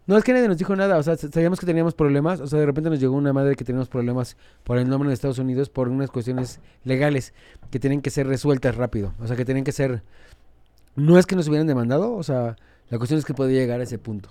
No, 0.06 0.18
es 0.18 0.26
que 0.26 0.34
nadie 0.34 0.50
nos 0.50 0.58
dijo 0.58 0.76
nada, 0.76 0.98
o 0.98 1.04
sea, 1.04 1.16
sabíamos 1.16 1.62
que 1.62 1.66
teníamos 1.66 1.94
problemas, 1.94 2.42
o 2.42 2.48
sea, 2.48 2.60
de 2.60 2.66
repente 2.66 2.90
nos 2.90 3.00
llegó 3.00 3.16
una 3.16 3.32
madre 3.32 3.56
que 3.56 3.64
teníamos 3.64 3.88
problemas 3.88 4.36
por 4.66 4.78
el 4.78 4.90
nombre 4.90 5.08
de 5.08 5.14
Estados 5.14 5.40
Unidos 5.40 5.70
por 5.70 5.88
unas 5.88 6.12
cuestiones 6.12 6.60
legales 6.84 7.34
que 7.72 7.80
tienen 7.80 8.02
que 8.02 8.10
ser 8.10 8.28
resueltas 8.28 8.76
rápido, 8.76 9.14
o 9.22 9.28
sea, 9.28 9.38
que 9.38 9.46
tienen 9.46 9.64
que 9.64 9.72
ser... 9.72 10.04
No 10.98 11.18
es 11.18 11.26
que 11.26 11.38
nos 11.38 11.48
hubieran 11.48 11.68
demandado, 11.68 12.14
o 12.16 12.22
sea, 12.22 12.58
la 12.90 12.98
cuestión 12.98 13.18
es 13.18 13.24
que 13.24 13.34
podía 13.34 13.62
llegar 13.62 13.80
a 13.80 13.84
ese 13.84 13.98
punto. 13.98 14.30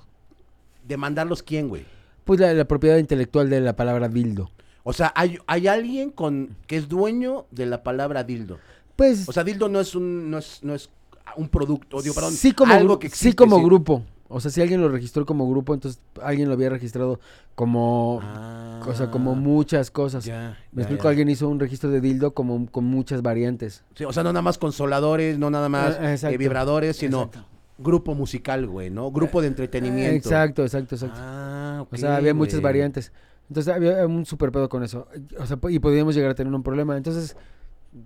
¿Demandarlos 0.86 1.42
quién, 1.42 1.70
güey? 1.70 1.86
Pues 2.24 2.38
la, 2.38 2.52
la 2.52 2.66
propiedad 2.66 2.98
intelectual 2.98 3.48
de 3.48 3.62
la 3.62 3.74
palabra 3.74 4.08
dildo. 4.08 4.50
O 4.84 4.92
sea, 4.92 5.12
hay, 5.14 5.38
hay 5.46 5.68
alguien 5.68 6.10
con 6.10 6.56
que 6.66 6.76
es 6.76 6.88
dueño 6.88 7.46
de 7.50 7.66
la 7.66 7.82
palabra 7.82 8.24
dildo. 8.24 8.58
Pues 8.96 9.28
O 9.28 9.32
sea, 9.32 9.44
dildo 9.44 9.68
no 9.68 9.80
es 9.80 9.94
un, 9.94 10.30
no 10.30 10.38
es, 10.38 10.58
no 10.62 10.74
es 10.74 10.90
un 11.36 11.48
producto, 11.48 12.02
digo, 12.02 12.14
perdón, 12.14 12.32
sí 12.32 12.52
como, 12.52 12.74
algo 12.74 12.98
que 12.98 13.08
sí 13.08 13.12
existe, 13.12 13.36
como 13.36 13.58
sí. 13.58 13.64
grupo. 13.64 14.02
O 14.28 14.40
sea, 14.40 14.50
si 14.50 14.62
alguien 14.62 14.80
lo 14.80 14.88
registró 14.88 15.26
como 15.26 15.48
grupo, 15.48 15.74
entonces 15.74 16.00
alguien 16.22 16.48
lo 16.48 16.54
había 16.54 16.70
registrado 16.70 17.20
como... 17.54 18.18
Ah, 18.22 18.80
O 18.88 18.94
sea, 18.94 19.10
como 19.10 19.34
muchas 19.34 19.90
cosas. 19.90 20.24
ya, 20.24 20.56
Me 20.72 20.80
ya, 20.80 20.82
explico, 20.84 21.04
ya. 21.04 21.10
alguien 21.10 21.28
hizo 21.28 21.48
un 21.48 21.60
registro 21.60 21.90
de 21.90 22.00
dildo 22.00 22.32
como 22.32 22.66
con 22.70 22.84
muchas 22.84 23.20
variantes. 23.20 23.84
Sí, 23.94 24.04
o 24.04 24.12
sea, 24.12 24.22
no 24.22 24.32
nada 24.32 24.42
más 24.42 24.56
consoladores, 24.56 25.38
no 25.38 25.50
nada 25.50 25.68
más 25.68 25.96
exacto. 26.00 26.34
eh, 26.34 26.38
vibradores, 26.38 26.96
sino 26.96 27.24
Exacto. 27.24 27.46
grupo 27.76 28.14
musical, 28.14 28.66
güey, 28.66 28.88
¿no? 28.90 29.10
Grupo 29.12 29.42
de 29.42 29.48
entretenimiento. 29.48 30.16
Exacto, 30.16 30.62
exacto, 30.62 30.94
exacto. 30.94 31.18
Ah, 31.20 31.84
o 31.90 31.96
sea, 31.98 32.16
había 32.16 32.32
muchas 32.32 32.62
variantes. 32.62 33.12
Entonces 33.52 33.74
había 33.74 34.06
un 34.06 34.24
super 34.24 34.50
pedo 34.50 34.70
con 34.70 34.82
eso. 34.82 35.06
O 35.38 35.44
sea, 35.44 35.58
y 35.68 35.78
podíamos 35.78 36.14
llegar 36.14 36.30
a 36.30 36.34
tener 36.34 36.54
un 36.54 36.62
problema. 36.62 36.96
Entonces, 36.96 37.36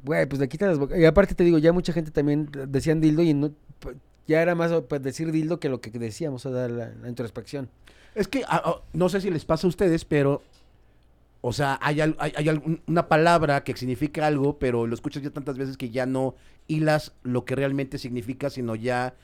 güey, 0.02 0.26
pues 0.26 0.40
le 0.40 0.48
quitas 0.48 0.70
las 0.70 0.78
boca- 0.78 0.98
Y 0.98 1.04
aparte 1.04 1.36
te 1.36 1.44
digo, 1.44 1.58
ya 1.58 1.72
mucha 1.72 1.92
gente 1.92 2.10
también 2.10 2.50
decían 2.66 3.00
dildo 3.00 3.22
y 3.22 3.32
no, 3.32 3.52
ya 4.26 4.42
era 4.42 4.56
más 4.56 4.72
pues, 4.88 5.00
decir 5.04 5.30
dildo 5.30 5.60
que 5.60 5.68
lo 5.68 5.80
que 5.80 5.92
decíamos, 5.92 6.44
o 6.46 6.52
sea, 6.52 6.66
la, 6.66 7.08
introspección. 7.08 7.68
Es 8.16 8.26
que 8.26 8.42
ah, 8.48 8.60
ah, 8.64 8.82
no 8.92 9.08
sé 9.08 9.20
si 9.20 9.30
les 9.30 9.44
pasa 9.44 9.68
a 9.68 9.70
ustedes, 9.70 10.04
pero. 10.04 10.42
O 11.42 11.52
sea, 11.52 11.78
hay, 11.80 12.00
hay, 12.00 12.14
hay 12.18 12.80
una 12.88 13.06
palabra 13.06 13.62
que 13.62 13.76
significa 13.76 14.26
algo, 14.26 14.58
pero 14.58 14.88
lo 14.88 14.94
escuchas 14.96 15.22
ya 15.22 15.30
tantas 15.30 15.56
veces 15.56 15.76
que 15.76 15.90
ya 15.90 16.04
no 16.04 16.34
hilas 16.66 17.12
lo 17.22 17.44
que 17.44 17.54
realmente 17.54 17.98
significa, 17.98 18.50
sino 18.50 18.74
ya 18.74 19.14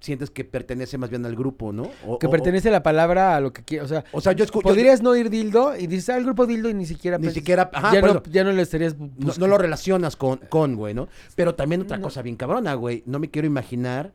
sientes 0.00 0.30
que 0.30 0.44
pertenece 0.44 0.98
más 0.98 1.10
bien 1.10 1.24
al 1.26 1.36
grupo, 1.36 1.72
¿no? 1.72 1.90
O- 2.06 2.18
Que 2.18 2.26
o- 2.26 2.30
pertenece 2.30 2.70
la 2.70 2.82
palabra 2.82 3.36
a 3.36 3.40
lo 3.40 3.52
que 3.52 3.62
quiere. 3.62 3.84
O 3.84 3.88
sea, 3.88 4.04
O 4.12 4.20
sea, 4.20 4.32
yo 4.32 4.44
escucho. 4.44 4.62
podrías 4.68 5.02
no 5.02 5.14
ir 5.16 5.30
dildo 5.30 5.76
y 5.76 5.86
dices, 5.86 6.08
ah, 6.10 6.16
el 6.16 6.24
grupo 6.24 6.46
dildo 6.46 6.68
y 6.68 6.74
ni 6.74 6.86
siquiera... 6.86 7.18
Ni 7.18 7.30
siquiera- 7.30 7.70
ajá, 7.72 7.92
ya, 7.94 8.00
no, 8.02 8.22
ya 8.24 8.44
no 8.44 8.52
le 8.52 8.62
estarías... 8.62 8.96
No, 8.98 9.32
no 9.38 9.46
lo 9.46 9.58
relacionas 9.58 10.16
con, 10.16 10.38
con, 10.48 10.74
güey, 10.76 10.94
¿no? 10.94 11.08
Pero 11.36 11.54
también 11.54 11.82
otra 11.82 11.98
No. 11.98 12.04
cosa 12.04 12.22
bien 12.22 12.36
cabrona, 12.36 12.74
güey. 12.74 13.02
No 13.06 13.18
me 13.18 13.28
quiero 13.30 13.46
imaginar 13.46 14.12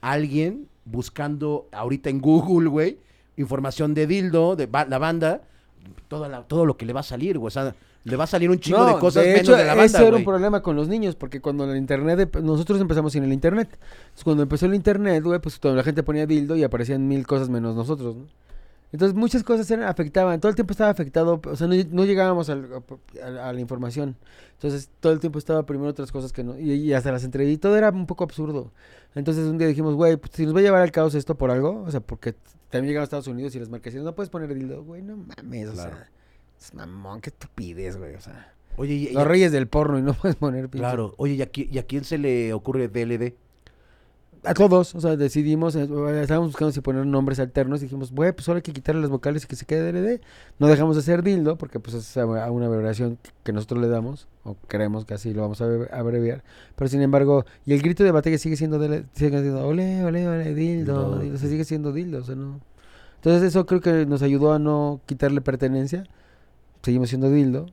a 0.00 0.12
alguien 0.12 0.68
buscando 0.84 1.68
ahorita 1.72 2.10
en 2.10 2.20
Google, 2.20 2.68
güey, 2.68 2.98
información 3.36 3.94
de 3.94 4.06
Dildo, 4.06 4.56
de 4.56 4.66
ba- 4.66 4.86
la 4.86 4.98
banda, 4.98 5.42
toda 6.08 6.28
la- 6.28 6.42
todo 6.42 6.64
lo 6.66 6.76
que 6.76 6.86
le 6.86 6.92
va 6.92 7.00
a 7.00 7.04
salir, 7.04 7.38
güey. 7.38 7.48
O 7.48 7.50
sea, 7.50 7.74
le 8.04 8.16
va 8.16 8.24
a 8.24 8.26
salir 8.28 8.48
un 8.48 8.58
chingo 8.58 8.78
No, 8.78 8.86
de 8.94 8.98
cosas 9.00 9.22
de 9.24 9.30
menos 9.30 9.42
hecho, 9.42 9.56
de 9.56 9.64
la 9.64 9.72
Eso 9.72 9.78
banda, 9.82 9.98
era 10.00 10.10
güey. 10.10 10.20
un 10.22 10.24
problema 10.24 10.62
con 10.62 10.76
los 10.76 10.88
niños, 10.88 11.14
porque 11.16 11.40
cuando 11.40 11.70
el 11.70 11.76
internet, 11.76 12.36
nosotros 12.42 12.80
empezamos 12.80 13.12
sin 13.12 13.24
el 13.24 13.32
internet. 13.32 13.68
Entonces, 13.72 14.24
cuando 14.24 14.42
empezó 14.44 14.66
el 14.66 14.74
internet, 14.74 15.22
güey, 15.22 15.38
pues 15.40 15.60
toda 15.60 15.74
la 15.74 15.82
gente 15.82 16.02
ponía 16.02 16.26
dildo 16.26 16.56
y 16.56 16.62
aparecían 16.64 17.06
mil 17.06 17.26
cosas 17.26 17.48
menos 17.48 17.74
nosotros, 17.76 18.16
¿no? 18.16 18.24
Entonces 18.90 19.14
muchas 19.14 19.42
cosas 19.44 19.70
eran, 19.70 19.86
afectaban, 19.86 20.40
todo 20.40 20.48
el 20.48 20.54
tiempo 20.56 20.72
estaba 20.72 20.88
afectado, 20.90 21.40
o 21.44 21.56
sea, 21.56 21.66
no, 21.66 21.74
no 21.90 22.04
llegábamos 22.06 22.48
al- 22.48 22.68
a, 23.22 23.48
a 23.48 23.52
la 23.52 23.60
información. 23.60 24.16
Entonces 24.54 24.88
todo 25.00 25.12
el 25.12 25.20
tiempo 25.20 25.38
estaba 25.38 25.64
primero 25.66 25.90
otras 25.90 26.10
cosas 26.10 26.32
que 26.32 26.42
no, 26.42 26.58
y, 26.58 26.72
y 26.72 26.92
hasta 26.94 27.12
las 27.12 27.22
entrevistas, 27.24 27.54
y 27.58 27.60
todo 27.60 27.76
era 27.76 27.90
un 27.90 28.06
poco 28.06 28.24
absurdo. 28.24 28.72
Entonces 29.14 29.46
un 29.46 29.58
día 29.58 29.66
dijimos, 29.68 29.94
güey, 29.94 30.16
pues, 30.16 30.32
si 30.34 30.44
nos 30.46 30.54
va 30.54 30.60
a 30.60 30.62
llevar 30.62 30.82
al 30.82 30.90
caos 30.90 31.14
esto 31.14 31.36
por 31.36 31.50
algo, 31.50 31.82
o 31.82 31.90
sea, 31.90 32.00
porque 32.00 32.34
también 32.70 32.86
llegaron 32.88 33.02
a 33.02 33.04
Estados 33.04 33.26
Unidos 33.28 33.54
y 33.54 33.58
las 33.60 33.68
marcaciones, 33.68 34.04
no 34.06 34.14
puedes 34.14 34.30
poner 34.30 34.54
dildo, 34.54 34.82
güey, 34.84 35.02
no 35.02 35.16
mames, 35.18 35.68
o 35.68 35.74
sea, 35.74 36.08
es 36.58 36.72
mamón, 36.74 37.20
qué 37.20 37.28
estupidez, 37.30 37.96
güey, 37.98 38.14
o 38.14 38.20
sea. 38.20 38.54
Oye, 38.78 38.94
y, 38.94 39.06
y- 39.08 39.12
Los 39.12 39.26
reyes 39.26 39.52
del 39.52 39.68
porno 39.68 39.98
y 39.98 40.02
no 40.02 40.14
puedes 40.14 40.36
poner 40.36 40.66
pinche- 40.70 40.78
claro. 40.78 41.14
Oye, 41.18 41.34
¿y 41.34 41.42
a, 41.42 41.52
qui- 41.52 41.68
y 41.70 41.78
a 41.78 41.82
quién 41.82 42.04
se 42.04 42.16
le 42.16 42.52
ocurre 42.54 42.88
DLD? 42.88 43.34
A 44.44 44.54
todos, 44.54 44.94
o 44.94 45.00
sea, 45.00 45.16
decidimos, 45.16 45.74
eh, 45.74 45.88
estábamos 46.22 46.50
buscando 46.50 46.70
si 46.72 46.80
poner 46.80 47.04
nombres 47.06 47.40
alternos, 47.40 47.80
dijimos, 47.80 48.12
güey, 48.12 48.32
pues 48.32 48.44
solo 48.44 48.56
hay 48.56 48.62
que 48.62 48.72
quitarle 48.72 49.00
las 49.00 49.10
vocales 49.10 49.44
y 49.44 49.46
que 49.46 49.56
se 49.56 49.66
quede 49.66 49.90
DLD. 49.92 50.20
No 50.58 50.68
dejamos 50.68 50.96
de 50.96 51.00
hacer 51.00 51.22
dildo, 51.22 51.56
porque 51.58 51.80
pues 51.80 51.94
es 51.94 52.16
una 52.16 52.66
abreviación 52.66 53.18
que 53.42 53.52
nosotros 53.52 53.80
le 53.80 53.88
damos, 53.88 54.28
o 54.44 54.56
creemos 54.68 55.04
que 55.04 55.14
así 55.14 55.34
lo 55.34 55.42
vamos 55.42 55.60
a 55.60 55.64
abre- 55.66 55.88
abreviar. 55.92 56.44
Pero 56.76 56.88
sin 56.88 57.02
embargo, 57.02 57.44
y 57.66 57.72
el 57.74 57.82
grito 57.82 58.04
de 58.04 58.10
batalla 58.12 58.38
sigue 58.38 58.56
siendo, 58.56 58.78
DLD, 58.78 59.06
sigue 59.12 59.30
siendo, 59.40 59.66
ole, 59.66 60.04
ole, 60.04 60.28
ole, 60.28 60.54
dildo, 60.54 61.02
Dildo. 61.02 61.18
dildo, 61.20 61.34
o 61.34 61.38
sea, 61.38 61.48
sigue 61.48 61.64
siendo 61.64 61.92
dildo, 61.92 62.18
o 62.18 62.22
sea, 62.24 62.34
no. 62.36 62.60
Entonces 63.16 63.42
eso 63.42 63.66
creo 63.66 63.80
que 63.80 64.06
nos 64.06 64.22
ayudó 64.22 64.52
a 64.52 64.58
no 64.58 65.00
quitarle 65.06 65.40
pertenencia, 65.40 66.04
seguimos 66.82 67.08
siendo 67.08 67.30
dildo, 67.30 67.66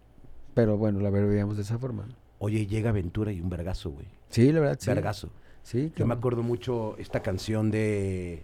pero 0.55 0.77
bueno, 0.77 0.99
lo 0.99 1.07
abreviamos 1.07 1.57
de 1.57 1.61
esa 1.63 1.77
forma. 1.77 2.05
¿no? 2.07 2.15
Oye, 2.39 2.65
llega 2.65 2.91
Ventura 2.91 3.31
y 3.31 3.39
un 3.41 3.49
vergazo, 3.49 3.91
güey. 3.91 4.07
Sí, 4.29 4.51
la 4.51 4.59
verdad, 4.61 4.77
sí. 4.79 4.87
Vergazo. 4.89 5.29
Sí, 5.65 5.91
Yo 5.95 6.05
me 6.05 6.13
acuerdo 6.13 6.43
mucho 6.43 6.95
esta 6.99 7.21
canción 7.23 7.71
de... 7.71 8.43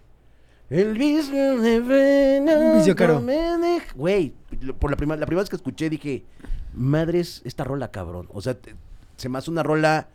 El 0.68 0.98
vicio 0.98 1.60
de 1.60 1.78
Venus 1.80 2.78
Vicio 2.78 2.96
caro. 2.96 3.22
Güey, 3.94 4.32
por 4.80 4.90
la 4.90 4.96
primera, 4.96 5.20
la 5.20 5.26
primera 5.26 5.42
vez 5.42 5.48
que 5.48 5.54
escuché 5.54 5.88
dije, 5.88 6.24
madres, 6.74 7.40
esta 7.44 7.62
rola, 7.62 7.92
cabrón. 7.92 8.26
O 8.32 8.40
sea, 8.40 8.54
te- 8.54 8.74
se 9.16 9.28
me 9.28 9.38
hace 9.38 9.52
una 9.52 9.62
rola 9.62 10.08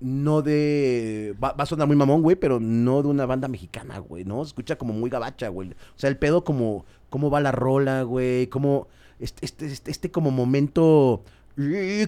no 0.00 0.42
de... 0.42 1.34
Va, 1.42 1.52
va 1.52 1.64
a 1.64 1.66
sonar 1.66 1.86
muy 1.86 1.96
mamón, 1.96 2.20
güey, 2.20 2.36
pero 2.36 2.60
no 2.60 3.00
de 3.00 3.08
una 3.08 3.24
banda 3.24 3.48
mexicana, 3.48 3.98
güey, 3.98 4.24
¿no? 4.24 4.44
Se 4.44 4.48
escucha 4.48 4.76
como 4.76 4.92
muy 4.92 5.08
gabacha, 5.08 5.48
güey. 5.48 5.70
O 5.70 5.98
sea, 5.98 6.10
el 6.10 6.18
pedo 6.18 6.44
como... 6.44 6.84
Cómo 7.08 7.30
va 7.30 7.40
la 7.40 7.52
rola, 7.52 8.02
güey, 8.02 8.48
cómo... 8.48 8.88
Este, 9.20 9.46
este, 9.46 9.66
este, 9.66 9.90
este 9.90 10.10
como 10.10 10.30
momento... 10.30 11.22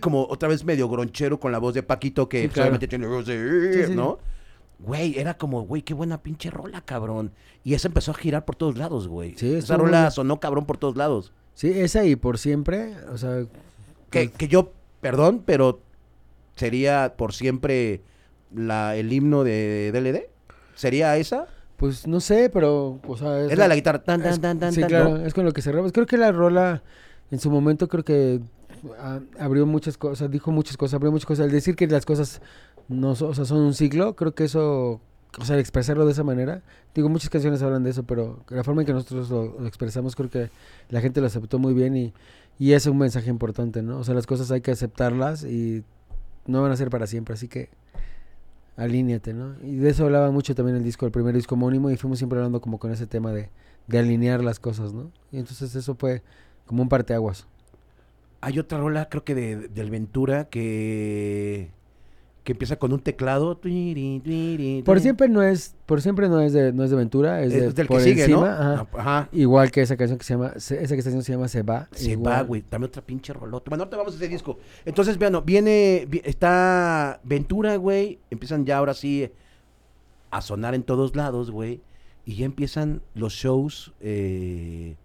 Como 0.00 0.26
otra 0.28 0.48
vez 0.48 0.64
medio 0.64 0.88
gronchero 0.88 1.38
con 1.40 1.52
la 1.52 1.58
voz 1.58 1.74
de 1.74 1.82
Paquito 1.82 2.28
que 2.28 2.42
Sí, 2.42 2.46
pues, 2.48 2.54
claro. 2.54 2.64
obviamente 2.68 2.88
tiene 2.88 3.06
voz 3.06 3.26
de... 3.26 3.72
Sí, 3.74 3.84
sí. 3.90 3.94
¿no? 3.94 4.18
Güey, 4.78 5.18
era 5.18 5.34
como, 5.34 5.62
güey, 5.62 5.82
qué 5.82 5.94
buena 5.94 6.22
pinche 6.22 6.50
rola, 6.50 6.80
cabrón. 6.80 7.32
Y 7.62 7.74
esa 7.74 7.88
empezó 7.88 8.10
a 8.10 8.14
girar 8.14 8.44
por 8.44 8.56
todos 8.56 8.76
lados, 8.76 9.06
güey. 9.08 9.34
Sí, 9.36 9.54
esa 9.54 9.76
rola 9.76 10.00
bien. 10.00 10.10
sonó 10.10 10.40
cabrón 10.40 10.66
por 10.66 10.76
todos 10.78 10.96
lados. 10.96 11.32
Sí, 11.54 11.68
esa 11.70 12.04
y 12.04 12.16
por 12.16 12.38
siempre, 12.38 12.96
o 13.12 13.18
sea, 13.18 13.44
Que, 14.10 14.30
que 14.30 14.48
yo, 14.48 14.72
perdón, 15.00 15.42
pero 15.46 15.80
sería 16.56 17.14
por 17.16 17.32
siempre 17.32 18.00
la, 18.54 18.96
el 18.96 19.12
himno 19.12 19.44
de 19.44 19.90
DLD. 19.92 20.30
¿Sería 20.74 21.16
esa? 21.16 21.46
pues 21.76 22.06
no 22.06 22.20
sé, 22.20 22.48
pero, 22.48 23.00
o 23.08 23.16
sea, 23.16 23.40
Es 23.40 23.58
la 23.58 23.64
de 23.64 23.68
la 23.70 23.74
guitarra. 23.74 24.02
Tan, 24.04 24.22
tan, 24.22 24.32
es- 24.32 24.40
tan, 24.40 24.58
tan, 24.60 24.72
sí, 24.72 24.80
tan, 24.80 24.88
claro, 24.88 25.18
¿no? 25.18 25.26
es 25.26 25.34
con 25.34 25.44
lo 25.44 25.52
que 25.52 25.62
cerramos. 25.62 25.90
Creo 25.90 26.06
que 26.06 26.16
la 26.16 26.30
rola, 26.30 26.80
en 27.32 27.40
su 27.40 27.50
momento, 27.50 27.88
creo 27.88 28.04
que 28.04 28.40
ah, 28.98 29.20
abrió 29.38 29.66
muchas 29.66 29.96
cosas, 29.98 30.30
dijo 30.30 30.50
muchas 30.52 30.76
cosas, 30.76 30.94
abrió 30.94 31.10
muchas 31.12 31.26
cosas. 31.26 31.44
Al 31.46 31.50
decir 31.52 31.76
que 31.76 31.86
las 31.86 32.04
cosas 32.06 32.40
no 32.88 33.14
so- 33.14 33.28
o 33.28 33.34
sea, 33.34 33.44
son 33.44 33.58
un 33.58 33.74
ciclo, 33.74 34.16
creo 34.16 34.34
que 34.34 34.44
eso, 34.44 35.00
o 35.38 35.44
sea, 35.44 35.58
expresarlo 35.58 36.04
de 36.06 36.12
esa 36.12 36.24
manera, 36.24 36.62
digo, 36.94 37.08
muchas 37.08 37.30
canciones 37.30 37.62
hablan 37.62 37.84
de 37.84 37.90
eso, 37.90 38.02
pero 38.04 38.44
la 38.48 38.64
forma 38.64 38.82
en 38.82 38.86
que 38.86 38.92
nosotros 38.92 39.30
lo, 39.30 39.66
expresamos, 39.66 40.14
creo 40.16 40.30
que 40.30 40.50
la 40.90 41.00
gente 41.00 41.20
lo 41.20 41.26
aceptó 41.26 41.58
muy 41.58 41.74
bien 41.74 41.96
y, 41.96 42.12
y 42.58 42.72
es 42.72 42.86
un 42.86 42.98
mensaje 42.98 43.30
importante, 43.30 43.82
¿no? 43.82 43.98
O 43.98 44.04
sea, 44.04 44.14
las 44.14 44.26
cosas 44.26 44.50
hay 44.50 44.60
que 44.60 44.70
aceptarlas 44.72 45.44
y 45.44 45.84
no 46.46 46.60
van 46.62 46.72
a 46.72 46.76
ser 46.76 46.90
para 46.90 47.06
siempre, 47.06 47.34
así 47.34 47.48
que 47.48 47.70
alíñate, 48.76 49.34
¿no? 49.34 49.54
Y 49.62 49.76
de 49.76 49.90
eso 49.90 50.04
hablaba 50.04 50.30
mucho 50.30 50.54
también 50.54 50.76
el 50.76 50.82
disco, 50.84 51.06
el 51.06 51.12
primer 51.12 51.34
disco 51.34 51.54
homónimo, 51.54 51.90
y 51.90 51.96
fuimos 51.96 52.18
siempre 52.18 52.38
hablando 52.38 52.60
como 52.60 52.78
con 52.78 52.90
ese 52.90 53.06
tema 53.06 53.32
de, 53.32 53.50
de 53.86 53.98
alinear 53.98 54.42
las 54.42 54.58
cosas, 54.58 54.92
¿no? 54.92 55.10
Y 55.30 55.38
entonces 55.38 55.74
eso 55.74 55.94
fue 55.94 56.22
como 56.66 56.82
un 56.82 56.88
parteaguas. 56.88 57.46
Hay 58.42 58.58
otra 58.58 58.78
rola, 58.78 59.08
creo 59.08 59.24
que 59.24 59.34
de, 59.34 59.68
del 59.68 59.88
Ventura, 59.90 60.48
que, 60.50 61.70
que 62.44 62.52
empieza 62.52 62.76
con 62.76 62.92
un 62.92 62.98
teclado. 63.00 63.60
Por 64.84 65.00
siempre 65.00 65.28
no 65.28 65.42
es, 65.42 65.76
por 65.86 66.02
siempre 66.02 66.28
no 66.28 66.40
es 66.40 66.52
de, 66.52 66.72
no 66.72 66.82
es 66.82 66.90
de 66.90 66.96
Ventura, 66.96 67.40
es, 67.42 67.52
de 67.52 67.66
Es 67.68 67.74
del 67.76 67.86
por 67.86 67.98
que 67.98 68.04
sigue, 68.04 68.22
encima, 68.24 68.40
¿no? 68.40 68.46
ajá. 68.46 68.86
Ajá. 68.98 69.28
Igual 69.32 69.70
que 69.70 69.80
esa 69.82 69.96
canción 69.96 70.18
que 70.18 70.24
se 70.24 70.34
llama, 70.34 70.54
se- 70.56 70.82
esa 70.82 70.94
canción 70.96 71.22
se 71.22 71.32
llama 71.32 71.46
Se 71.48 71.62
va. 71.62 71.88
Se 71.92 72.10
igual. 72.10 72.32
va, 72.34 72.42
güey. 72.42 72.64
Dame 72.68 72.86
otra 72.86 73.00
pinche 73.00 73.32
rolota. 73.32 73.70
Bueno, 73.70 73.84
ahorita 73.84 73.96
vamos 73.96 74.14
a 74.14 74.16
ese 74.16 74.28
disco. 74.28 74.58
Entonces, 74.84 75.16
vean, 75.18 75.32
no, 75.34 75.42
viene, 75.42 76.04
vi- 76.08 76.22
está 76.24 77.20
Ventura, 77.22 77.76
güey. 77.76 78.18
Empiezan 78.30 78.66
ya 78.66 78.78
ahora 78.78 78.94
sí 78.94 79.30
a 80.32 80.40
sonar 80.40 80.74
en 80.74 80.82
todos 80.82 81.14
lados, 81.14 81.50
güey. 81.52 81.80
Y 82.24 82.34
ya 82.36 82.44
empiezan 82.46 83.02
los 83.14 83.34
shows, 83.34 83.92
eh, 84.00 84.96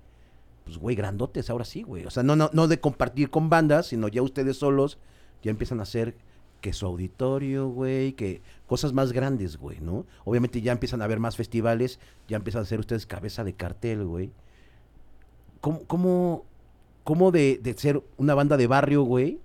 pues, 0.67 0.79
güey, 0.79 0.97
grandotes, 0.97 1.49
ahora 1.49 1.63
sí, 1.63 1.81
güey. 1.81 2.05
O 2.05 2.09
sea, 2.09 2.23
no, 2.23 2.35
no, 2.35 2.49
no 2.51 2.67
de 2.67 2.81
compartir 2.81 3.29
con 3.29 3.49
bandas, 3.49 3.87
sino 3.87 4.09
ya 4.09 4.21
ustedes 4.21 4.57
solos 4.57 4.97
ya 5.41 5.49
empiezan 5.49 5.79
a 5.79 5.83
hacer 5.83 6.15
que 6.59 6.73
su 6.73 6.85
auditorio, 6.85 7.69
güey, 7.69 8.11
que 8.13 8.41
cosas 8.65 8.91
más 8.91 9.13
grandes, 9.13 9.55
güey, 9.55 9.79
¿no? 9.79 10.05
Obviamente 10.25 10.61
ya 10.61 10.73
empiezan 10.73 11.01
a 11.01 11.05
haber 11.05 11.21
más 11.21 11.37
festivales, 11.37 12.01
ya 12.27 12.35
empiezan 12.35 12.63
a 12.63 12.65
ser 12.65 12.81
ustedes 12.81 13.05
cabeza 13.05 13.45
de 13.45 13.53
cartel, 13.53 14.03
güey. 14.03 14.31
¿Cómo, 15.61 15.83
cómo, 15.83 16.45
cómo 17.05 17.31
de, 17.31 17.61
de 17.63 17.73
ser 17.73 18.03
una 18.17 18.35
banda 18.35 18.57
de 18.57 18.67
barrio, 18.67 19.03
güey? 19.03 19.39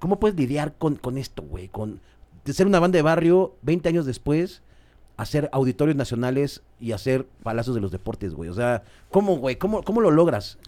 ¿Cómo 0.00 0.18
puedes 0.18 0.36
lidiar 0.36 0.74
con, 0.78 0.96
con 0.96 1.16
esto, 1.16 1.42
güey? 1.42 1.68
Con, 1.68 2.00
de 2.44 2.52
ser 2.52 2.66
una 2.66 2.80
banda 2.80 2.96
de 2.96 3.02
barrio 3.02 3.54
20 3.62 3.88
años 3.88 4.04
después, 4.04 4.62
hacer 5.16 5.48
auditorios 5.52 5.96
nacionales 5.96 6.62
y 6.82 6.92
hacer 6.92 7.26
palacios 7.44 7.74
de 7.76 7.80
los 7.80 7.92
deportes, 7.92 8.34
güey. 8.34 8.50
O 8.50 8.54
sea, 8.54 8.82
¿cómo, 9.10 9.36
güey? 9.38 9.56
¿Cómo, 9.56 9.82
¿Cómo 9.84 10.00
lo 10.00 10.10
logras? 10.10 10.58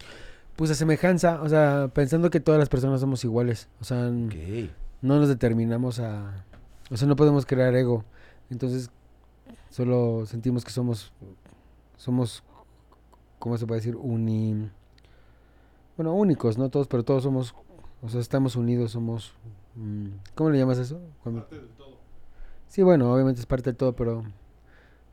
Pues 0.55 0.71
a 0.71 0.75
semejanza, 0.75 1.41
o 1.41 1.49
sea, 1.49 1.89
pensando 1.93 2.29
que 2.29 2.39
todas 2.39 2.57
las 2.57 2.69
personas 2.69 3.01
somos 3.01 3.23
iguales, 3.25 3.67
o 3.81 3.83
sea, 3.83 4.09
no 5.01 5.19
nos 5.19 5.27
determinamos 5.27 5.99
a, 5.99 6.45
o 6.89 6.95
sea, 6.95 7.07
no 7.09 7.17
podemos 7.17 7.45
crear 7.45 7.75
ego, 7.75 8.05
entonces 8.49 8.89
solo 9.69 10.25
sentimos 10.25 10.63
que 10.63 10.71
somos, 10.71 11.11
somos, 11.97 12.41
¿cómo 13.37 13.57
se 13.57 13.67
puede 13.67 13.81
decir? 13.81 13.97
Uni, 13.97 14.69
bueno, 15.97 16.13
únicos, 16.13 16.57
no 16.57 16.69
todos, 16.69 16.87
pero 16.87 17.03
todos 17.03 17.23
somos, 17.23 17.53
o 18.01 18.07
sea, 18.07 18.21
estamos 18.21 18.55
unidos, 18.55 18.91
somos, 18.91 19.33
mm, 19.75 20.07
¿cómo 20.35 20.49
le 20.51 20.57
llamas 20.59 20.77
eso? 20.77 21.01
Cuando- 21.21 21.45
Sí, 22.69 22.81
bueno, 22.81 23.13
obviamente 23.13 23.41
es 23.41 23.45
parte 23.45 23.71
del 23.71 23.75
todo, 23.77 23.93
pero 23.93 24.23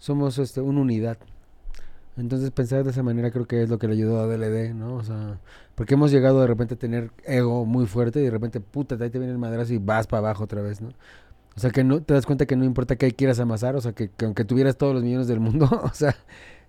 somos 0.02 0.36
este, 0.38 0.60
una 0.60 0.80
unidad. 0.80 1.16
Entonces 2.16 2.50
pensar 2.50 2.82
de 2.82 2.90
esa 2.90 3.04
manera 3.04 3.30
creo 3.30 3.46
que 3.46 3.62
es 3.62 3.70
lo 3.70 3.78
que 3.78 3.86
le 3.86 3.94
ayudó 3.94 4.20
a 4.20 4.26
DLD, 4.26 4.74
¿no? 4.74 4.96
O 4.96 5.04
sea, 5.04 5.38
porque 5.76 5.94
hemos 5.94 6.10
llegado 6.10 6.40
de 6.40 6.48
repente 6.48 6.74
a 6.74 6.76
tener 6.76 7.12
ego 7.24 7.64
muy 7.64 7.86
fuerte 7.86 8.20
y 8.20 8.24
de 8.24 8.30
repente, 8.30 8.58
puta, 8.58 8.96
ahí 8.96 9.10
te 9.10 9.20
viene 9.20 9.32
el 9.32 9.38
madrazo 9.38 9.72
y 9.72 9.78
vas 9.78 10.08
para 10.08 10.18
abajo 10.18 10.42
otra 10.42 10.60
vez, 10.60 10.80
¿no? 10.80 10.88
O 11.56 11.60
sea, 11.60 11.70
que 11.70 11.84
no 11.84 12.02
te 12.02 12.14
das 12.14 12.26
cuenta 12.26 12.46
que 12.46 12.56
no 12.56 12.64
importa 12.64 12.96
qué 12.96 13.12
quieras 13.12 13.38
amasar, 13.38 13.76
o 13.76 13.80
sea, 13.80 13.92
que, 13.92 14.08
que 14.08 14.24
aunque 14.24 14.44
tuvieras 14.44 14.76
todos 14.76 14.92
los 14.92 15.04
millones 15.04 15.28
del 15.28 15.38
mundo, 15.38 15.68
o 15.84 15.94
sea, 15.94 16.16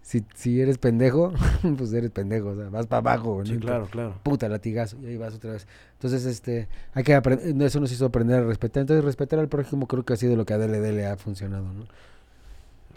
si, 0.04 0.24
si 0.36 0.62
eres 0.62 0.78
pendejo, 0.78 1.34
pues 1.78 1.92
eres 1.92 2.12
pendejo, 2.12 2.50
o 2.50 2.56
sea, 2.56 2.70
vas 2.70 2.86
para 2.86 3.00
abajo, 3.00 3.40
¿no? 3.40 3.46
Sí, 3.48 3.58
claro, 3.58 3.88
claro. 3.88 4.20
puta 4.22 4.48
latigazo 4.48 4.98
y 5.02 5.08
ahí 5.08 5.18
vas 5.18 5.34
otra 5.34 5.54
vez. 5.54 5.68
Entonces, 5.94 6.28
este, 6.28 6.68
hay 6.94 7.04
que 7.04 7.16
aprender, 7.16 7.66
eso 7.66 7.80
nos 7.80 7.92
hizo 7.92 8.06
aprender 8.06 8.44
a 8.44 8.44
respetar. 8.44 8.82
Entonces, 8.82 9.04
respetar 9.04 9.40
al 9.40 9.50
prójimo 9.50 9.88
creo 9.88 10.06
que 10.06 10.14
ha 10.14 10.18
sido 10.18 10.36
lo 10.36 10.46
que 10.46 10.54
a 10.54 10.60
DLD 10.60 10.94
le 10.94 11.08
ha 11.08 11.18
funcionado, 11.18 11.74
¿no? 11.74 11.86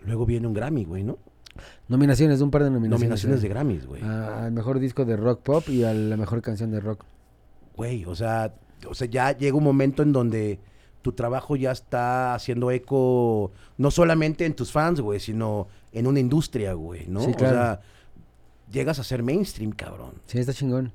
Luego 0.07 0.25
viene 0.27 0.47
un 0.47 0.55
Grammy, 0.55 0.85
güey, 0.85 1.03
¿no? 1.05 1.19
Nominaciones, 1.89 2.41
un 2.41 2.51
par 2.51 2.65
de 2.65 2.71
nominaciones. 2.71 3.01
Nominaciones 3.01 3.43
de 3.43 3.49
Grammys, 3.49 3.87
güey. 3.87 4.03
A- 4.03 4.47
al 4.47 4.53
mejor 4.53 4.79
disco 4.79 5.05
de 5.05 5.17
rock 5.17 5.43
pop 5.43 5.69
y 5.69 5.85
a 5.85 5.93
la 5.95 6.17
mejor 6.17 6.43
canción 6.43 6.71
de 6.71 6.81
rock. 6.81 7.05
Güey, 7.77 8.05
o 8.05 8.15
sea, 8.15 8.55
o 8.89 8.95
sea, 8.95 9.07
ya 9.09 9.37
llega 9.37 9.57
un 9.57 9.65
momento 9.65 10.03
en 10.03 10.13
donde 10.13 10.59
tu 11.03 11.13
trabajo 11.13 11.57
ya 11.57 11.71
está 11.73 12.35
haciendo 12.35 12.71
eco 12.71 13.53
no 13.79 13.91
solamente 13.91 14.45
en 14.45 14.55
tus 14.55 14.73
fans, 14.73 15.01
güey, 15.01 15.21
sino 15.21 15.69
en 15.93 16.07
una 16.07 16.21
industria, 16.21 16.73
güey, 16.75 17.07
¿no? 17.07 17.21
Sí, 17.23 17.33
claro. 17.35 17.55
O 17.57 17.59
sea, 17.61 17.81
llegas 18.71 18.99
a 18.99 19.05
ser 19.05 19.23
mainstream, 19.23 19.71
cabrón. 19.73 20.13
Sí, 20.27 20.39
está 20.39 20.53
chingón. 20.53 20.93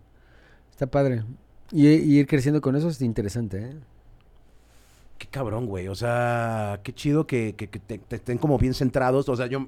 Está 0.69 0.87
padre. 0.87 1.23
Y, 1.71 1.87
y 1.87 2.19
ir 2.19 2.27
creciendo 2.27 2.59
con 2.61 2.75
eso 2.75 2.89
es 2.89 3.01
interesante, 3.01 3.63
¿eh? 3.63 3.75
Qué 5.21 5.27
cabrón, 5.27 5.67
güey. 5.67 5.87
O 5.87 5.93
sea, 5.93 6.79
qué 6.81 6.93
chido 6.93 7.27
que, 7.27 7.53
que- 7.55 7.67
que 7.69 7.77
te, 7.77 7.99
te 7.99 8.15
estén 8.15 8.39
como 8.39 8.57
bien 8.57 8.73
centrados. 8.73 9.29
O 9.29 9.35
sea, 9.35 9.45
yo 9.45 9.67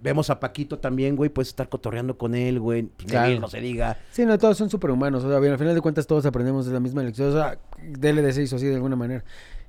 vemos 0.00 0.30
a 0.30 0.38
Paquito 0.38 0.78
también, 0.78 1.16
güey, 1.16 1.28
puedes 1.28 1.48
estar 1.48 1.68
cotorreando 1.68 2.16
con 2.16 2.36
él, 2.36 2.60
güey. 2.60 2.84
Pues, 2.84 3.08
Claro. 3.08 3.24
Neville, 3.26 3.40
no 3.40 3.48
se 3.48 3.60
diga. 3.60 3.98
Sí, 4.12 4.24
no, 4.24 4.38
todos 4.38 4.56
son 4.56 4.70
superhumanos. 4.70 5.24
O 5.24 5.28
sea, 5.28 5.40
bien, 5.40 5.52
al 5.54 5.58
final 5.58 5.74
de 5.74 5.80
cuentas 5.80 6.06
todos 6.06 6.24
aprendemos 6.24 6.66
de 6.66 6.72
la 6.72 6.78
misma 6.78 7.02
lección. 7.02 7.30
O 7.30 7.32
sea, 7.32 7.58
DLD 7.82 8.30
se 8.32 8.44
hizo 8.44 8.54
así 8.54 8.66
de 8.66 8.76
alguna 8.76 8.94
manera. 8.94 9.24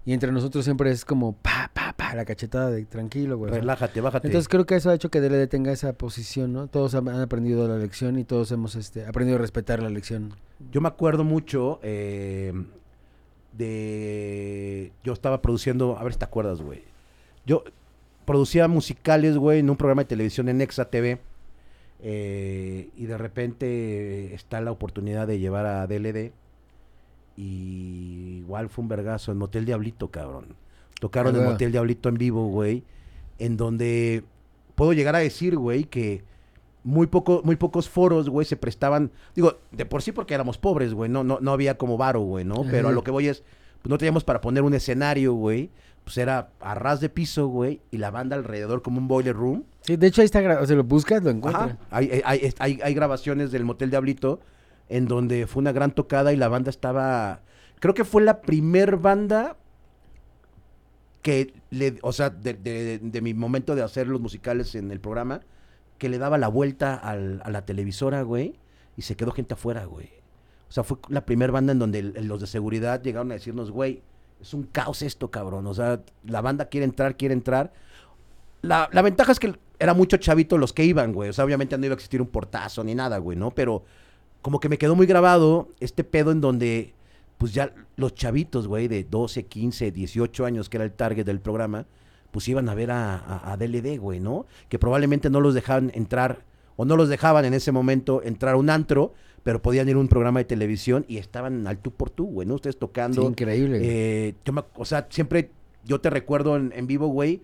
Y 0.05 0.13
entre 0.13 0.31
nosotros 0.31 0.63
siempre 0.63 0.91
es 0.91 1.03
como 1.03 1.33
pa, 1.33 1.71
pa, 1.73 1.93
pa, 1.97 2.13
la 2.13 2.23
cachetada 2.23 2.69
de 2.69 2.85
tranquilo, 2.85 3.39
güey. 3.39 3.51
Relájate, 3.51 3.99
bájate. 4.01 4.27
Entonces 4.27 4.47
creo 4.47 4.67
que 4.67 4.75
eso 4.75 4.91
ha 4.91 4.93
hecho 4.93 5.09
que 5.09 5.19
DLD 5.19 5.47
tenga 5.49 5.71
esa 5.71 5.93
posición, 5.93 6.53
¿no? 6.53 6.67
Todos 6.67 6.93
han 6.93 7.07
han 7.09 7.21
aprendido 7.21 7.67
la 7.67 7.77
lección 7.79 8.19
y 8.19 8.23
todos 8.23 8.51
hemos 8.51 8.75
este, 8.75 9.07
aprendido 9.07 9.37
a 9.39 9.41
respetar 9.41 9.81
la 9.81 9.89
lección. 9.89 10.35
Yo 10.71 10.79
me 10.79 10.87
acuerdo 10.89 11.23
mucho 11.23 11.79
eh, 11.81 12.53
de... 13.57 14.91
Yo 15.03 15.13
estaba 15.13 15.41
produciendo... 15.41 15.97
A 15.97 16.03
ver 16.03 16.13
si 16.13 16.19
te 16.19 16.25
acuerdas, 16.25 16.61
güey. 16.61 16.83
Yo 17.45 17.63
producía 18.25 18.67
musicales, 18.67 19.37
güey, 19.37 19.59
en 19.59 19.69
un 19.69 19.77
programa 19.77 20.03
de 20.03 20.09
televisión 20.09 20.49
en 20.49 20.61
Exa 20.61 20.89
TV. 20.89 21.19
eh, 22.01 22.89
y 22.95 23.05
de 23.05 23.17
repente 23.17 24.33
está 24.33 24.61
la 24.61 24.71
oportunidad 24.71 25.27
de 25.27 25.39
llevar 25.39 25.65
a 25.65 25.87
DLD. 25.87 26.31
Y 27.37 28.39
igual 28.39 28.69
fue 28.69 28.83
un 28.83 28.89
vergazo 28.89 29.31
en 29.31 29.37
Motel 29.37 29.65
Diablito, 29.65 30.09
cabrón. 30.09 30.55
Tocaron 30.99 31.35
en. 31.35 31.43
Motel 31.45 31.71
Diablito 31.71 32.09
en 32.09 32.15
vivo, 32.15 32.47
güey. 32.47 32.83
En 33.39 33.57
donde 33.57 34.23
puedo 34.75 34.93
llegar 34.93 35.15
a 35.15 35.19
decir, 35.19 35.55
güey, 35.55 35.85
que 35.85 36.23
muy, 36.87 37.07
poco, 37.07 37.41
muy 37.43 37.57
pocos 37.57 37.89
foros, 37.89 38.29
güey, 38.29 38.45
se 38.45 38.55
prestaban. 38.55 39.11
Digo, 39.35 39.57
de 39.71 39.85
por 39.85 40.01
sí 40.01 40.13
porque 40.13 40.33
éramos 40.33 40.57
pobres, 40.57 40.93
güey. 40.93 41.09
No, 41.09 41.23
no, 41.23 41.39
no 41.41 41.51
había 41.51 41.77
como 41.77 41.97
varo, 41.97 42.21
güey, 42.21 42.45
¿no? 42.45 42.63
Pero 42.71 42.87
a 42.87 42.91
lo 42.93 43.03
que 43.03 43.11
voy 43.11 43.27
es, 43.27 43.43
pues 43.81 43.89
no 43.89 43.97
teníamos 43.97 44.23
para 44.23 44.39
poner 44.39 44.63
un 44.63 44.73
escenario, 44.73 45.33
güey. 45.33 45.69
Pues 46.05 46.17
era 46.17 46.51
a 46.61 46.73
ras 46.75 47.01
de 47.01 47.09
piso, 47.09 47.47
güey, 47.47 47.81
y 47.91 47.97
la 47.97 48.09
banda 48.11 48.37
alrededor 48.37 48.81
como 48.81 48.99
un 48.99 49.09
boiler 49.09 49.35
room. 49.35 49.65
Sí, 49.81 49.97
de 49.97 50.07
hecho 50.07 50.21
ahí 50.21 50.25
está, 50.25 50.39
o 50.61 50.65
sea, 50.65 50.75
lo 50.77 50.85
buscas, 50.85 51.21
lo 51.21 51.29
encuentras. 51.31 51.71
Ajá. 51.71 51.77
Hay, 51.91 52.09
hay, 52.09 52.21
hay, 52.23 52.53
hay- 52.59 52.79
hay 52.81 52.93
grabaciones 52.93 53.51
del 53.51 53.65
Motel 53.65 53.89
Diablito 53.89 54.39
en 54.87 55.05
donde 55.09 55.45
fue 55.47 55.59
una 55.59 55.73
gran 55.73 55.91
tocada 55.91 56.31
y 56.31 56.37
la 56.37 56.47
banda 56.47 56.69
estaba. 56.69 57.41
Creo 57.79 57.93
que 57.93 58.05
fue 58.05 58.21
la 58.21 58.39
primer 58.41 58.95
banda 58.95 59.57
que 61.21 61.53
le. 61.69 61.97
O 62.01 62.13
sea, 62.13 62.29
de, 62.29 62.53
de- 62.53 62.99
de 62.99 63.21
mi 63.21 63.33
momento 63.33 63.75
de 63.75 63.83
hacer 63.83 64.07
los 64.07 64.21
musicales 64.21 64.75
en 64.75 64.91
el 64.91 64.99
programa, 65.01 65.41
que 65.97 66.09
le 66.09 66.17
daba 66.17 66.37
la 66.37 66.47
vuelta 66.47 66.95
a 66.95 67.15
la 67.15 67.65
televisora, 67.65 68.21
güey, 68.21 68.55
y 68.95 69.03
se 69.03 69.15
quedó 69.15 69.31
gente 69.31 69.53
afuera, 69.53 69.85
güey. 69.85 70.09
O 70.69 70.71
sea, 70.71 70.83
fue 70.83 70.97
la 71.09 71.25
primera 71.25 71.51
banda 71.51 71.71
en 71.71 71.79
donde 71.79 72.01
los 72.03 72.41
de 72.41 72.47
seguridad 72.47 73.01
llegaron 73.01 73.31
a 73.31 73.35
decirnos, 73.35 73.71
güey, 73.71 74.01
es 74.41 74.53
un 74.53 74.63
caos 74.63 75.01
esto, 75.01 75.31
cabrón. 75.31 75.65
O 75.67 75.73
sea, 75.73 76.01
la 76.25 76.41
banda 76.41 76.65
quiere 76.65 76.85
entrar, 76.85 77.15
quiere 77.15 77.33
entrar. 77.33 77.73
La, 78.61 78.89
la 78.91 79.01
ventaja 79.01 79.31
es 79.31 79.39
que 79.39 79.55
era 79.79 79.93
mucho 79.93 80.17
chavito 80.17 80.57
los 80.57 80.73
que 80.73 80.83
iban, 80.83 81.13
güey. 81.13 81.29
O 81.29 81.33
sea, 81.33 81.45
obviamente 81.45 81.77
no 81.77 81.85
iba 81.85 81.93
a 81.93 81.95
existir 81.95 82.21
un 82.21 82.27
portazo 82.27 82.83
ni 82.83 82.95
nada, 82.95 83.17
güey, 83.19 83.37
¿no? 83.37 83.51
Pero 83.51 83.83
como 84.41 84.59
que 84.59 84.69
me 84.69 84.77
quedó 84.77 84.95
muy 84.95 85.07
grabado 85.07 85.69
este 85.79 86.03
pedo 86.03 86.31
en 86.31 86.41
donde, 86.41 86.93
pues 87.37 87.53
ya 87.53 87.73
los 87.95 88.13
chavitos, 88.15 88.67
güey, 88.67 88.87
de 88.87 89.03
12, 89.03 89.45
15, 89.45 89.91
18 89.91 90.45
años, 90.45 90.69
que 90.69 90.77
era 90.77 90.85
el 90.85 90.91
target 90.91 91.25
del 91.25 91.39
programa, 91.39 91.85
pues 92.31 92.47
iban 92.47 92.69
a 92.69 92.75
ver 92.75 92.91
a, 92.91 93.15
a- 93.17 93.53
a 93.53 93.57
DLD, 93.57 93.97
güey, 93.99 94.19
¿no? 94.19 94.45
Que 94.69 94.79
probablemente 94.79 95.29
no 95.29 95.39
los 95.41 95.53
dejaban 95.53 95.91
entrar, 95.93 96.39
o 96.75 96.85
no 96.85 96.95
los 96.95 97.09
dejaban 97.09 97.45
en 97.45 97.53
ese 97.53 97.71
momento 97.71 98.21
entrar 98.23 98.53
a 98.55 98.57
un 98.57 98.69
antro, 98.69 99.13
pero 99.43 99.61
podían 99.61 99.87
ir 99.89 99.95
a 99.95 99.99
un 99.99 100.07
programa 100.09 100.39
de 100.39 100.45
televisión 100.45 101.05
y 101.07 101.17
estaban 101.17 101.65
al 101.67 101.77
tú 101.77 101.91
por 101.91 102.09
tú, 102.09 102.25
güey, 102.25 102.47
¿no? 102.47 102.55
Ustedes 102.55 102.75
Sí, 102.75 102.79
tocando. 102.79 103.21
increíble. 103.29 103.79
güey. 103.79 103.89
Eh, 103.89 104.35
yo 104.45 104.53
me- 104.53 104.63
o 104.75 104.85
sea, 104.85 105.07
siempre 105.09 105.51
yo 105.85 106.01
te 106.01 106.09
recuerdo 106.09 106.55
en, 106.57 106.73
en 106.75 106.85
vivo, 106.87 107.07
güey. 107.07 107.41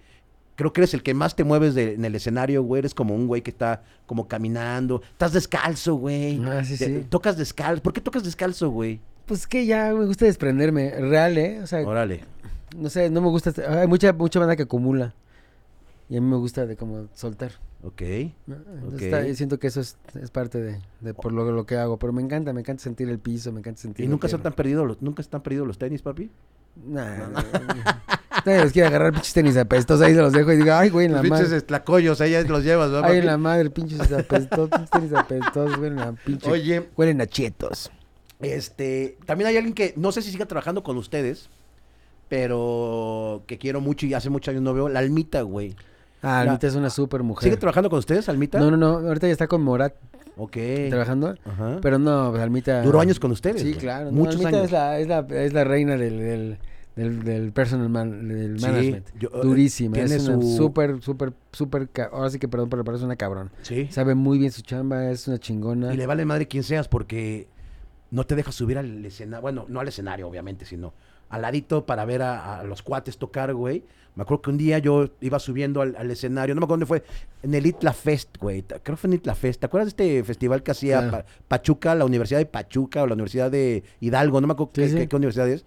Creo 0.55 0.71
que 0.71 0.81
eres 0.81 0.93
el 0.93 1.01
que 1.01 1.13
más 1.15 1.35
te 1.35 1.43
mueves 1.43 1.73
de- 1.73 1.93
en 1.93 2.05
el 2.05 2.13
escenario, 2.13 2.61
güey. 2.61 2.79
Eres 2.79 2.93
como 2.93 3.15
un 3.15 3.25
güey 3.25 3.41
que 3.41 3.49
está 3.49 3.83
como 4.05 4.27
caminando. 4.27 5.01
Estás 5.13 5.33
descalzo, 5.33 5.95
güey. 5.95 6.39
Ah, 6.45 6.63
sí, 6.63 6.77
Te- 6.77 6.85
sí. 6.85 7.05
Tocas 7.09 7.37
descalzo. 7.37 7.81
¿Por 7.81 7.93
qué 7.93 8.01
tocas 8.01 8.23
descalzo, 8.23 8.69
güey? 8.69 8.99
Pues 9.25 9.47
que 9.47 9.65
ya 9.65 9.93
me 9.93 10.05
gusta 10.05 10.25
desprenderme, 10.25 10.91
real, 10.91 11.37
¿eh? 11.37 11.59
O 11.63 11.65
sea, 11.67 11.79
Órale. 11.87 12.19
No 12.75 12.89
sé, 12.89 13.09
no 13.09 13.21
me 13.21 13.29
gusta, 13.29 13.49
este- 13.49 13.65
hay 13.65 13.87
mucha, 13.87 14.11
mucha 14.13 14.39
banda 14.39 14.55
que 14.55 14.63
acumula. 14.63 15.13
Y 16.09 16.17
a 16.17 16.21
mí 16.21 16.27
me 16.27 16.35
gusta 16.37 16.65
de 16.65 16.75
como 16.75 17.07
soltar. 17.13 17.51
Ok. 17.83 18.01
¿no? 18.45 18.55
Entonces 18.55 18.93
Ok. 18.93 19.01
está- 19.01 19.27
y 19.27 19.35
siento 19.35 19.57
que 19.59 19.67
eso 19.67 19.81
es, 19.81 19.97
es 20.21 20.29
parte 20.31 20.61
de, 20.61 20.79
de 21.01 21.13
por 21.13 21.31
lo, 21.31 21.49
lo 21.51 21.65
que 21.65 21.77
hago. 21.77 21.97
Pero 21.97 22.13
me 22.13 22.21
encanta, 22.21 22.53
me 22.53 22.61
encanta 22.61 22.83
sentir 22.83 23.09
el 23.09 23.19
piso, 23.19 23.51
me 23.51 23.59
encanta 23.59 23.81
sentir 23.81 24.05
¿Y 24.05 24.07
nunca 24.09 24.27
se 24.27 24.35
tierra. 24.37 24.49
han 24.49 24.53
perdido 24.55 24.85
los, 24.85 25.01
nunca 25.01 25.21
están 25.21 25.41
perdidos 25.41 25.65
los 25.67 25.77
tenis, 25.77 26.01
papi? 26.01 26.29
Nah, 26.85 27.27
Nadie 28.45 28.63
los 28.63 28.71
quiere 28.73 28.87
agarrar 28.89 29.13
pinches 29.13 29.33
tenis 29.33 29.55
apestosos, 29.57 30.05
ahí 30.05 30.13
se 30.13 30.21
los 30.21 30.33
dejo 30.33 30.51
y 30.51 30.57
digo, 30.57 30.73
ay, 30.73 30.89
güey, 30.89 31.05
en 31.05 31.11
la 31.13 31.19
Los 31.19 31.23
pinches 31.25 31.43
madre. 31.45 31.57
estlacoyos, 31.57 32.19
ahí 32.19 32.31
ya 32.31 32.41
los 32.43 32.63
llevas, 32.63 32.89
¿no, 32.91 33.03
Ay, 33.03 33.19
en 33.19 33.25
la 33.27 33.37
madre, 33.37 33.69
pinches 33.69 34.11
apestosos, 34.11 34.69
pinches 34.69 34.89
tenis 34.89 35.13
apestosos, 35.13 35.77
huelen 35.77 35.99
a 35.99 36.11
pinche. 36.13 36.49
Oye, 36.49 36.89
Huelen 36.97 37.21
a 37.21 37.27
chetos. 37.27 37.91
este, 38.41 39.17
también 39.25 39.47
hay 39.49 39.57
alguien 39.57 39.73
que 39.73 39.93
no 39.97 40.11
sé 40.11 40.21
si 40.21 40.31
siga 40.31 40.45
trabajando 40.45 40.83
con 40.83 40.97
ustedes, 40.97 41.49
pero 42.33 43.43
que 43.47 43.57
quiero 43.57 43.79
mucho 43.81 44.05
y 44.05 44.13
hace 44.13 44.29
muchos 44.29 44.51
años 44.51 44.63
no 44.63 44.73
veo, 44.73 44.89
la 44.89 44.99
Almita, 44.99 45.41
güey. 45.43 45.75
Ah, 46.21 46.43
La- 46.43 46.51
Almita 46.51 46.67
es 46.67 46.75
una 46.75 46.89
super 46.89 47.21
mujer. 47.23 47.43
¿Sigue 47.43 47.57
trabajando 47.57 47.89
con 47.89 47.99
ustedes, 47.99 48.27
Almita? 48.29 48.59
No, 48.59 48.71
no, 48.71 48.77
no, 48.77 49.07
ahorita 49.07 49.27
ya 49.27 49.33
está 49.33 49.47
con 49.47 49.61
Morat 49.61 49.93
Ok. 50.37 50.57
trabajando. 50.89 51.35
Ajá. 51.45 51.77
Pero 51.81 51.99
no, 51.99 52.31
pues, 52.31 52.41
Almita. 52.41 52.81
Duró 52.81 52.99
años 53.01 53.19
con 53.19 53.31
ustedes. 53.31 53.61
Sí, 53.61 53.69
güey. 53.69 53.79
claro. 53.79 54.05
no, 54.05 54.11
Muchos 54.17 54.35
Almita 54.35 54.49
años. 54.49 54.65
Es 54.65 54.71
la, 54.71 54.99
es, 54.99 55.07
la, 55.07 55.19
es 55.29 55.53
la 55.53 55.63
reina 55.63 55.95
del, 55.95 56.17
del, 56.19 56.57
del, 56.95 57.23
del 57.23 57.51
personal 57.51 57.89
man- 57.89 58.27
del 58.27 58.59
Sí, 58.59 58.65
management. 58.65 59.07
yo- 59.19 59.29
eh, 59.33 59.39
Durísima. 59.43 59.93
tiene 59.93 60.15
Es 60.15 60.27
una 60.27 60.41
su- 60.41 60.57
súper, 60.57 61.01
súper, 61.01 61.33
súper. 61.51 61.89
ca- 61.89 62.09
Ahora 62.11 62.29
sí 62.31 62.39
que 62.39 62.47
perdón, 62.47 62.69
pero 62.69 62.83
parece 62.83 63.05
una 63.05 63.15
cabrón. 63.15 63.51
Sí. 63.61 63.87
Sabe 63.91 64.15
muy 64.15 64.39
bien 64.39 64.51
su 64.51 64.61
chamba, 64.63 65.09
es 65.11 65.27
una 65.27 65.37
chingona. 65.37 65.93
Y 65.93 65.97
le 65.97 66.07
vale 66.07 66.25
madre 66.25 66.47
quien 66.47 66.63
seas 66.63 66.87
porque 66.87 67.47
no 68.11 68.25
te 68.25 68.35
deja 68.35 68.51
subir 68.51 68.77
al 68.77 69.05
escenario. 69.05 69.41
Bueno, 69.41 69.65
no 69.67 69.79
al 69.81 69.87
escenario, 69.87 70.27
obviamente, 70.27 70.65
sino 70.65 70.93
al 71.33 71.41
ladito 71.41 71.85
para 71.85 72.05
ver 72.05 72.21
a, 72.21 72.59
a 72.59 72.63
los 72.63 72.81
cuates 72.81 73.17
tocar, 73.17 73.53
güey. 73.53 73.83
Me 74.15 74.21
acuerdo 74.21 74.43
que 74.43 74.49
un 74.51 74.57
día 74.59 74.77
yo 74.77 75.09
iba 75.21 75.39
subiendo 75.39 75.81
al, 75.81 75.95
al 75.97 76.11
escenario, 76.11 76.53
no 76.53 76.61
me 76.61 76.65
acuerdo 76.65 76.85
dónde 76.85 76.85
fue, 76.85 77.03
en 77.41 77.55
el 77.55 77.65
Itla 77.65 77.93
Fest, 77.93 78.37
güey. 78.39 78.61
Creo 78.61 78.81
que 78.83 78.95
fue 78.95 79.07
en 79.07 79.15
Itla 79.15 79.33
Fest. 79.33 79.59
¿Te 79.59 79.65
acuerdas 79.65 79.87
de 79.95 80.03
este 80.17 80.23
festival 80.23 80.61
que 80.61 80.69
hacía 80.71 80.99
Claro. 81.09 81.25
Pa- 81.25 81.25
Pachuca, 81.47 81.95
la 81.95 82.05
Universidad 82.05 82.37
de 82.39 82.45
Pachuca 82.45 83.01
o 83.01 83.07
la 83.07 83.15
Universidad 83.15 83.49
de 83.49 83.83
Hidalgo? 83.99 84.39
No 84.39 84.45
me 84.47 84.53
acuerdo 84.53 84.71
Sí, 84.75 84.81
qué, 84.81 84.89
sí. 84.89 84.95
qué- 84.95 85.07
qué 85.07 85.15
universidad 85.15 85.49
es. 85.49 85.65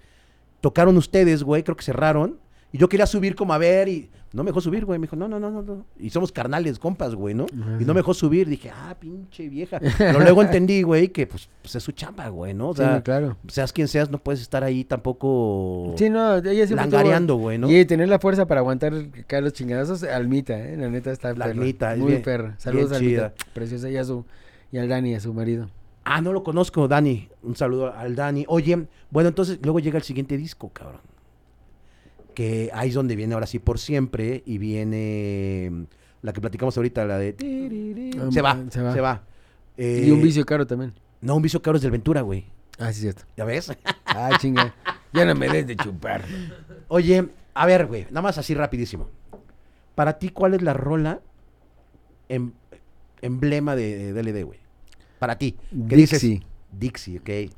Tocaron 0.60 0.96
ustedes, 0.96 1.42
güey, 1.42 1.62
creo 1.64 1.76
que 1.76 1.82
cerraron. 1.84 2.38
Y 2.72 2.78
yo 2.78 2.88
quería 2.88 3.06
subir 3.06 3.34
como 3.34 3.54
a 3.54 3.58
ver 3.58 3.88
y 3.88 4.10
no 4.32 4.42
me 4.42 4.50
dejó 4.50 4.60
subir, 4.60 4.84
güey. 4.84 4.98
Me 4.98 5.06
dijo, 5.06 5.16
no, 5.16 5.28
no, 5.28 5.38
no, 5.40 5.50
no. 5.62 5.86
Y 5.98 6.10
somos 6.10 6.30
carnales, 6.32 6.78
compas, 6.78 7.14
güey, 7.14 7.34
¿no? 7.34 7.46
Y 7.80 7.84
no 7.84 7.94
me 7.94 8.00
dejó 8.00 8.12
subir. 8.12 8.48
Dije, 8.48 8.70
ah, 8.74 8.94
pinche 8.98 9.48
vieja. 9.48 9.80
Pero 9.96 10.20
luego 10.20 10.42
entendí, 10.42 10.82
güey, 10.82 11.08
que 11.08 11.26
pues, 11.26 11.48
pues, 11.62 11.76
es 11.76 11.82
su 11.82 11.92
chamba, 11.92 12.28
güey, 12.28 12.52
¿no? 12.52 12.70
O 12.70 12.74
Sí, 12.74 12.82
sea, 12.82 13.02
claro. 13.02 13.36
seas 13.48 13.72
quien 13.72 13.88
seas, 13.88 14.10
no 14.10 14.18
puedes 14.18 14.40
estar 14.42 14.62
ahí 14.64 14.84
tampoco 14.84 15.94
Sí, 15.96 16.10
no, 16.10 16.36
ella 16.36 16.66
siempre 16.66 16.86
tuvo- 16.86 16.96
langareando, 16.96 17.36
güey, 17.36 17.56
¿no? 17.56 17.70
Y 17.70 17.84
tener 17.86 18.08
la 18.08 18.18
fuerza 18.18 18.46
para 18.46 18.60
aguantar 18.60 18.92
caer 19.26 19.44
los 19.44 19.52
chingadazos, 19.52 20.02
Almita, 20.02 20.58
¿eh? 20.58 20.76
La 20.76 20.88
neta 20.90 21.12
está 21.12 21.32
La. 21.34 21.46
Almita, 21.46 21.94
Muy 21.96 22.08
bien- 22.12 22.22
perra. 22.22 22.54
Saludos 22.58 22.92
a 22.92 22.96
Almita. 22.96 23.32
Preciosa. 23.54 23.88
Y 23.88 23.96
a 23.96 24.04
su, 24.04 24.26
y 24.72 24.78
al 24.78 24.88
Dani, 24.88 25.14
a 25.14 25.20
su 25.20 25.32
marido. 25.32 25.70
Ah, 26.04 26.20
no 26.20 26.32
lo 26.32 26.42
conozco, 26.44 26.86
Dani. 26.88 27.28
Un 27.42 27.56
saludo 27.56 27.92
al 27.92 28.14
Dani. 28.14 28.44
Oye, 28.48 28.86
bueno, 29.10 29.28
entonces 29.28 29.58
luego 29.62 29.80
llega 29.80 29.96
el 29.98 30.04
siguiente 30.04 30.36
disco, 30.36 30.68
cabrón. 30.68 31.00
Que 32.37 32.68
ahí 32.74 32.91
es 32.91 32.95
donde 32.95 33.16
viene 33.16 33.32
ahora 33.32 33.47
sí 33.47 33.59
por 33.59 33.78
siempre 33.78 34.43
y 34.45 34.59
viene 34.59 35.70
mm, 35.72 35.82
la 36.20 36.34
que 36.34 36.41
platicamos 36.43 36.76
ahorita, 36.76 37.07
la 37.07 37.16
de... 37.16 37.34
Ah, 38.20 38.28
Se 38.30 38.43
va, 38.43 38.62
se 38.70 38.82
va. 38.82 38.93
se 38.93 39.01
va. 39.01 39.22
y 39.78 40.11
un 40.11 40.18
Eh, 40.20 40.22
vicio 40.22 40.45
caro 40.45 40.66
también. 40.66 40.93
No, 41.22 41.34
un 41.37 41.41
vicio 41.41 41.62
caro 41.62 41.76
es 41.76 41.82
del 41.82 41.93
Ventura, 41.93 42.20
güey. 42.20 42.45
Ah, 42.78 42.93
sí, 42.93 43.01
cierto. 43.01 43.22
¿Ya 43.39 43.47
ves? 43.47 43.72
Ah, 44.05 44.37
chinga. 44.39 44.74
Ya 45.14 45.24
no 45.24 45.34
me 45.34 45.49
des 45.49 45.66
de 45.66 45.76
chupar. 45.76 46.24
Oye, 46.89 47.26
a 47.55 47.64
ver, 47.66 47.87
güey, 47.87 48.05
nada 48.11 48.20
más 48.20 48.37
así 48.37 48.53
rapidísimo. 48.55 49.09
Para 49.95 50.18
ti, 50.18 50.28
¿cuál 50.28 50.53
es 50.53 50.61
la 50.61 50.74
rola 50.74 51.20
em- 52.28 52.53
emblema 53.22 53.74
de, 53.76 54.12
de 54.12 54.12
DLD, 54.12 54.45
güey? 54.45 54.59
Para 55.18 55.39
ti. 55.39 55.57
¿Qué 55.89 55.97
dices? 55.97 56.20
Dixie. 56.20 56.47
Dixie, 56.70 57.18
ok. 57.18 57.53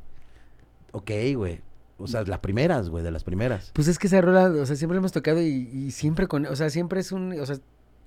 Ok, 0.92 1.10
güey. 1.34 1.60
O 1.98 2.06
sea, 2.06 2.22
las 2.22 2.38
primeras, 2.38 2.88
güey, 2.88 3.04
de 3.04 3.10
las 3.10 3.24
primeras. 3.24 3.70
Pues 3.74 3.88
es 3.88 3.98
que 3.98 4.06
esa 4.06 4.20
rola, 4.20 4.46
o 4.46 4.66
sea, 4.66 4.76
siempre 4.76 4.98
hemos 4.98 5.12
tocado 5.12 5.42
y, 5.42 5.46
y 5.46 5.90
siempre 5.90 6.28
con, 6.28 6.46
o 6.46 6.56
sea, 6.56 6.70
siempre 6.70 7.00
es 7.00 7.12
un, 7.12 7.38
o 7.38 7.44
sea, 7.44 7.58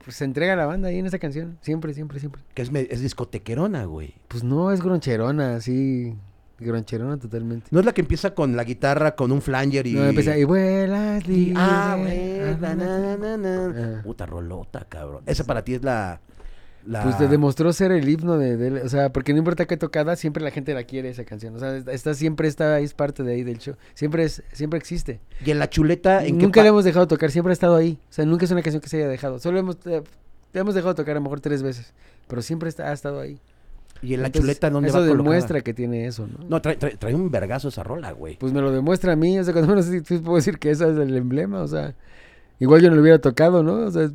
pues 0.04 0.16
se 0.18 0.26
entrega 0.26 0.56
la 0.56 0.66
banda 0.66 0.90
ahí 0.90 1.00
en 1.00 1.06
esa 1.06 1.20
canción. 1.20 1.58
Siempre, 1.62 1.94
siempre, 1.94 2.20
siempre. 2.20 2.42
Que 2.54 2.64
es, 2.64 3.02
discotequerona, 3.02 3.86
güey. 3.86 4.16
Pues 4.28 4.44
no, 4.44 4.72
es 4.72 4.82
groncherona, 4.82 5.62
sí. 5.62 6.16
Groncherona 6.60 7.18
totalmente. 7.18 7.68
No 7.72 7.80
es 7.80 7.86
la 7.86 7.94
que 7.94 8.02
empieza 8.02 8.34
con 8.34 8.56
la 8.56 8.64
guitarra, 8.64 9.16
con 9.16 9.32
un 9.32 9.42
flanger 9.42 9.88
y... 9.88 9.94
No, 9.94 10.06
empieza 10.06 10.38
y 10.38 10.44
vuelas 10.44 11.28
libre. 11.28 11.54
Ah, 11.58 11.96
güey. 12.00 12.42
Ah. 12.42 13.18
Ah. 13.46 14.02
Puta 14.04 14.26
rolota, 14.26 14.86
cabrón. 14.88 15.24
Esa 15.26 15.44
para 15.44 15.64
ti 15.64 15.76
es 15.76 15.84
la... 15.84 16.22
la... 16.86 17.04
Pues 17.04 17.18
te 17.18 17.28
demostró 17.28 17.72
ser 17.74 17.92
el 17.92 18.08
himno 18.10 18.38
de, 18.38 18.58
de- 18.58 18.82
o 18.82 18.90
sea, 18.90 19.12
porque 19.12 19.34
no 19.34 19.40
importa 19.40 19.66
qué 19.66 19.78
tocada, 19.78 20.16
siempre 20.16 20.44
la 20.44 20.52
gente 20.52 20.74
la 20.74 20.84
quiere 20.84 21.10
esa 21.10 21.24
canción. 21.26 21.56
O 21.56 21.60
sea, 21.60 21.78
está, 21.78 22.14
siempre 22.14 22.48
está, 22.48 22.80
es 22.80 22.94
parte 22.94 23.24
de 23.24 23.34
ahí 23.34 23.44
del 23.44 23.58
show. 23.60 23.76
Siempre 23.94 24.24
es, 24.24 24.44
siempre 24.54 24.78
existe. 24.80 25.20
Y 25.46 25.52
en 25.52 25.60
la 25.60 25.70
chuleta... 25.70 26.26
¿en 26.26 26.38
nunca 26.38 26.62
la 26.64 26.70
hemos 26.70 26.84
dejado 26.84 27.08
tocar, 27.08 27.32
siempre 27.32 27.52
ha 27.52 27.54
estado 27.54 27.76
ahí. 27.76 28.00
O 28.10 28.14
sea, 28.14 28.26
nunca 28.26 28.46
es 28.46 28.52
una 28.52 28.62
canción 28.62 28.82
que 28.82 28.90
se 28.90 28.98
haya 28.98 29.08
dejado. 29.08 29.40
Solo 29.40 29.60
hemos, 29.60 29.78
eh, 29.86 30.02
hemos 30.54 30.76
dejado 30.76 30.96
tocar 30.96 31.12
a 31.12 31.20
lo 31.20 31.22
mejor 31.24 31.40
tres 31.40 31.62
veces, 31.64 31.94
pero 32.28 32.42
siempre 32.42 32.70
está, 32.70 32.90
ha 32.90 32.94
estado 32.94 33.20
ahí. 33.20 33.38
Y 34.04 34.16
en 34.16 34.22
la 34.22 34.28
Entonces, 34.28 34.42
chuleta, 34.48 34.70
¿dónde 34.72 34.90
Eso 34.90 34.98
va 35.00 35.06
colocada? 35.06 35.24
demuestra 35.24 35.62
que 35.62 35.74
tiene 35.76 36.08
eso, 36.08 36.26
¿no? 36.26 36.44
No, 36.50 36.62
trae, 36.62 36.80
trae- 36.80 36.98
trae 36.98 37.14
un 37.14 37.30
vergazo 37.30 37.68
esa 37.68 37.84
rola, 37.84 38.12
güey. 38.14 38.36
Pues 38.38 38.52
me 38.52 38.60
lo 38.60 38.72
demuestra 38.72 39.14
a 39.14 39.16
mí, 39.16 39.38
o 39.38 39.44
sea, 39.44 39.54
cuando 39.54 39.76
menos 39.76 39.86
puedo 40.24 40.38
decir 40.38 40.58
que 40.58 40.72
esa 40.72 40.88
es 40.90 40.98
el 40.98 41.16
emblema, 41.16 41.62
o 41.62 41.68
sea, 41.68 41.94
Igual 42.60 42.80
yo 42.82 42.90
no 42.90 42.96
lo 42.96 43.02
hubiera 43.02 43.18
tocado, 43.20 43.64
¿no? 43.64 43.74
O 43.86 43.92
sea, 43.92 44.12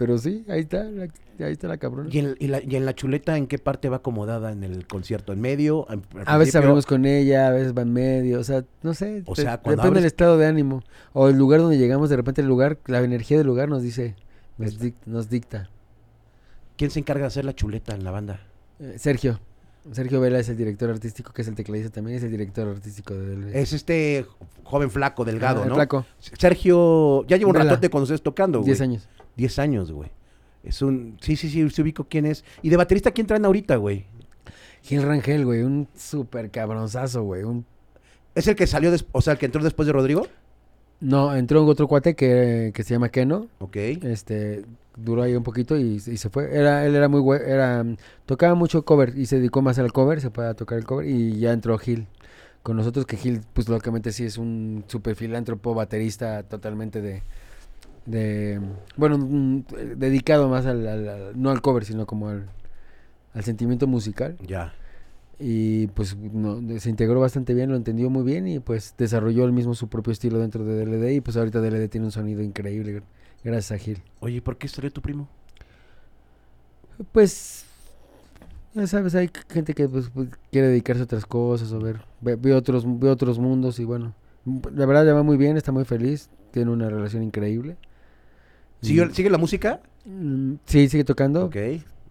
pero 0.00 0.16
sí, 0.16 0.46
ahí 0.48 0.60
está, 0.60 0.84
la- 0.84 1.02
ahí 1.44 1.52
está 1.52 1.68
la 1.68 1.76
cabrona. 1.76 2.08
¿Y 2.10 2.18
en, 2.20 2.34
y 2.38 2.46
la, 2.46 2.62
y 2.62 2.74
en 2.74 2.86
la 2.86 2.94
chuleta 2.94 3.36
en 3.36 3.46
qué 3.46 3.58
parte 3.58 3.90
va 3.90 3.98
acomodada 3.98 4.50
en 4.50 4.64
el 4.64 4.86
concierto? 4.86 5.34
¿En 5.34 5.42
medio? 5.42 5.86
¿En- 5.90 6.02
al 6.18 6.24
A 6.26 6.38
veces 6.38 6.56
hablamos 6.56 6.86
con 6.86 7.04
ella, 7.04 7.48
a 7.48 7.50
veces 7.50 7.76
va 7.76 7.82
en 7.82 7.92
medio, 7.92 8.40
o 8.40 8.44
sea, 8.44 8.64
no 8.82 8.94
sé, 8.94 9.22
O 9.26 9.36
sea, 9.36 9.58
cuando 9.60 9.82
depende 9.82 10.00
del 10.00 10.06
estado 10.06 10.38
de 10.38 10.46
ánimo. 10.46 10.82
O 11.12 11.28
el 11.28 11.36
lugar 11.36 11.60
donde 11.60 11.76
llegamos, 11.76 12.08
de 12.08 12.16
repente 12.16 12.40
el 12.40 12.46
lugar, 12.48 12.78
la 12.86 13.00
energía 13.02 13.36
del 13.36 13.46
lugar 13.46 13.68
nos 13.68 13.82
dice, 13.82 14.14
nos, 14.56 14.80
dic- 14.80 14.94
nos 15.04 15.28
dicta. 15.28 15.68
¿Quién 16.78 16.90
se 16.90 16.98
encarga 17.00 17.24
de 17.24 17.26
hacer 17.26 17.44
la 17.44 17.54
chuleta 17.54 17.94
en 17.94 18.02
la 18.04 18.10
banda? 18.10 18.40
Eh, 18.78 18.94
Sergio, 18.98 19.38
Sergio 19.92 20.18
Vela 20.20 20.38
es 20.38 20.48
el 20.48 20.56
director 20.56 20.88
artístico, 20.88 21.32
que 21.34 21.42
es 21.42 21.48
el 21.48 21.54
tecladista 21.54 21.90
también, 21.90 22.16
es 22.16 22.24
el 22.24 22.30
director 22.30 22.66
artístico 22.68 23.12
del... 23.14 23.54
Es 23.54 23.74
este 23.74 24.24
joven 24.64 24.90
flaco, 24.90 25.26
delgado, 25.26 25.60
Ah, 25.60 25.64
el 25.64 25.68
¿no? 25.68 25.74
flaco, 25.74 26.06
Sergio, 26.20 27.26
ya 27.26 27.36
lleva 27.36 27.50
un 27.50 27.52
Vela. 27.54 27.64
ratote 27.66 27.90
con 27.90 28.02
ustedes 28.02 28.22
tocando, 28.22 28.60
güey. 28.60 28.66
10 28.66 28.80
años. 28.80 29.08
10 29.40 29.58
años, 29.58 29.90
güey. 29.92 30.10
Es 30.62 30.82
un... 30.82 31.16
Sí, 31.20 31.36
sí, 31.36 31.48
sí, 31.48 31.68
se 31.70 31.82
ubico 31.82 32.04
quién 32.08 32.26
es. 32.26 32.44
¿Y 32.62 32.68
de 32.68 32.76
baterista 32.76 33.10
quién 33.12 33.26
traen 33.26 33.44
ahorita, 33.46 33.76
güey? 33.76 34.04
Gil 34.82 35.02
Rangel, 35.02 35.44
güey, 35.44 35.62
un 35.62 35.88
súper 35.96 36.50
cabronzazo, 36.50 37.22
güey, 37.22 37.42
un 37.42 37.64
¿Es 38.34 38.46
el 38.46 38.54
que 38.56 38.66
salió, 38.66 38.90
des- 38.90 39.06
o 39.12 39.20
sea, 39.20 39.32
el 39.34 39.38
que 39.38 39.46
entró 39.46 39.62
después 39.62 39.86
de 39.86 39.92
Rodrigo? 39.92 40.26
No, 41.00 41.34
entró 41.34 41.64
otro 41.66 41.88
cuate 41.88 42.14
que, 42.14 42.72
que 42.74 42.82
se 42.84 42.94
llama 42.94 43.08
Keno. 43.08 43.48
Ok. 43.58 43.76
Este, 43.76 44.64
duró 44.96 45.22
ahí 45.22 45.34
un 45.34 45.42
poquito 45.42 45.76
y, 45.78 45.94
y 45.96 46.16
se 46.16 46.28
fue. 46.28 46.54
Era, 46.54 46.84
él 46.86 46.94
era 46.94 47.08
muy 47.08 47.20
güey, 47.20 47.40
era, 47.44 47.84
tocaba 48.26 48.54
mucho 48.54 48.84
cover 48.84 49.14
y 49.16 49.26
se 49.26 49.36
dedicó 49.36 49.62
más 49.62 49.78
al 49.78 49.92
cover, 49.92 50.20
se 50.20 50.30
puede 50.30 50.54
tocar 50.54 50.78
el 50.78 50.84
cover 50.84 51.06
y 51.08 51.38
ya 51.38 51.52
entró 51.52 51.76
Gil 51.78 52.06
con 52.62 52.76
nosotros, 52.76 53.06
que 53.06 53.16
Gil, 53.16 53.40
pues 53.54 53.68
lógicamente 53.68 54.12
sí 54.12 54.24
es 54.24 54.36
un 54.38 54.84
super 54.86 55.16
filántropo, 55.16 55.74
baterista 55.74 56.42
totalmente 56.42 57.00
de, 57.00 57.22
de 58.06 58.60
bueno, 58.96 59.18
mm, 59.18 59.64
dedicado 59.96 60.48
más 60.48 60.66
al, 60.66 60.86
al- 60.86 61.08
al- 61.08 61.40
no 61.42 61.50
al 61.50 61.60
cover, 61.62 61.84
sino 61.84 62.06
como 62.06 62.28
al, 62.28 62.46
al 63.34 63.44
sentimiento 63.44 63.86
musical. 63.86 64.36
Ya. 64.46 64.72
Y 65.38 65.86
pues 65.88 66.16
no, 66.16 66.60
se 66.80 66.90
integró 66.90 67.20
bastante 67.20 67.54
bien, 67.54 67.70
lo 67.70 67.76
entendió 67.76 68.10
muy 68.10 68.24
bien 68.24 68.46
y 68.46 68.60
pues 68.60 68.94
desarrolló 68.98 69.44
el 69.44 69.52
mismo 69.52 69.74
su 69.74 69.88
propio 69.88 70.12
estilo 70.12 70.38
dentro 70.38 70.64
de 70.64 70.76
DLD 70.84 71.14
y 71.14 71.20
pues 71.22 71.36
ahorita 71.36 71.60
DLD 71.60 71.88
tiene 71.88 72.06
un 72.06 72.12
sonido 72.12 72.42
increíble 72.42 72.98
gr- 72.98 73.04
gracias 73.42 73.72
a 73.72 73.78
Gil. 73.82 74.02
Oye, 74.20 74.36
¿y 74.36 74.40
¿por 74.42 74.58
qué 74.58 74.68
salió 74.68 74.90
tu 74.90 75.00
primo? 75.00 75.28
Pues 77.12 77.64
ya 78.74 78.86
sabes, 78.86 79.14
hay 79.14 79.30
gente 79.48 79.74
que 79.74 79.88
pues, 79.88 80.10
pues, 80.10 80.28
quiere 80.52 80.68
dedicarse 80.68 81.00
a 81.02 81.04
otras 81.04 81.26
cosas 81.26 81.72
o 81.72 81.80
ver, 81.80 82.00
ve, 82.20 82.36
ve 82.36 82.54
otros, 82.54 82.84
ve 82.86 83.08
otros 83.08 83.38
mundos 83.38 83.78
y 83.80 83.84
bueno, 83.84 84.14
la 84.74 84.86
verdad 84.86 85.06
ya 85.06 85.14
va 85.14 85.22
muy 85.22 85.36
bien, 85.36 85.56
está 85.56 85.72
muy 85.72 85.84
feliz, 85.84 86.28
tiene 86.52 86.70
una 86.70 86.88
relación 86.88 87.22
increíble. 87.22 87.76
¿Sigue, 88.82 89.06
Y- 89.10 89.14
¿Sigue 89.14 89.30
la 89.30 89.38
música? 89.38 89.80
Mm, 90.04 90.54
sí, 90.64 90.88
sigue 90.88 91.04
tocando, 91.04 91.46
Ok. 91.46 91.56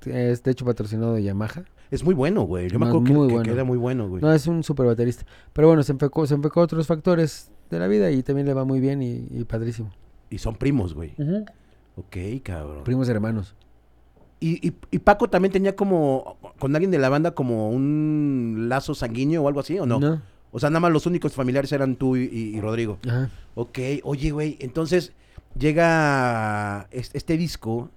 es 0.06 0.44
de 0.44 0.52
hecho 0.52 0.66
patrocinado 0.66 1.14
de 1.14 1.24
Yamaha. 1.24 1.64
Es 1.92 2.04
muy 2.04 2.14
bueno, 2.14 2.44
güey. 2.44 2.70
Yo 2.70 2.78
me 2.78 2.86
No, 2.86 2.92
acuerdo 2.92 3.06
que, 3.08 3.14
muy 3.14 3.28
que 3.28 3.34
bueno. 3.34 3.52
queda 3.52 3.64
muy 3.64 3.78
bueno, 3.78 4.08
güey. 4.08 4.22
No, 4.22 4.32
es 4.32 4.46
un 4.46 4.64
super 4.64 4.86
baterista. 4.86 5.26
Pero 5.54 5.68
bueno, 5.68 5.82
se 5.82 5.92
enfocó, 5.92 6.28
se 6.28 6.36
enfocó 6.36 6.62
a 6.62 6.64
otros 6.66 6.86
factores 6.86 7.50
de 7.72 7.80
la 7.80 7.88
vida 7.88 8.12
y 8.12 8.22
también 8.22 8.46
le 8.46 8.54
va 8.54 8.64
muy 8.64 8.80
bien 8.80 9.02
y, 9.02 9.28
y 9.32 9.44
padrísimo. 9.46 9.92
Y 10.30 10.38
son 10.38 10.56
primos, 10.56 10.94
güey. 10.94 11.16
Ok, 11.96 12.16
cabrón. 12.44 12.84
Primos 12.84 13.10
hermanos. 13.10 13.56
Y, 14.40 14.66
y, 14.68 14.74
y 14.92 15.00
Paco 15.00 15.30
también 15.30 15.52
tenía 15.52 15.76
como, 15.76 16.38
con 16.60 16.76
alguien 16.76 16.92
de 16.92 17.00
la 17.00 17.10
banda, 17.10 17.32
como 17.32 17.72
un 17.72 18.68
lazo 18.70 18.94
sanguíneo 18.94 19.42
o 19.44 19.48
algo 19.48 19.60
así, 19.60 19.80
¿o 19.80 19.86
no? 19.88 20.22
O 20.52 20.60
sea, 20.60 20.70
nada 20.70 20.80
más 20.80 20.92
los 20.92 21.06
únicos 21.08 21.34
familiares 21.34 21.72
eran 21.72 21.96
tú 21.96 22.16
y, 22.16 22.22
y- 22.32 22.56
y 22.56 22.62
Rodrigo. 22.62 23.00
Ajá. 23.08 23.30
Ok, 23.56 23.80
oye, 24.04 24.32
güey, 24.32 24.58
entonces 24.62 25.12
llega 25.58 26.88
es- 26.92 27.12
este 27.14 27.38
disco 27.38 27.90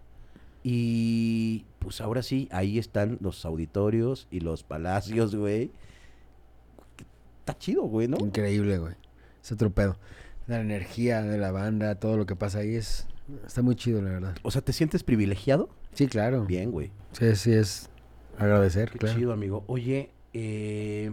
y 0.63 1.65
pues 1.79 2.01
ahora 2.01 2.23
sí, 2.23 2.49
ahí 2.53 2.79
están 2.79 3.19
los 3.21 3.45
auditorios 3.45 4.29
y 4.31 4.41
los 4.41 4.63
palacios, 4.63 5.35
güey. 5.35 5.71
Está 7.41 7.59
chido, 7.59 7.83
güey, 7.83 8.07
¿no? 8.09 8.17
Increíble, 8.19 8.79
güey. 8.79 8.95
Es 9.43 9.51
otro 9.51 9.71
pedo. 9.71 9.97
La 10.47 10.61
energía 10.61 11.23
de 11.23 11.39
la 11.39 11.51
banda, 11.51 11.97
todo 11.97 12.17
lo 12.17 12.27
que 12.27 12.37
pasa 12.37 12.59
ahí 12.61 12.77
es... 12.77 13.07
Está 13.47 13.63
muy 13.63 13.75
chido, 13.77 14.01
la 14.03 14.11
verdad. 14.11 14.35
O 14.43 14.51
sea, 14.51 14.63
¿te 14.63 14.73
sientes 14.73 15.03
privilegiado? 15.03 15.69
Sí, 15.95 16.07
claro. 16.07 16.45
Bien, 16.45 16.71
güey. 16.71 16.91
Sí, 17.13 17.35
sí, 17.37 17.53
es 17.53 17.89
agradecer, 18.39 18.91
Qué 18.91 18.99
claro. 18.99 19.17
chido, 19.19 19.33
amigo. 19.33 19.65
Oye, 19.67 20.11
eh, 20.33 21.11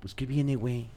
pues 0.00 0.14
¿qué 0.14 0.26
viene, 0.26 0.56
güey? 0.56 0.88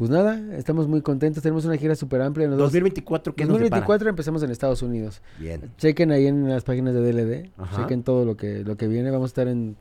Pues 0.00 0.08
nada, 0.10 0.40
estamos 0.56 0.88
muy 0.88 1.02
contentos. 1.02 1.42
Tenemos 1.42 1.66
una 1.66 1.76
gira 1.76 1.94
súper 1.94 2.22
amplia. 2.22 2.44
En 2.46 2.52
los 2.52 2.58
dos- 2.58 2.68
2024, 2.72 3.34
¿qué 3.34 3.44
nos 3.44 3.58
depara? 3.58 3.68
2024 3.82 4.08
empezamos 4.08 4.42
en 4.42 4.50
Estados 4.50 4.80
Unidos. 4.82 5.20
Bien. 5.38 5.60
Chequen 5.76 6.10
ahí 6.10 6.26
en 6.26 6.48
las 6.48 6.64
páginas 6.64 6.94
de 6.94 7.00
DLD. 7.02 7.50
Ajá. 7.58 7.82
Chequen 7.82 8.02
todo 8.02 8.24
lo 8.24 8.34
que, 8.34 8.64
lo 8.64 8.78
que 8.78 8.88
viene. 8.88 9.10
Vamos 9.10 9.26
a 9.28 9.32
estar 9.32 9.46
en... 9.48 9.76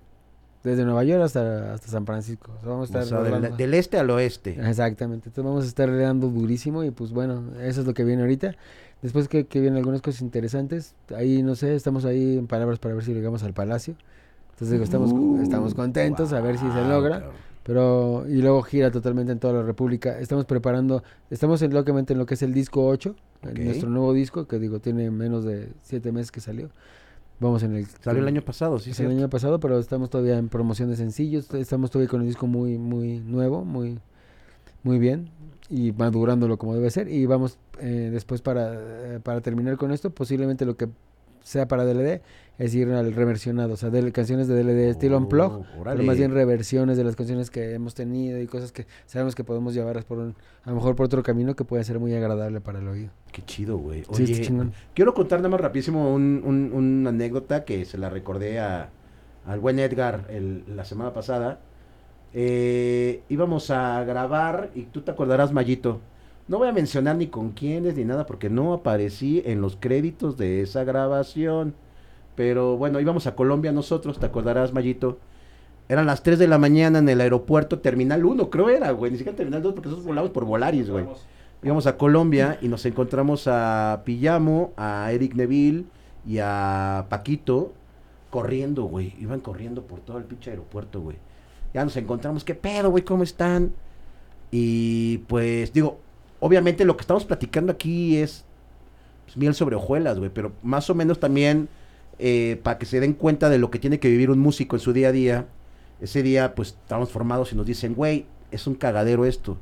Desde 0.61 0.83
Nueva 0.83 1.05
York 1.05 1.23
hasta, 1.23 1.73
hasta 1.73 1.87
San 1.87 2.05
Francisco. 2.05 2.51
O 2.57 2.59
sea, 2.59 2.69
vamos 2.69 2.93
a 2.93 2.97
O 2.97 3.01
estar 3.01 3.25
sea, 3.29 3.39
del, 3.55 3.73
este 3.73 3.97
al 3.97 4.09
oeste. 4.09 4.57
Exactamente, 4.61 5.29
entonces 5.29 5.45
vamos 5.49 5.63
a 5.63 5.67
estar 5.69 5.97
dando 5.97 6.27
durísimo 6.27 6.83
y 6.83 6.91
pues 6.91 7.11
bueno, 7.13 7.41
eso 7.61 7.79
es 7.79 7.87
lo 7.87 7.93
que 7.93 8.03
viene 8.03 8.23
ahorita. 8.23 8.55
Después 9.01 9.29
que, 9.29 9.47
que 9.47 9.61
vienen 9.61 9.77
algunas 9.77 10.01
cosas 10.01 10.19
interesantes, 10.21 10.95
ahí 11.15 11.43
no 11.43 11.55
sé, 11.55 11.75
estamos 11.75 12.03
ahí 12.03 12.37
en 12.37 12.47
palabras 12.47 12.77
para 12.77 12.93
ver 12.93 13.05
si 13.05 13.13
llegamos 13.13 13.41
al 13.43 13.53
palacio. 13.53 13.95
Entonces 14.51 14.71
digo, 14.71 14.83
estamos, 14.83 15.13
Uh, 15.13 15.39
estamos 15.41 15.73
contentos 15.73 16.33
a 16.33 16.41
ver 16.41 16.57
si 16.57 16.69
se 16.69 16.83
logra. 16.89 17.31
Pero, 17.69 18.25
y 18.27 18.41
luego 18.41 18.63
gira 18.63 18.89
totalmente 18.89 19.31
en 19.31 19.37
toda 19.37 19.53
la 19.53 19.61
República. 19.61 20.17
Estamos 20.19 20.45
preparando, 20.45 21.03
estamos 21.29 21.61
en, 21.61 21.71
lógicamente 21.71 22.13
en 22.13 22.19
lo 22.19 22.25
que 22.25 22.33
es 22.33 22.41
el 22.41 22.51
disco 22.51 22.87
8, 22.87 23.15
en 23.43 23.49
Ok. 23.51 23.59
nuestro 23.59 23.89
nuevo 23.91 24.11
disco, 24.11 24.47
que 24.47 24.57
digo, 24.57 24.79
tiene 24.79 25.11
menos 25.11 25.43
de 25.43 25.69
7 25.83 26.11
meses 26.11 26.31
que 26.31 26.41
salió. 26.41 26.71
Vamos 27.39 27.61
en 27.61 27.75
el... 27.75 27.85
Salió 27.85 28.23
el 28.23 28.27
año 28.27 28.41
pasado, 28.41 28.79
sí, 28.79 28.91
sí. 28.91 29.03
el 29.03 29.11
año 29.11 29.29
pasado, 29.29 29.59
pero 29.59 29.77
estamos 29.77 30.09
todavía 30.09 30.39
en 30.39 30.49
promoción 30.49 30.89
de 30.89 30.95
sencillos. 30.95 31.53
Estamos 31.53 31.91
todavía 31.91 32.09
con 32.09 32.21
el 32.21 32.27
disco 32.27 32.47
muy, 32.47 32.79
muy 32.79 33.19
nuevo, 33.19 33.63
muy, 33.63 33.99
muy 34.81 34.97
bien 34.97 35.29
y 35.69 35.91
madurándolo 35.91 36.57
como 36.57 36.73
debe 36.73 36.89
ser. 36.89 37.07
Y 37.07 37.27
vamos 37.27 37.59
eh, 37.79 38.09
después 38.11 38.41
para, 38.41 38.73
eh, 38.73 39.19
para 39.21 39.41
terminar 39.41 39.77
con 39.77 39.91
esto, 39.91 40.09
posiblemente 40.09 40.65
lo 40.65 40.75
que 40.75 40.89
sea 41.49 41.67
para 41.67 41.83
DLD 41.83 42.21
es 42.59 42.75
ir 42.75 42.91
al 42.91 43.13
reversionado, 43.13 43.73
o 43.73 43.77
sea, 43.77 43.89
de 43.89 44.11
canciones 44.11 44.47
de 44.47 44.53
DLD 44.61 44.89
estilo 44.89 45.17
unplug, 45.17 45.65
pero 45.95 46.03
más 46.03 46.17
bien 46.17 46.31
reversiones 46.33 46.95
de 46.97 47.03
las 47.03 47.15
canciones 47.15 47.49
que 47.49 47.73
hemos 47.73 47.95
tenido 47.95 48.39
y 48.39 48.45
cosas 48.45 48.71
que 48.71 48.85
sabemos 49.07 49.33
que 49.33 49.43
podemos 49.43 49.73
llevarlas 49.73 50.05
por 50.05 50.19
un, 50.19 50.35
a 50.63 50.69
lo 50.69 50.75
mejor 50.75 50.95
por 50.95 51.07
otro 51.07 51.23
camino 51.23 51.55
que 51.55 51.63
puede 51.63 51.83
ser 51.85 51.99
muy 51.99 52.13
agradable 52.13 52.61
para 52.61 52.79
el 52.79 52.87
oído. 52.87 53.09
Qué 53.31 53.43
chido, 53.45 53.77
güey. 53.77 54.03
Sí, 54.11 54.23
Oye, 54.25 54.69
quiero 54.93 55.13
contar 55.15 55.39
nada 55.39 55.49
más 55.49 55.61
rapidísimo 55.61 56.13
un- 56.13 56.43
un- 56.45 56.71
una 56.73 57.09
anécdota 57.09 57.65
que 57.65 57.83
se 57.85 57.97
la 57.97 58.09
recordé 58.11 58.59
a, 58.59 58.89
al 59.47 59.59
buen 59.59 59.79
Edgar 59.79 60.25
el- 60.29 60.63
la 60.75 60.85
semana 60.85 61.13
pasada. 61.13 61.61
Eh, 62.33 63.23
íbamos 63.29 63.71
a 63.71 64.03
grabar, 64.03 64.69
y 64.75 64.83
tú 64.83 65.01
te 65.01 65.09
acordarás, 65.11 65.51
Mayito. 65.51 65.99
No 66.49 66.57
voy 66.57 66.67
a 66.67 66.73
mencionar 66.73 67.15
ni 67.15 67.27
con 67.27 67.51
quiénes 67.51 67.95
ni 67.95 68.03
nada 68.05 68.25
porque 68.25 68.49
no 68.49 68.73
aparecí 68.73 69.43
en 69.45 69.61
los 69.61 69.75
créditos 69.75 70.35
de 70.35 70.63
esa 70.63 70.83
grabación. 70.83 71.75
Pero 72.35 72.75
bueno, 72.75 72.99
íbamos 72.99 73.27
a 73.27 73.35
Colombia 73.35 73.71
nosotros, 73.71 74.17
te 74.19 74.25
acordarás, 74.25 74.73
Mayito. 74.73 75.19
Eran 75.89 76.07
las 76.07 76.23
3 76.23 76.39
de 76.39 76.47
la 76.47 76.57
mañana 76.57 76.97
en 76.97 77.07
el 77.07 77.21
aeropuerto, 77.21 77.77
Terminal 77.77 78.25
1, 78.25 78.49
creo 78.49 78.69
era, 78.69 78.89
güey. 78.89 79.11
Ni 79.11 79.17
siquiera 79.19 79.37
Terminal 79.37 79.61
2 79.61 79.73
porque 79.73 79.89
nosotros 79.89 80.07
volamos 80.07 80.31
por 80.31 80.45
Volaris, 80.45 80.89
güey. 80.89 81.05
Íbamos 81.61 81.85
a 81.85 81.97
Colombia 81.97 82.57
y 82.63 82.67
nos 82.67 82.83
encontramos 82.87 83.47
a 83.47 84.01
Pillamo, 84.03 84.71
a 84.75 85.11
Eric 85.11 85.35
Neville 85.35 85.85
y 86.25 86.39
a 86.39 87.05
Paquito 87.09 87.73
corriendo, 88.31 88.85
güey. 88.85 89.13
Iban 89.19 89.41
corriendo 89.41 89.83
por 89.83 89.99
todo 89.99 90.17
el 90.17 90.23
pinche 90.23 90.49
aeropuerto, 90.49 90.99
güey. 90.99 91.17
Ya 91.75 91.83
nos 91.83 91.95
encontramos, 91.95 92.43
¿qué 92.43 92.55
pedo, 92.55 92.89
güey? 92.89 93.03
¿Cómo 93.03 93.21
están? 93.21 93.71
Y 94.49 95.19
pues, 95.27 95.71
digo, 95.73 95.99
obviamente 96.39 96.85
lo 96.85 96.95
que 96.97 97.01
estamos 97.01 97.25
platicando 97.25 97.71
aquí 97.71 98.17
es 98.17 98.45
pues, 99.25 99.37
miel 99.37 99.53
sobre 99.53 99.75
hojuelas, 99.75 100.17
güey, 100.19 100.31
pero 100.33 100.51
más 100.63 100.89
o 100.89 100.95
menos 100.95 101.19
también 101.19 101.69
eh, 102.17 102.59
para 102.63 102.77
que 102.77 102.85
se 102.85 102.99
den 102.99 103.13
cuenta 103.13 103.49
de 103.49 103.57
lo 103.57 103.71
que 103.71 103.79
tiene 103.79 103.99
que 103.99 104.09
vivir 104.09 104.29
un 104.29 104.39
músico 104.39 104.75
en 104.75 104.79
su 104.79 104.93
día 104.93 105.09
a 105.09 105.11
día. 105.11 105.45
Ese 106.01 106.23
día, 106.23 106.55
pues, 106.55 106.69
estamos 106.69 107.09
formados 107.09 107.51
y 107.51 107.55
nos 107.55 107.65
dicen, 107.65 107.93
güey, 107.93 108.25
es 108.51 108.67
un 108.67 108.75
cagadero 108.75 109.25
esto. 109.25 109.57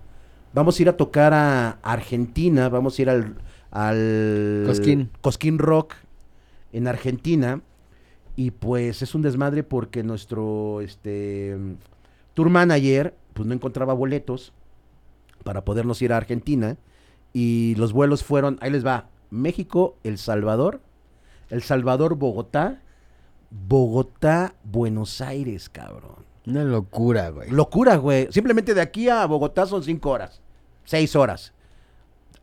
Vamos 0.54 0.80
a 0.80 0.82
ir 0.82 0.90
a 0.90 0.98
tocar 0.98 1.34
a 1.34 1.80
Argentina, 1.82 2.70
vamos 2.70 2.98
a 2.98 3.02
ir 3.02 3.10
al, 3.10 3.36
al 3.72 4.64
Cosquín. 4.66 5.10
Cosquín 5.22 5.60
Rock 5.60 5.96
en 6.74 6.88
Argentina. 6.88 7.62
Y 8.36 8.52
pues 8.52 9.02
es 9.02 9.16
un 9.16 9.24
desmadre 9.24 9.64
porque 9.64 10.04
nuestro 10.04 10.82
este 10.82 11.58
tour 12.36 12.50
manager 12.50 13.16
pues 13.34 13.48
no 13.48 13.54
encontraba 13.56 13.94
boletos 13.94 14.54
para 15.44 15.64
podernos 15.64 16.02
ir 16.02 16.14
a 16.14 16.18
Argentina. 16.18 16.78
Y 17.34 17.76
los 17.76 17.94
vuelos 17.94 18.24
fueron, 18.24 18.58
ahí 18.62 18.72
les 18.72 18.86
va, 18.86 19.10
México, 19.30 19.96
El 20.04 20.18
Salvador, 20.18 20.82
El 21.50 21.62
Salvador, 21.62 22.16
Bogotá, 22.16 22.82
Bogotá, 23.50 24.56
Buenos 24.64 25.22
Aires, 25.22 25.70
cabrón. 25.70 26.26
Una 26.46 26.64
locura, 26.64 27.30
güey. 27.30 27.50
Locura, 27.50 27.98
güey. 27.98 28.32
Simplemente 28.32 28.74
de 28.74 28.82
aquí 28.82 29.10
a 29.10 29.26
Bogotá 29.26 29.66
son 29.66 29.84
cinco 29.84 30.12
horas. 30.12 30.42
Seis 30.86 31.16
horas. 31.16 31.54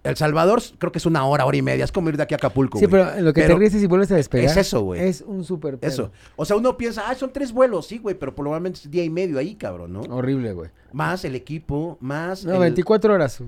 El 0.04 0.16
Salvador 0.16 0.62
creo 0.78 0.92
que 0.92 0.98
es 0.98 1.06
una 1.06 1.24
hora, 1.26 1.46
hora 1.46 1.56
y 1.56 1.62
media. 1.62 1.84
Es 1.84 1.90
como 1.90 2.10
ir 2.10 2.16
de 2.16 2.22
aquí 2.22 2.34
a 2.34 2.36
Acapulco, 2.36 2.78
Sí, 2.78 2.84
güey. 2.86 3.02
pero 3.04 3.20
lo 3.22 3.32
que 3.32 3.42
te 3.42 3.54
ríes 3.54 3.74
es 3.74 3.80
si 3.80 3.86
vuelves 3.86 4.12
a 4.12 4.16
despegar. 4.16 4.50
es 4.50 4.56
eso, 4.56 4.82
güey. 4.82 5.00
Es 5.02 5.22
un 5.22 5.42
súper 5.44 5.78
pedo. 5.78 5.90
Eso. 5.90 6.12
O 6.36 6.44
sea, 6.44 6.56
uno 6.56 6.76
piensa, 6.76 7.04
ah, 7.08 7.14
son 7.14 7.32
tres 7.32 7.50
vuelos, 7.52 7.86
sí, 7.86 7.98
güey, 7.98 8.14
pero 8.14 8.34
probablemente 8.34 8.80
es 8.84 8.90
día 8.90 9.02
y 9.02 9.08
medio 9.10 9.38
ahí, 9.38 9.54
cabrón, 9.54 9.94
¿no? 9.94 10.00
Horrible, 10.02 10.52
güey. 10.52 10.70
Más 10.92 11.24
el 11.24 11.34
equipo, 11.34 11.96
más. 12.00 12.44
No, 12.44 12.52
el- 12.54 12.60
24 12.60 13.14
horas. 13.14 13.42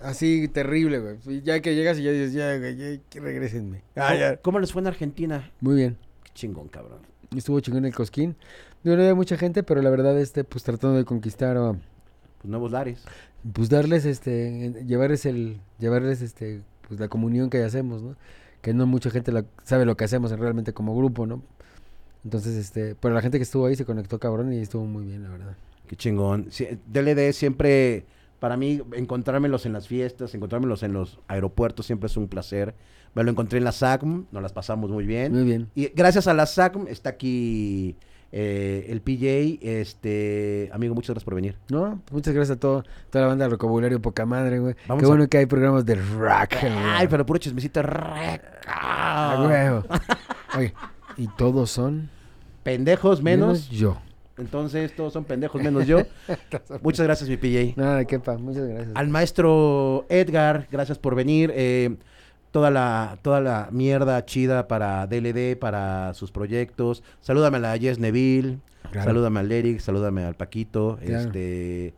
Así 0.00 0.48
terrible, 0.48 0.98
güey. 0.98 1.16
Y 1.38 1.42
Ya 1.42 1.60
que 1.60 1.74
llegas 1.74 1.98
y 1.98 2.02
ya 2.02 2.10
dices, 2.10 2.32
ya, 2.32 2.58
güey, 2.58 2.76
ya, 2.76 3.00
que 3.08 3.20
regresenme. 3.20 3.82
¿Cómo, 3.94 4.08
cómo 4.42 4.60
les 4.60 4.72
fue 4.72 4.82
en 4.82 4.88
Argentina? 4.88 5.50
Muy 5.60 5.76
bien. 5.76 5.96
Qué 6.24 6.30
chingón, 6.34 6.68
cabrón. 6.68 6.98
Estuvo 7.34 7.58
chingón 7.60 7.84
el 7.84 7.94
cosquín. 7.94 8.36
No 8.82 8.92
había 8.92 9.14
mucha 9.14 9.36
gente, 9.38 9.62
pero 9.62 9.80
la 9.80 9.90
verdad, 9.90 10.18
este, 10.18 10.44
pues 10.44 10.62
tratando 10.64 10.96
de 10.96 11.04
conquistar 11.04 11.56
o 11.56 11.76
Pues 12.44 12.50
nuevos 12.50 12.72
lares. 12.72 13.02
pues 13.54 13.70
darles, 13.70 14.04
este, 14.04 14.84
llevarles 14.86 15.24
el, 15.24 15.60
llevarles, 15.78 16.20
este, 16.20 16.60
pues 16.86 17.00
la 17.00 17.08
comunión 17.08 17.48
que 17.48 17.62
hacemos, 17.64 18.02
¿no? 18.02 18.16
Que 18.60 18.74
no 18.74 18.86
mucha 18.86 19.08
gente 19.08 19.32
la- 19.32 19.46
sabe 19.62 19.86
lo 19.86 19.96
que 19.96 20.04
hacemos 20.04 20.30
realmente 20.38 20.74
como 20.74 20.94
grupo, 20.94 21.26
¿no? 21.26 21.42
Entonces, 22.22 22.54
este, 22.56 22.94
pero 22.96 23.14
la 23.14 23.22
gente 23.22 23.38
que 23.38 23.44
estuvo 23.44 23.64
ahí 23.64 23.76
se 23.76 23.86
conectó 23.86 24.18
cabrón 24.18 24.52
y 24.52 24.58
estuvo 24.58 24.84
muy 24.84 25.04
bien, 25.06 25.22
la 25.22 25.30
verdad. 25.30 25.56
Qué 25.86 25.96
chingón. 25.96 26.48
Sí, 26.50 26.66
DLD 26.86 27.32
siempre, 27.32 28.04
para 28.40 28.58
mí, 28.58 28.82
encontrármelos 28.92 29.64
en 29.64 29.72
las 29.72 29.88
fiestas, 29.88 30.34
encontrármelos 30.34 30.82
en 30.82 30.92
los 30.92 31.18
aeropuertos 31.28 31.86
siempre 31.86 32.08
es 32.08 32.16
un 32.18 32.28
placer. 32.28 32.74
Me 33.14 33.24
lo 33.24 33.30
encontré 33.30 33.56
en 33.56 33.64
la 33.64 33.72
SACM, 33.72 34.26
nos 34.32 34.42
las 34.42 34.52
pasamos 34.52 34.90
muy 34.90 35.06
bien. 35.06 35.32
Muy 35.32 35.44
bien. 35.44 35.70
Y 35.74 35.86
gracias 35.94 36.26
a 36.26 36.34
la 36.34 36.44
SACM 36.44 36.88
está 36.88 37.08
aquí 37.10 37.96
eh, 38.36 38.86
el 38.88 39.00
PJ. 39.00 39.58
Este, 39.62 40.68
amigo, 40.72 40.92
muchas 40.94 41.10
gracias 41.10 41.24
por 41.24 41.36
venir. 41.36 41.56
No, 41.70 42.02
muchas 42.10 42.34
gracias 42.34 42.56
a 42.56 42.60
todo, 42.60 42.82
toda 43.10 43.22
la 43.22 43.28
banda 43.28 43.44
del 43.44 43.52
vocabulario 43.54 44.00
poca 44.02 44.26
madre, 44.26 44.58
güey. 44.58 44.74
Vamos 44.88 45.00
Qué 45.02 45.06
a- 45.06 45.08
bueno 45.08 45.28
que 45.28 45.38
hay 45.38 45.46
programas 45.46 45.86
de 45.86 45.94
rock. 45.94 46.54
Ay, 46.62 47.06
pero 47.08 47.24
puro 47.24 47.38
chismecito. 47.38 47.80
Ah, 48.66 49.44
huevo. 49.46 49.84
Oye, 50.58 50.74
y 51.16 51.28
todos 51.28 51.70
son 51.70 52.10
Pendejos 52.64 53.22
menos. 53.22 53.68
yo. 53.70 53.98
Entonces, 54.36 54.96
todos 54.96 55.12
son 55.12 55.24
pendejos 55.24 55.62
menos 55.62 55.86
yo. 55.86 55.98
Muchas 56.82 57.06
gracias, 57.06 57.28
mi 57.30 57.36
PJ. 57.36 57.74
Nada 57.80 58.04
quepa, 58.04 58.36
muchas 58.36 58.66
gracias. 58.66 58.90
Al 58.96 59.08
maestro 59.08 60.06
Edgar, 60.08 60.66
gracias 60.72 60.98
por 60.98 61.14
venir. 61.14 61.52
Eh, 61.54 61.96
toda 62.54 62.70
la 62.70 63.18
toda 63.22 63.40
la 63.40 63.68
mierda 63.72 64.24
chida 64.24 64.68
para 64.68 65.08
DLD, 65.08 65.56
para 65.58 66.14
sus 66.14 66.30
proyectos. 66.30 67.02
Salúdame 67.20 67.56
a 67.56 67.60
la 67.60 67.78
Jess 67.78 67.98
Neville, 67.98 68.58
Claro. 68.92 69.10
salúdame 69.10 69.40
al 69.40 69.50
Eric, 69.50 69.80
salúdame 69.80 70.22
al 70.22 70.36
Paquito. 70.36 70.96
Claro. 71.04 71.18
Este 71.24 71.94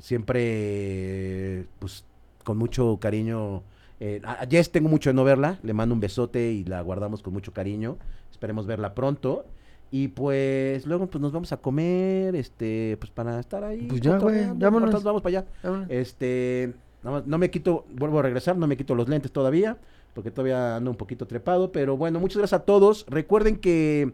siempre 0.00 1.66
pues 1.78 2.04
con 2.42 2.58
mucho 2.58 2.98
cariño. 3.00 3.62
Eh, 4.00 4.20
a 4.24 4.44
Jess 4.50 4.72
tengo 4.72 4.88
mucho 4.88 5.10
de 5.10 5.14
no 5.14 5.22
verla, 5.22 5.60
le 5.62 5.72
mando 5.72 5.94
un 5.94 6.00
besote 6.00 6.50
y 6.50 6.64
la 6.64 6.80
guardamos 6.80 7.22
con 7.22 7.32
mucho 7.32 7.52
cariño. 7.52 7.96
Esperemos 8.32 8.66
verla 8.66 8.94
pronto. 8.96 9.44
Y 9.92 10.08
pues 10.08 10.84
luego 10.84 11.06
pues 11.06 11.22
nos 11.22 11.30
vamos 11.30 11.52
a 11.52 11.58
comer, 11.58 12.34
este, 12.34 12.96
pues 12.98 13.12
para 13.12 13.38
estar 13.38 13.62
ahí. 13.62 13.86
Pues 13.88 14.00
ya, 14.00 14.18
güey, 14.18 14.46
vámonos. 14.52 15.04
Vamos 15.04 15.22
para 15.22 15.38
allá. 15.38 15.48
Vámonos. 15.62 15.86
Este, 15.90 16.72
más, 17.10 17.26
no 17.26 17.38
me 17.38 17.50
quito, 17.50 17.84
vuelvo 17.90 18.20
a 18.20 18.22
regresar, 18.22 18.56
no 18.56 18.66
me 18.66 18.76
quito 18.76 18.94
los 18.94 19.08
lentes 19.08 19.32
todavía, 19.32 19.78
porque 20.14 20.30
todavía 20.30 20.76
ando 20.76 20.90
un 20.90 20.96
poquito 20.96 21.26
trepado, 21.26 21.72
pero 21.72 21.96
bueno, 21.96 22.20
muchas 22.20 22.38
gracias 22.38 22.60
a 22.60 22.64
todos. 22.64 23.06
Recuerden 23.08 23.56
que 23.56 24.12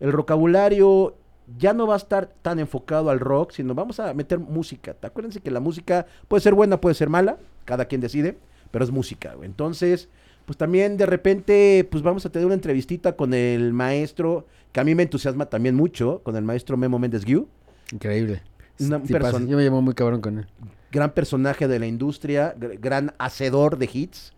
el 0.00 0.12
vocabulario 0.12 1.14
ya 1.58 1.72
no 1.72 1.86
va 1.86 1.94
a 1.94 1.98
estar 1.98 2.32
tan 2.42 2.58
enfocado 2.58 3.10
al 3.10 3.20
rock, 3.20 3.52
sino 3.52 3.74
vamos 3.74 4.00
a 4.00 4.12
meter 4.14 4.38
música. 4.38 4.96
Acuérdense 5.02 5.40
que 5.40 5.50
la 5.50 5.60
música 5.60 6.06
puede 6.28 6.40
ser 6.40 6.54
buena, 6.54 6.80
puede 6.80 6.94
ser 6.94 7.08
mala, 7.08 7.38
cada 7.64 7.84
quien 7.84 8.00
decide, 8.00 8.38
pero 8.70 8.84
es 8.84 8.90
música. 8.90 9.34
Entonces, 9.42 10.08
pues 10.46 10.56
también 10.58 10.96
de 10.96 11.06
repente, 11.06 11.86
pues 11.90 12.02
vamos 12.02 12.24
a 12.26 12.30
tener 12.30 12.46
una 12.46 12.54
entrevistita 12.54 13.16
con 13.16 13.34
el 13.34 13.72
maestro, 13.72 14.46
que 14.72 14.80
a 14.80 14.84
mí 14.84 14.94
me 14.94 15.04
entusiasma 15.04 15.46
también 15.46 15.74
mucho, 15.74 16.20
con 16.22 16.36
el 16.36 16.44
maestro 16.44 16.76
Memo 16.76 16.98
Méndez 16.98 17.24
Guiú. 17.24 17.48
Increíble. 17.92 18.42
Una- 18.80 18.96
un 18.98 19.06
Sí 19.06 19.12
pasa. 19.12 19.38
person- 19.38 19.48
Yo 19.48 19.56
me 19.56 19.64
llamo 19.64 19.82
muy 19.82 19.94
cabrón 19.94 20.20
con 20.20 20.38
él. 20.38 20.46
gran 20.92 21.10
personaje 21.12 21.66
de 21.66 21.78
la 21.80 21.86
industria, 21.86 22.54
gr- 22.56 22.78
gran 22.80 23.14
hacedor 23.18 23.78
de 23.78 23.90
hits. 23.92 24.32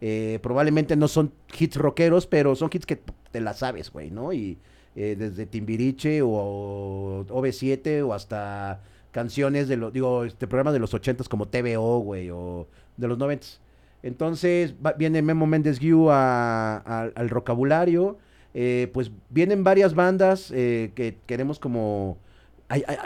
Eh, 0.00 0.40
probablemente 0.42 0.94
no 0.96 1.08
son 1.08 1.32
hits 1.58 1.76
rockeros, 1.76 2.26
pero 2.26 2.54
son 2.54 2.68
hits 2.72 2.84
que 2.86 3.00
te 3.30 3.40
la 3.40 3.54
sabes, 3.54 3.90
güey, 3.90 4.10
¿no? 4.10 4.32
Y 4.32 4.58
eh, 4.94 5.16
desde 5.18 5.46
Timbiriche 5.46 6.20
o 6.22 7.24
OV7 7.30 8.02
o 8.02 8.12
hasta 8.12 8.80
canciones 9.10 9.68
de 9.68 9.76
los, 9.78 9.92
digo, 9.92 10.24
este 10.24 10.46
programas 10.46 10.74
de 10.74 10.80
los 10.80 10.92
ochentas 10.92 11.28
como 11.30 11.48
TVO, 11.48 12.00
güey, 12.00 12.28
o 12.30 12.66
de 12.98 13.08
los 13.08 13.16
noventas. 13.16 13.60
Entonces 14.02 14.74
va- 14.84 14.92
viene 14.92 15.22
Memo 15.22 15.46
Méndez 15.46 15.78
Guiú 15.78 16.10
al 16.10 17.28
rocabulario. 17.30 18.18
eh, 18.54 18.90
pues 18.92 19.10
vienen 19.30 19.64
varias 19.64 19.94
bandas 19.94 20.50
eh, 20.54 20.92
que 20.94 21.16
queremos 21.24 21.58
como... 21.58 22.18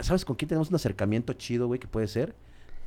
¿Sabes 0.01 0.25
con 0.25 0.35
quién 0.35 0.49
tenemos 0.49 0.69
un 0.69 0.75
acercamiento 0.75 1.33
chido, 1.33 1.67
güey, 1.67 1.79
que 1.79 1.87
puede 1.87 2.07
ser? 2.07 2.35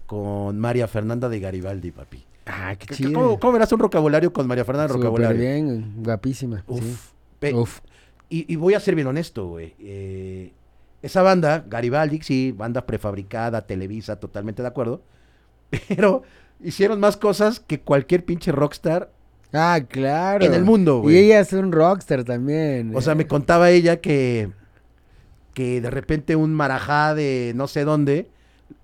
Con 0.07 0.59
María 0.59 0.89
Fernanda 0.89 1.29
de 1.29 1.41
Garibaldi, 1.41 1.91
papi. 1.93 2.25
Ah, 2.47 2.75
qué 2.79 2.87
¿Qué- 2.87 2.95
chido. 2.95 3.13
¿Cómo, 3.13 3.39
cómo 3.39 3.53
verás 3.53 3.73
un 3.73 3.79
rocabulario 3.81 4.33
con 4.33 4.47
María 4.47 4.65
Fernanda 4.65 4.89
de 4.89 4.95
Súper 4.95 5.07
rocabulario? 5.11 5.41
bien, 5.41 5.95
guapísima. 6.03 6.65
Uf. 6.67 6.83
sí. 7.41 7.55
Uf. 7.55 7.81
Y, 8.29 8.53
y 8.53 8.57
voy 8.57 8.75
a 8.75 8.81
ser 8.81 8.95
bien 8.95 9.07
honesto, 9.09 9.49
güey. 9.49 9.75
eh, 9.81 10.53
esa 11.03 11.23
banda, 11.23 11.65
Garibaldi, 11.67 12.21
sí, 12.23 12.53
banda 12.57 12.85
prefabricada, 12.87 13.67
Televisa, 13.67 14.17
totalmente 14.21 14.63
de 14.63 14.69
acuerdo. 14.69 15.03
Pero 15.89 16.23
hicieron 16.63 17.01
más 17.01 17.17
cosas 17.17 17.59
que 17.61 17.81
cualquier 17.81 18.25
pinche 18.25 18.53
rockstar 18.53 19.11
Ah, 19.53 19.81
claro. 19.89 20.45
en 20.45 20.55
el 20.55 20.63
mundo, 20.65 20.99
Y 20.99 21.03
güey. 21.03 21.19
ella 21.25 21.41
es 21.41 21.53
un 21.53 21.73
rockstar 21.73 22.23
también. 22.25 22.95
O 22.95 23.01
sea, 23.01 23.15
¿eh? 23.15 23.17
me 23.17 23.27
contaba 23.27 23.71
ella 23.71 24.01
que, 24.01 24.51
que 25.61 25.81
de 25.83 25.91
repente 25.91 26.37
un 26.37 26.55
marajá 26.55 27.15
de 27.15 27.53
no 27.55 27.67
sé 27.69 27.85
dónde 27.85 28.29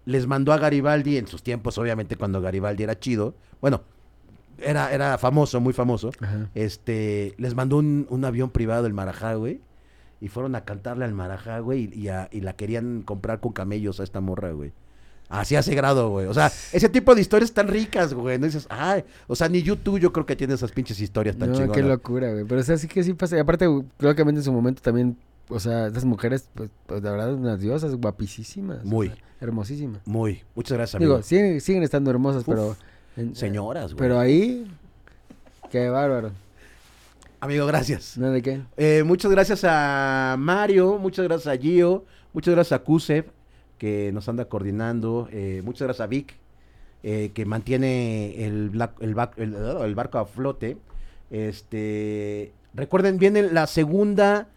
les 0.05 0.27
mandó 0.27 0.53
a 0.53 0.59
Garibaldi 0.59 1.16
en 1.16 1.27
sus 1.27 1.43
tiempos, 1.43 1.79
obviamente 1.79 2.16
cuando 2.16 2.43
Garibaldi 2.43 2.83
era 2.83 2.99
chido. 2.99 3.35
Bueno, 3.62 3.81
era, 4.59 4.93
era 4.93 5.16
famoso, 5.16 5.59
muy 5.61 5.72
famoso. 5.72 6.11
Ajá. 6.20 6.49
Este, 6.55 7.35
les 7.39 7.55
mandó 7.55 7.79
un, 7.79 8.07
un 8.11 8.24
avión 8.27 8.51
privado 8.51 8.87
el 8.87 8.93
marajá, 8.93 9.35
güey. 9.35 9.61
Y 10.20 10.29
fueron 10.29 10.55
a 10.55 10.64
cantarle 10.64 11.05
al 11.07 11.14
marajá, 11.14 11.61
güey. 11.61 11.91
Y, 11.99 12.09
a- 12.09 12.29
y 12.31 12.41
la 12.43 12.55
querían 12.55 13.03
comprar 13.03 13.41
con 13.41 13.53
camellos 13.53 14.01
a 14.01 14.05
esta 14.05 14.20
morra, 14.20 14.51
güey. 14.53 14.72
Así 15.29 15.57
hace 15.57 15.74
grado, 15.74 16.11
güey. 16.11 16.27
O 16.27 16.35
sea, 16.35 16.53
ese 16.72 16.89
tipo 16.89 17.14
de 17.14 17.20
historias 17.22 17.53
tan 17.53 17.68
ricas, 17.68 18.12
güey. 18.14 18.39
No 18.39 18.47
dices, 18.47 18.66
ay, 18.70 19.03
o 19.27 19.35
sea, 19.35 19.49
ni 19.49 19.62
YouTube 19.62 19.99
yo 19.99 20.12
creo 20.12 20.24
que 20.27 20.37
tiene 20.37 20.55
esas 20.55 20.72
pinches 20.72 21.01
historias 21.01 21.37
tan 21.37 21.49
No, 21.51 21.55
chingonas. 21.57 21.77
qué 21.77 21.83
locura, 21.83 22.33
güey. 22.33 22.45
Pero 22.45 22.61
o 22.61 22.64
sea, 22.64 22.77
sí 22.77 22.87
que 22.87 23.03
sí 23.03 23.12
pasa. 23.14 23.37
Y 23.37 23.41
aparte, 23.41 23.66
que 23.99 24.22
en 24.22 24.43
su 24.43 24.53
momento 24.53 24.83
también, 24.83 25.16
o 25.49 25.61
sea, 25.61 25.87
estas 25.87 26.05
mujeres, 26.05 26.49
pues, 26.55 26.71
pues 26.87 27.03
de 27.03 27.11
verdad, 27.11 27.35
unas 27.35 27.61
diosas 27.61 27.95
guapísimas. 27.97 28.79
o 28.83 28.87
Muy. 28.87 29.09
sea, 29.09 29.17
hermosísimas. 29.41 30.01
Muy. 30.07 30.43
Muchas 30.55 30.77
gracias, 30.77 30.95
amigo. 30.97 31.15
Digo, 31.15 31.23
siguen, 31.23 31.61
siguen 31.61 31.83
estando 31.83 32.11
hermosas, 32.11 32.43
Uf, 32.43 32.47
pero... 32.49 32.77
en- 33.17 33.35
Señoras, 33.37 33.93
güey. 33.95 33.99
Pero 33.99 34.19
ahí, 34.19 34.67
qué 35.71 35.89
bárbaro. 35.89 36.31
Amigo, 37.41 37.67
gracias. 37.67 38.17
¿No 38.19 38.31
de 38.31 38.43
qué? 38.43 38.63
Eh, 38.77 39.03
muchas 39.05 39.31
gracias 39.31 39.61
a 39.65 40.37
Mario, 40.39 40.99
muchas 40.99 41.25
gracias 41.27 41.55
a 41.55 41.61
Gio, 41.61 42.05
muchas 42.33 42.55
gracias 42.55 42.81
a 42.81 42.83
Kusev, 42.83 43.27
que 43.79 44.11
nos 44.13 44.29
anda 44.29 44.47
coordinando, 44.47 45.29
eh, 45.31 45.61
muchas 45.65 45.83
gracias 45.87 46.05
a 46.05 46.09
Vic, 46.09 46.35
eh, 47.03 47.31
que 47.35 47.45
mantiene 47.45 48.45
el, 48.47 48.71
el- 49.01 49.55
el 49.55 49.95
barco 49.95 50.19
a 50.19 50.25
flote. 50.27 50.79
Este, 51.31 52.53
recuerden, 52.75 53.19
viene 53.19 53.43
la 53.43 53.67
segunda 53.67 54.49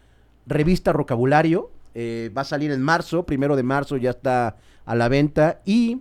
revista 0.50 0.92
Rocabulario, 0.92 1.70
eh, 1.94 2.30
va 2.36 2.42
a 2.42 2.44
salir 2.44 2.70
en 2.70 2.82
marzo, 2.82 3.24
primero 3.24 3.56
de 3.56 3.62
marzo 3.62 3.96
ya 3.96 4.10
está 4.10 4.56
a 4.84 4.94
la 4.94 5.08
venta 5.08 5.60
y 5.64 6.00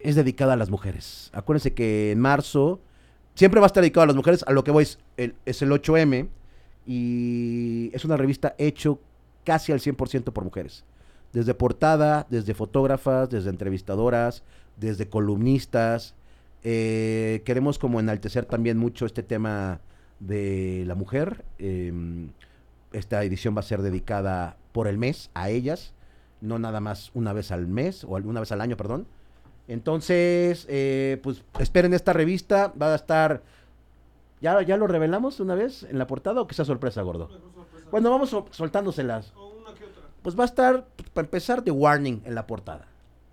es 0.00 0.16
dedicada 0.16 0.54
a 0.54 0.56
las 0.56 0.70
mujeres. 0.70 1.30
Acuérdense 1.32 1.74
que 1.74 2.12
en 2.12 2.20
marzo 2.20 2.80
siempre 3.34 3.60
va 3.60 3.66
a 3.66 3.68
estar 3.68 3.82
dedicado 3.82 4.04
a 4.04 4.06
las 4.06 4.16
mujeres. 4.16 4.44
A 4.46 4.52
lo 4.52 4.64
que 4.64 4.70
voy 4.70 4.82
es 4.82 4.98
el, 5.16 5.34
es 5.46 5.62
el 5.62 5.70
8M 5.70 6.28
y 6.86 7.90
es 7.92 8.04
una 8.04 8.16
revista 8.16 8.54
hecho 8.58 9.00
casi 9.44 9.72
al 9.72 9.80
100% 9.80 10.32
por 10.32 10.44
mujeres. 10.44 10.84
Desde 11.32 11.54
portada, 11.54 12.26
desde 12.30 12.54
fotógrafas, 12.54 13.28
desde 13.28 13.50
entrevistadoras, 13.50 14.42
desde 14.76 15.08
columnistas. 15.08 16.14
Eh, 16.64 17.42
queremos 17.44 17.78
como 17.78 18.00
enaltecer 18.00 18.44
también 18.44 18.78
mucho 18.78 19.06
este 19.06 19.22
tema 19.22 19.80
de 20.20 20.84
la 20.86 20.94
mujer. 20.94 21.44
Em, 21.58 22.30
esta 22.92 23.22
edición 23.24 23.54
va 23.56 23.60
a 23.60 23.64
ser 23.64 23.82
dedicada 23.82 24.56
por 24.72 24.88
el 24.88 24.98
mes 24.98 25.30
a 25.34 25.50
ellas, 25.50 25.92
no 26.40 26.58
nada 26.58 26.80
más 26.80 27.10
una 27.14 27.32
vez 27.32 27.50
al 27.52 27.66
mes 27.66 28.04
o 28.04 28.16
al- 28.16 28.26
una 28.26 28.40
vez 28.40 28.52
al 28.52 28.60
año, 28.60 28.76
perdón. 28.76 29.06
Entonces, 29.66 30.66
eh, 30.68 31.20
pues 31.22 31.42
esperen 31.58 31.92
esta 31.94 32.12
revista, 32.12 32.72
va 32.80 32.92
a 32.92 32.96
estar... 32.96 33.42
¿Ya, 34.40 34.62
¿Ya 34.62 34.76
lo 34.76 34.86
revelamos 34.86 35.40
una 35.40 35.54
vez 35.56 35.82
en 35.82 35.98
la 35.98 36.06
portada 36.06 36.40
o 36.40 36.46
que 36.46 36.54
sea 36.54 36.64
sorpresa, 36.64 37.02
gordo? 37.02 37.28
Bueno, 37.90 38.10
vamos 38.10 38.30
sol- 38.30 38.44
soltándoselas. 38.50 39.32
Pues 40.22 40.38
va 40.38 40.44
a 40.44 40.46
estar, 40.46 40.86
para 41.12 41.26
empezar, 41.26 41.62
de 41.64 41.70
Warning 41.70 42.22
en 42.24 42.34
la 42.34 42.46
portada. 42.46 42.86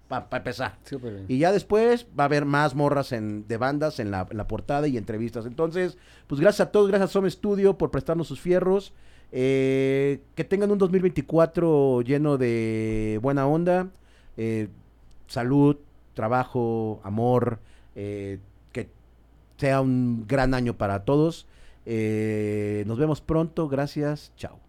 para 0.08 0.28
empezar. 0.38 0.78
Súper 0.84 1.14
bien. 1.14 1.26
Y 1.28 1.38
ya 1.38 1.52
después 1.52 2.08
va 2.18 2.24
a 2.24 2.26
haber 2.26 2.46
más 2.46 2.74
morras 2.76 3.12
en, 3.12 3.48
de 3.48 3.58
bandas 3.58 4.00
en 4.00 4.12
la, 4.12 4.28
en 4.30 4.38
la 4.38 4.48
portada 4.48 4.88
y 4.88 4.98
entrevistas. 4.98 5.46
Entonces, 5.46 5.98
pues 6.28 6.42
gracias 6.42 6.68
a 6.68 6.72
todos, 6.72 6.88
gracias 6.90 7.10
a 7.12 7.14
Som 7.14 7.30
Studio 7.30 7.78
por 7.78 7.92
prestarnos 7.92 8.28
sus 8.28 8.42
fierros. 8.42 8.94
Eh, 9.38 10.22
que 10.34 10.46
tengan 10.46 10.72
un 10.72 10.78
2024 10.78 12.02
lleno 12.04 12.38
de 12.38 13.20
buena 13.22 13.46
onda, 13.46 13.90
eh, 14.38 14.70
salud, 15.28 15.76
trabajo, 16.14 17.02
amor, 17.04 17.60
eh, 17.96 18.40
que 18.72 18.88
sea 19.58 19.82
un 19.82 20.26
gran 20.26 20.54
año 20.54 20.78
para 20.78 21.04
todos. 21.04 21.48
Nos 21.86 22.98
vemos 22.98 23.20
pronto, 23.20 23.68
gracias, 23.68 24.32
chao. 24.38 24.65